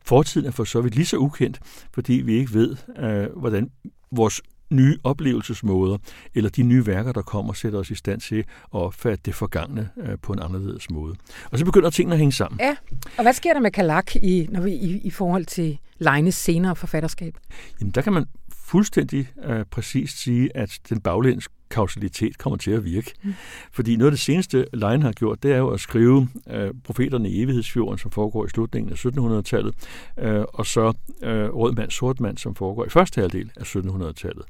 fortiden 0.05 0.47
er 0.47 0.51
for 0.51 0.63
så 0.63 0.81
vidt 0.81 0.95
lige 0.95 1.05
så 1.05 1.17
ukendt, 1.17 1.59
fordi 1.93 2.13
vi 2.13 2.33
ikke 2.33 2.53
ved, 2.53 2.77
øh, 2.97 3.39
hvordan 3.39 3.69
vores 4.11 4.41
nye 4.71 4.97
oplevelsesmåder, 5.03 5.97
eller 6.35 6.49
de 6.49 6.63
nye 6.63 6.85
værker, 6.85 7.11
der 7.11 7.21
kommer, 7.21 7.53
sætter 7.53 7.79
os 7.79 7.91
i 7.91 7.95
stand 7.95 8.21
til 8.21 8.39
at 8.39 8.45
opfatte 8.71 9.21
det 9.25 9.35
forgangne 9.35 9.89
øh, 9.97 10.17
på 10.21 10.33
en 10.33 10.39
anderledes 10.39 10.89
måde. 10.89 11.15
Og 11.51 11.59
så 11.59 11.65
begynder 11.65 11.89
tingene 11.89 12.13
at 12.15 12.19
hænge 12.19 12.31
sammen. 12.31 12.59
Ja, 12.59 12.75
og 13.17 13.23
hvad 13.23 13.33
sker 13.33 13.53
der 13.53 13.59
med 13.59 13.71
Kalak 13.71 14.15
i, 14.15 14.47
når 14.49 14.61
vi, 14.61 14.71
i, 14.71 15.01
i 15.03 15.09
forhold 15.09 15.45
til 15.45 15.77
Leines 15.97 16.35
senere 16.35 16.75
forfatterskab? 16.75 17.37
Jamen, 17.79 17.91
der 17.91 18.01
kan 18.01 18.13
man 18.13 18.25
fuldstændig 18.65 19.29
øh, 19.43 19.65
præcist 19.71 20.17
sige, 20.17 20.57
at 20.57 20.79
den 20.89 21.01
baglæns 21.01 21.49
kausalitet 21.71 22.37
kommer 22.37 22.57
til 22.57 22.71
at 22.71 22.85
virke. 22.85 23.13
Mm. 23.23 23.33
Fordi 23.71 23.95
noget 23.95 24.07
af 24.07 24.11
det 24.11 24.19
seneste, 24.19 24.65
Lein 24.73 25.01
har 25.01 25.11
gjort, 25.11 25.43
det 25.43 25.51
er 25.51 25.57
jo 25.57 25.69
at 25.69 25.79
skrive 25.79 26.27
øh, 26.49 26.69
profeterne 26.83 27.29
i 27.29 27.43
evighedsfjorden, 27.43 27.97
som 27.97 28.11
foregår 28.11 28.45
i 28.45 28.49
slutningen 28.49 28.91
af 28.91 29.05
1700-tallet, 29.05 29.75
øh, 30.17 30.43
og 30.53 30.65
så 30.65 30.93
øh, 31.23 31.49
Rødmand, 31.55 31.91
Sortmand, 31.91 32.37
som 32.37 32.55
foregår 32.55 32.85
i 32.85 32.89
første 32.89 33.21
halvdel 33.21 33.51
af 33.55 33.75
1700-tallet. 33.75 34.45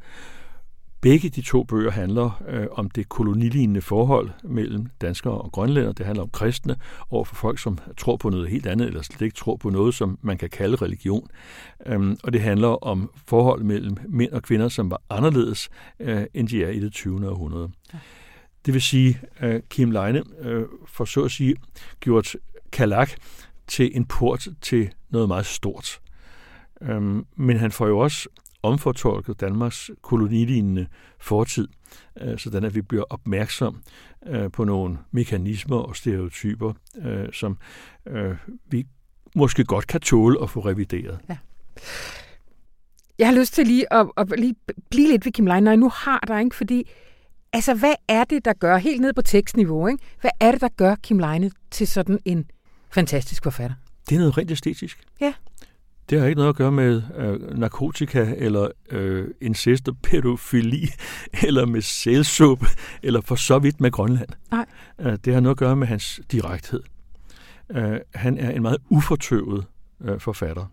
Begge 1.02 1.30
de 1.30 1.42
to 1.42 1.64
bøger 1.64 1.92
handler 1.92 2.44
øh, 2.48 2.68
om 2.72 2.90
det 2.90 3.10
kolonilignende 3.10 3.82
forhold 3.82 4.30
mellem 4.44 4.88
danskere 5.02 5.34
og 5.34 5.52
grønlændere. 5.52 5.94
Det 5.94 6.06
handler 6.06 6.24
om 6.24 6.30
kristne 6.30 6.76
over 7.10 7.26
for 7.26 7.36
folk, 7.36 7.60
som 7.60 7.78
tror 7.98 8.18
på 8.18 8.30
noget 8.30 8.50
helt 8.50 8.68
andet, 8.68 8.88
eller 8.88 9.02
slet 9.02 9.22
ikke 9.22 9.36
tror 9.36 9.56
på 9.56 9.70
noget, 9.70 9.94
som 9.94 10.20
man 10.22 10.38
kan 10.38 10.50
kalde 10.50 10.76
religion. 10.76 11.28
Øhm, 11.86 12.18
og 12.24 12.34
det 12.34 12.42
handler 12.42 12.68
om 12.68 13.12
forhold 13.26 13.64
mellem 13.64 13.98
mænd 14.10 14.32
og 14.32 14.44
kvinder, 14.44 14.70
som 14.70 14.92
var 14.92 15.02
anderledes, 15.10 15.70
øh, 16.00 16.24
end 16.34 16.48
de 16.48 16.64
er 16.64 16.70
i 16.70 16.80
det 16.80 16.92
20. 16.94 17.30
århundrede. 17.30 17.72
Det 18.66 18.74
vil 18.74 18.82
sige, 18.82 19.20
at 19.38 19.56
øh, 19.56 19.62
Kim 19.70 19.92
Leine 19.92 20.24
øh, 20.40 20.66
for 20.88 21.06
så 21.06 21.24
at 21.24 21.32
sige 21.32 21.56
gjort 22.00 22.36
Kalak 22.72 23.12
til 23.68 23.92
en 23.94 24.06
port 24.06 24.48
til 24.62 24.90
noget 25.10 25.28
meget 25.28 25.46
stort. 25.46 26.00
Øhm, 26.82 27.26
men 27.36 27.58
han 27.58 27.72
får 27.72 27.88
jo 27.88 28.00
også 28.00 28.30
omfortolket 28.64 29.42
Danmarks 29.42 29.92
kolonilignende 30.02 30.88
fortid, 31.20 31.68
øh, 32.22 32.40
sådan 32.40 32.64
at 32.64 32.76
vi 32.76 32.82
bliver 32.82 33.04
opmærksom 33.10 33.82
øh, 34.28 34.52
på 34.52 34.64
nogle 34.64 34.98
mekanismer 35.12 35.78
og 35.78 35.96
stereotyper, 35.96 36.74
øh, 37.02 37.34
som 37.34 37.58
vi 38.66 38.86
måske 39.36 39.64
godt 39.64 39.88
kan 39.88 40.02
tåle 40.02 40.44
at 40.44 40.50
få 40.50 40.60
revideret. 40.60 41.20
Ja. 41.30 41.38
Jeg 43.20 43.28
har 43.28 43.36
lyst 43.36 43.54
til 43.54 43.68
lige 43.68 43.94
at, 43.94 44.08
at 44.18 44.40
lige 44.40 44.56
blive 44.90 45.08
lidt 45.08 45.26
ved 45.26 45.32
Kim 45.32 45.46
Lein, 45.46 45.64
når 45.64 45.72
jeg 45.72 45.78
nu 45.78 45.90
har 45.90 46.24
dig, 46.28 46.44
ikke? 46.44 46.56
fordi 46.56 46.90
altså, 47.54 47.74
hvad 47.74 47.94
er 48.08 48.24
det, 48.24 48.46
der 48.46 48.54
gør, 48.54 48.78
helt 48.78 49.02
ned 49.02 49.14
på 49.14 49.22
tekstniveau, 49.22 49.88
ikke? 49.88 50.04
hvad 50.22 50.32
er 50.40 50.52
det, 50.52 50.62
der 50.62 50.70
gør 50.78 50.96
Kim 50.96 51.20
Leine 51.20 51.52
til 51.72 51.88
sådan 51.88 52.20
en 52.26 52.46
fantastisk 52.92 53.44
forfatter? 53.44 53.76
Det 54.10 54.16
er 54.16 54.20
noget 54.20 54.38
rent 54.38 54.52
æstetisk. 54.52 55.04
Ja 55.22 55.34
Det 56.12 56.20
har 56.20 56.28
ikke 56.28 56.38
noget 56.38 56.50
at 56.50 56.56
gøre 56.56 56.72
med 56.72 57.04
øh, 57.16 57.58
narkotika, 57.58 58.34
eller 58.38 58.68
øh, 58.90 59.28
incest 59.42 59.88
og 59.88 59.98
pædofili, 59.98 60.90
eller 61.48 61.66
med 61.66 61.82
sælsuppe, 61.82 62.66
eller 63.04 63.22
for 63.22 63.36
så 63.36 63.60
vidt 63.60 63.82
med 63.82 63.92
Grønland. 63.92 64.30
Nej. 64.52 64.66
Øh, 65.00 65.18
det 65.26 65.34
har 65.34 65.42
noget 65.42 65.56
at 65.56 65.60
gøre 65.60 65.76
med 65.76 65.88
hans 65.88 66.22
direkthed. 66.32 66.84
Øh, 67.70 68.00
han 68.16 68.38
er 68.38 68.52
en 68.52 68.62
meget 68.62 68.78
ufortøvet 68.90 69.66
øh, 70.02 70.20
forfatter. 70.20 70.66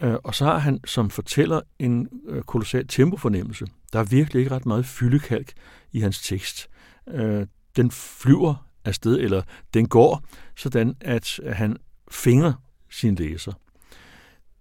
Øh, 0.00 0.14
og 0.24 0.34
så 0.34 0.44
har 0.44 0.58
han 0.58 0.80
som 0.84 1.10
fortæller 1.10 1.60
en 1.78 2.08
øh, 2.28 2.42
kolossal 2.42 2.86
tempofornemmelse. 2.86 3.66
Der 3.92 3.98
er 3.98 4.04
virkelig 4.04 4.40
ikke 4.40 4.54
ret 4.54 4.66
meget 4.66 4.86
fyldekalk 4.86 5.52
i 5.92 6.00
hans 6.00 6.22
tekst. 6.22 6.68
Øh, 7.08 7.46
den 7.76 7.90
flyver 7.90 8.66
afsted, 8.84 9.18
eller 9.18 9.42
den 9.74 9.88
går, 9.88 10.22
sådan 10.56 10.94
at 11.00 11.40
han 11.52 11.76
finger 12.10 12.52
sin 12.90 13.14
læser. 13.14 13.52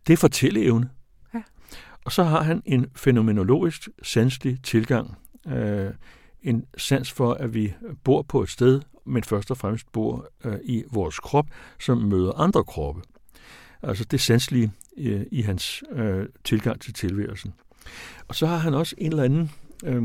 Det 0.09 0.13
er 0.13 0.17
fortælleevne. 0.17 0.89
Ja. 1.33 1.41
Og 2.05 2.11
så 2.11 2.23
har 2.23 2.41
han 2.43 2.61
en 2.65 2.85
fænomenologisk, 2.95 3.89
sanselig 4.03 4.63
tilgang. 4.63 5.17
Øh, 5.47 5.91
en 6.41 6.65
sans 6.77 7.11
for, 7.11 7.33
at 7.33 7.53
vi 7.53 7.73
bor 8.03 8.21
på 8.21 8.43
et 8.43 8.49
sted, 8.49 8.81
men 9.05 9.23
først 9.23 9.51
og 9.51 9.57
fremmest 9.57 9.91
bor 9.91 10.29
øh, 10.45 10.57
i 10.63 10.83
vores 10.91 11.19
krop, 11.19 11.45
som 11.79 11.97
møder 11.97 12.31
andre 12.31 12.63
kroppe. 12.63 13.01
Altså 13.83 14.03
det 14.03 14.21
sanselige 14.21 14.71
øh, 14.97 15.25
i 15.31 15.41
hans 15.41 15.83
øh, 15.91 16.27
tilgang 16.43 16.81
til 16.81 16.93
tilværelsen. 16.93 17.53
Og 18.27 18.35
så 18.35 18.47
har 18.47 18.57
han 18.57 18.73
også 18.73 18.95
en 18.97 19.11
eller 19.11 19.23
anden 19.23 19.51
øh, 19.85 20.03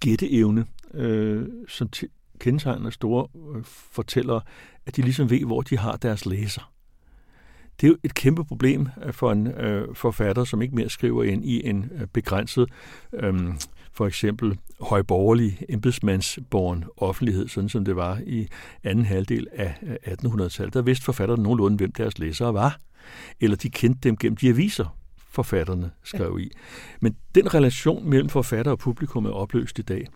gætteevne, 0.00 0.66
øh, 0.94 1.48
som 1.68 1.88
kendetegner 2.38 2.90
store 2.90 3.28
øh, 3.56 3.64
fortællere, 3.64 4.40
at 4.86 4.96
de 4.96 5.02
ligesom 5.02 5.30
ved, 5.30 5.44
hvor 5.44 5.60
de 5.60 5.78
har 5.78 5.96
deres 5.96 6.26
læser. 6.26 6.72
Det 7.80 7.86
er 7.86 7.88
jo 7.88 7.96
et 8.04 8.14
kæmpe 8.14 8.44
problem 8.44 8.88
øh, 9.04 9.12
for 9.12 9.32
en 9.32 9.46
øh, 9.46 9.94
forfatter, 9.94 10.44
som 10.44 10.62
ikke 10.62 10.74
mere 10.74 10.88
skriver 10.88 11.24
ind 11.24 11.44
i 11.44 11.68
en 11.68 11.90
øh, 11.94 12.06
begrænset, 12.06 12.68
øh, 13.12 13.34
for 13.92 14.06
eksempel 14.06 14.58
højborgerlig 14.80 15.58
embedsmandsborn 15.68 16.84
offentlighed, 16.96 17.48
sådan 17.48 17.68
som 17.68 17.84
det 17.84 17.96
var 17.96 18.20
i 18.26 18.48
anden 18.84 19.04
halvdel 19.04 19.46
af 19.52 19.74
øh, 19.82 20.12
1800-tallet. 20.12 20.74
Der 20.74 20.82
vidste 20.82 21.04
forfatterne 21.04 21.42
nogenlunde, 21.42 21.76
hvem 21.76 21.92
deres 21.92 22.18
læsere 22.18 22.54
var. 22.54 22.78
Eller 23.40 23.56
de 23.56 23.70
kendte 23.70 24.08
dem 24.08 24.16
gennem 24.16 24.36
de 24.36 24.48
aviser, 24.48 24.96
forfatterne 25.30 25.90
skrev 26.04 26.36
ja. 26.38 26.44
i. 26.44 26.50
Men 27.00 27.16
den 27.34 27.54
relation 27.54 28.10
mellem 28.10 28.28
forfatter 28.28 28.72
og 28.72 28.78
publikum 28.78 29.26
er 29.26 29.30
opløst 29.30 29.78
i 29.78 29.82
dag. 29.82 30.06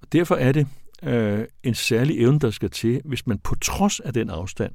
Og 0.00 0.12
derfor 0.12 0.34
er 0.34 0.52
det 0.52 0.66
øh, 1.02 1.44
en 1.62 1.74
særlig 1.74 2.20
evne, 2.20 2.38
der 2.38 2.50
skal 2.50 2.70
til, 2.70 3.00
hvis 3.04 3.26
man 3.26 3.38
på 3.38 3.54
trods 3.54 4.00
af 4.00 4.12
den 4.12 4.30
afstand 4.30 4.72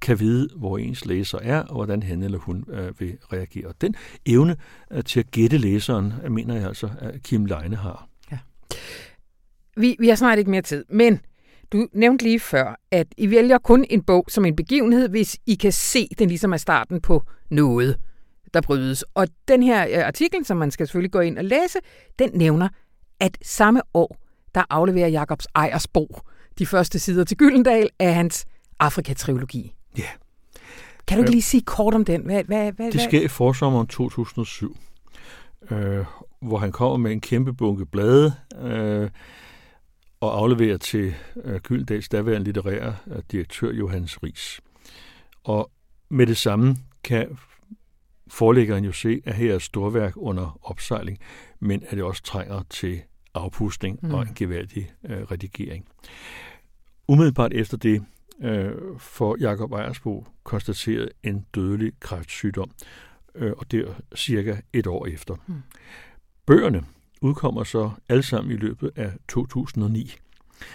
kan 0.00 0.20
vide, 0.20 0.48
hvor 0.56 0.78
ens 0.78 1.06
læser 1.06 1.38
er, 1.38 1.62
og 1.62 1.74
hvordan 1.74 2.02
han 2.02 2.22
eller 2.22 2.38
hun 2.38 2.64
øh, 2.68 3.00
vil 3.00 3.18
reagere. 3.32 3.66
Og 3.66 3.74
den 3.80 3.94
evne 4.26 4.56
øh, 4.92 5.04
til 5.04 5.20
at 5.20 5.30
gætte 5.30 5.58
læseren, 5.58 6.12
øh, 6.24 6.32
mener 6.32 6.54
jeg 6.54 6.66
altså, 6.66 6.90
at 6.98 7.22
Kim 7.22 7.44
Leine 7.44 7.76
har. 7.76 8.08
Ja. 8.32 8.38
Vi, 9.76 9.96
vi 9.98 10.08
har 10.08 10.16
snart 10.16 10.38
ikke 10.38 10.50
mere 10.50 10.62
tid, 10.62 10.84
men 10.90 11.20
du 11.72 11.88
nævnte 11.92 12.24
lige 12.24 12.40
før, 12.40 12.80
at 12.90 13.06
I 13.16 13.30
vælger 13.30 13.58
kun 13.58 13.86
en 13.90 14.02
bog 14.02 14.24
som 14.28 14.44
en 14.44 14.56
begivenhed, 14.56 15.08
hvis 15.08 15.36
I 15.46 15.54
kan 15.54 15.72
se, 15.72 16.08
den 16.18 16.28
ligesom 16.28 16.52
er 16.52 16.56
starten 16.56 17.00
på 17.00 17.22
noget, 17.50 17.96
der 18.54 18.60
brydes. 18.60 19.02
Og 19.02 19.28
den 19.48 19.62
her 19.62 19.98
øh, 19.98 20.06
artikel, 20.06 20.44
som 20.44 20.56
man 20.56 20.70
skal 20.70 20.86
selvfølgelig 20.86 21.12
gå 21.12 21.20
ind 21.20 21.38
og 21.38 21.44
læse, 21.44 21.78
den 22.18 22.30
nævner, 22.34 22.68
at 23.20 23.38
samme 23.42 23.82
år, 23.94 24.16
der 24.54 24.62
afleverer 24.70 25.08
Jakobs 25.08 25.46
Ejersbo 25.54 26.18
de 26.58 26.66
første 26.66 26.98
sider 26.98 27.24
til 27.24 27.36
Gyldendal 27.36 27.88
af 27.98 28.14
hans 28.14 28.46
Afrika-trilogi. 28.80 29.74
Ja. 29.98 30.04
Kan 31.06 31.16
du 31.16 31.22
ikke 31.22 31.30
lige 31.30 31.42
sige 31.42 31.62
kort 31.62 31.94
om 31.94 32.04
den? 32.04 32.22
Hvad, 32.24 32.44
hvad, 32.44 32.72
hvad, 32.72 32.92
det 32.92 33.00
sker 33.00 33.22
i 33.22 33.28
forsommeren 33.28 33.86
2007, 33.86 34.76
øh, 35.70 36.04
hvor 36.40 36.58
han 36.58 36.72
kommer 36.72 36.96
med 36.96 37.12
en 37.12 37.20
kæmpe 37.20 37.52
bunke 37.52 37.86
blade 37.86 38.34
øh, 38.60 39.10
og 40.20 40.38
afleverer 40.38 40.76
til 40.76 41.14
øh, 41.44 41.60
Gyldendals 41.60 42.08
daværende 42.08 42.44
litterære 42.44 42.96
øh, 43.06 43.22
direktør 43.32 43.72
Johannes 43.72 44.22
Ries. 44.22 44.60
Og 45.44 45.70
med 46.08 46.26
det 46.26 46.36
samme 46.36 46.76
kan 47.04 47.38
forlæggeren 48.28 48.84
jo 48.84 48.92
se, 48.92 49.22
at 49.24 49.34
her 49.34 49.54
er 49.54 49.58
storværk 49.58 50.12
under 50.16 50.58
opsejling, 50.62 51.18
men 51.60 51.82
at 51.88 51.96
det 51.96 52.02
også 52.02 52.22
trænger 52.22 52.62
til 52.70 53.02
afpustning 53.34 53.98
mm. 54.02 54.14
og 54.14 54.22
en 54.22 54.34
gevaldig 54.34 54.90
øh, 55.04 55.22
redigering. 55.22 55.86
Umiddelbart 57.08 57.52
efter 57.52 57.76
det 57.76 58.04
øh, 58.42 58.72
får 58.98 59.36
Jakob 59.40 59.72
Ejersbo 59.72 60.26
konstateret 60.44 61.08
en 61.22 61.46
dødelig 61.54 61.92
kræftsygdom, 62.00 62.70
øh, 63.34 63.52
og 63.56 63.70
det 63.70 63.80
er 63.80 63.94
cirka 64.16 64.56
et 64.72 64.86
år 64.86 65.06
efter. 65.06 65.34
Mm. 65.46 65.54
Bøgerne 66.46 66.84
udkommer 67.20 67.64
så 67.64 67.90
alle 68.08 68.22
sammen 68.22 68.52
i 68.52 68.56
løbet 68.56 68.90
af 68.96 69.12
2009. 69.28 70.16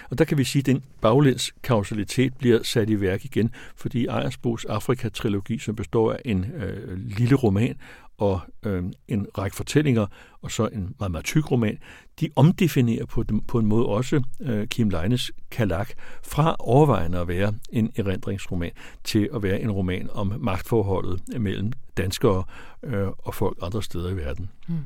Og 0.10 0.18
der 0.18 0.26
kan 0.26 0.38
vi 0.38 0.44
sige, 0.44 0.60
at 0.60 0.66
den 0.66 0.84
baglæns 1.02 1.54
kausalitet 1.64 2.38
bliver 2.38 2.64
sat 2.64 2.90
i 2.90 3.02
værk 3.02 3.26
igen, 3.26 3.52
fordi 3.76 4.06
Ejersbos 4.06 4.66
Afrika-trilogi, 4.66 5.58
som 5.58 5.76
består 5.76 6.14
af 6.14 6.22
en 6.26 6.46
øh, 6.56 6.98
lille 6.98 7.36
roman 7.36 7.78
og 8.18 8.42
øh, 8.64 8.84
en 9.08 9.28
række 9.38 9.56
fortællinger, 9.56 10.08
og 10.42 10.52
så 10.52 10.68
en 10.68 10.96
meget, 11.00 11.12
meget 11.12 11.26
tyk 11.26 11.52
roman, 11.52 11.78
de 12.20 12.30
omdefinerer 12.36 13.06
på, 13.06 13.24
dem, 13.24 13.42
på 13.42 13.60
en 13.60 13.66
måde 13.66 13.86
også 13.86 14.24
øh, 14.42 14.68
Kim 14.68 14.90
Leines 14.90 15.32
Kalak 15.52 15.90
fra 16.24 16.56
overvejende 16.60 17.20
at 17.20 17.28
være 17.28 17.54
en 17.70 17.92
erindringsroman 17.96 18.72
til 19.04 19.30
at 19.36 19.44
være 19.44 19.62
en 19.62 19.72
roman 19.72 20.10
om 20.14 20.34
magtforholdet 20.40 21.42
mellem 21.42 21.72
danskere 21.98 22.44
øh, 22.84 23.08
og 23.08 23.34
folk 23.34 23.58
andre 23.62 23.84
steder 23.84 24.10
i 24.10 24.18
verden. 24.18 24.50
Mm. 24.68 24.86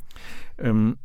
Øhm, 0.59 0.97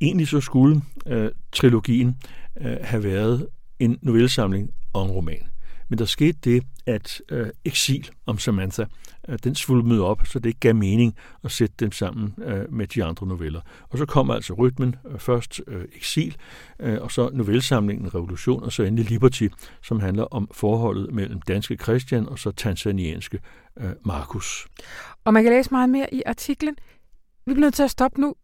egentlig 0.00 0.28
så 0.28 0.40
skulle 0.40 0.82
øh, 1.06 1.30
trilogien 1.52 2.16
øh, 2.60 2.76
have 2.80 3.04
været 3.04 3.48
en 3.78 3.98
novellesamling 4.02 4.70
og 4.92 5.04
en 5.04 5.10
roman. 5.10 5.42
Men 5.88 5.98
der 5.98 6.04
skete 6.04 6.38
det, 6.44 6.62
at 6.86 7.22
øh, 7.28 7.48
eksil 7.64 8.10
om 8.26 8.38
Samantha, 8.38 8.84
øh, 9.28 9.38
den 9.44 9.54
svulmede 9.54 10.04
op, 10.04 10.26
så 10.26 10.38
det 10.38 10.46
ikke 10.46 10.60
gav 10.60 10.74
mening 10.74 11.16
at 11.44 11.50
sætte 11.50 11.74
dem 11.80 11.92
sammen 11.92 12.34
øh, 12.44 12.72
med 12.72 12.86
de 12.86 13.04
andre 13.04 13.26
noveller. 13.26 13.60
Og 13.88 13.98
så 13.98 14.06
kom 14.06 14.30
altså 14.30 14.54
rytmen, 14.54 14.94
øh, 15.10 15.18
først 15.18 15.60
øh, 15.66 15.84
eksil, 15.96 16.36
øh, 16.80 17.02
og 17.02 17.12
så 17.12 17.30
novellesamlingen 17.32 18.14
Revolution, 18.14 18.62
og 18.62 18.72
så 18.72 18.82
endelig 18.82 19.10
Liberty, 19.10 19.48
som 19.82 20.00
handler 20.00 20.24
om 20.24 20.48
forholdet 20.52 21.14
mellem 21.14 21.40
danske 21.40 21.76
Christian 21.76 22.28
og 22.28 22.38
så 22.38 22.50
tanzanianske 22.50 23.40
øh, 23.76 23.90
Markus. 24.04 24.66
Og 25.24 25.32
man 25.32 25.42
kan 25.42 25.52
læse 25.52 25.70
meget 25.70 25.90
mere 25.90 26.14
i 26.14 26.22
artiklen. 26.26 26.76
Vi 27.46 27.54
bliver 27.54 27.66
nødt 27.66 27.74
til 27.74 27.82
at 27.82 27.90
stoppe 27.90 28.20
nu. 28.20 28.34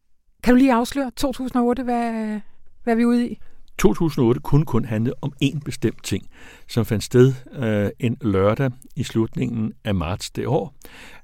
Kan 0.42 0.54
du 0.54 0.58
lige 0.58 0.74
afsløre 0.74 1.10
2008, 1.16 1.82
hvad, 1.82 2.40
hvad 2.84 2.94
er 2.94 2.96
vi 2.96 3.04
ude 3.04 3.28
i? 3.28 3.38
2008 3.78 4.40
kunne 4.40 4.64
kun 4.64 4.84
handle 4.84 5.12
om 5.22 5.32
én 5.44 5.60
bestemt 5.64 6.04
ting, 6.04 6.26
som 6.68 6.84
fandt 6.84 7.04
sted 7.04 7.34
øh, 7.52 7.90
en 7.98 8.16
lørdag 8.20 8.70
i 8.96 9.02
slutningen 9.02 9.72
af 9.84 9.94
marts 9.94 10.30
det 10.30 10.46
år, 10.46 10.74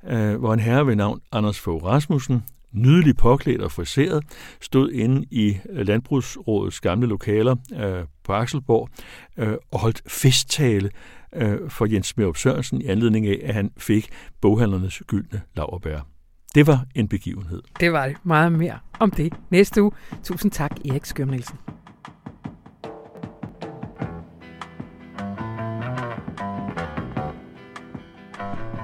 øh, 0.09 0.35
hvor 0.35 0.55
en 0.55 0.61
herre 0.61 0.87
ved 0.87 0.97
navn 0.97 1.21
Anders 1.33 1.61
Fogh 1.61 1.85
Rasmussen, 1.85 2.43
nydelig 2.73 3.17
påklædt 3.17 3.63
og 3.63 3.73
friseret, 3.73 4.25
stod 4.61 4.91
inde 4.91 5.27
i 5.31 5.57
øh, 5.71 5.87
Landbrugsrådets 5.87 6.81
gamle 6.81 7.07
lokaler 7.07 7.57
øh, 7.75 8.05
på 8.25 8.33
Akselborg 8.33 8.89
øh, 9.37 9.55
og 9.73 9.81
holdt 9.81 10.03
festtale 10.07 10.91
øh, 11.35 11.71
for 11.71 11.87
Jens 11.87 12.07
Smørup 12.07 12.37
Sørensen 12.37 12.83
i 12.83 12.87
anledning 12.87 13.27
af, 13.27 13.41
at 13.45 13.55
han 13.55 13.71
fik 13.77 14.09
boghandlernes 14.41 15.03
gyldne 15.07 15.41
laverbær. 15.57 16.01
Det 16.55 16.67
var 16.67 16.85
en 16.95 17.09
begivenhed. 17.09 17.63
Det 17.81 17.93
var 17.93 18.07
det. 18.07 18.17
Meget 18.23 18.53
mere 18.53 18.79
om 18.99 19.11
det 19.11 19.33
næste 19.51 19.83
uge. 19.83 19.93
Tusind 20.25 20.53
tak, 20.53 20.71
Erik 20.85 21.05
Skørm 21.05 21.29
Nielsen. 21.29 21.57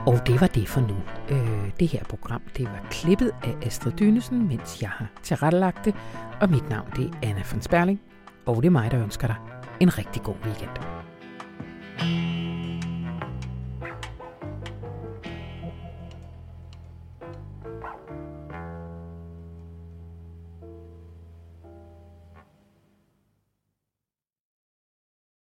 Og 0.07 0.27
det 0.27 0.41
var 0.41 0.47
det 0.47 0.69
for 0.69 0.81
nu. 0.81 0.97
Øh, 1.29 1.71
det 1.81 1.89
her 1.89 2.05
program 2.05 2.43
det 2.57 2.65
var 2.65 2.87
klippet 2.91 3.31
af 3.43 3.67
Astrid 3.67 3.93
Dynesen, 3.93 4.49
mens 4.49 4.83
jeg 4.83 4.91
har 4.91 5.07
tilrettelagt 5.23 5.85
det. 5.85 5.95
Og 6.41 6.51
mit 6.51 6.69
navn 6.69 6.89
det 6.97 7.05
er 7.05 7.29
Anna 7.29 7.43
von 7.53 7.63
Sperling. 7.63 8.01
Og 8.47 8.57
det 8.57 8.67
er 8.67 8.71
mig, 8.71 8.91
der 8.91 9.03
ønsker 9.03 9.27
dig 9.27 9.37
en 9.81 9.99
rigtig 9.99 10.23
god 10.23 10.37
weekend. 10.45 10.71
thank 11.99 12.29
you 12.29 12.34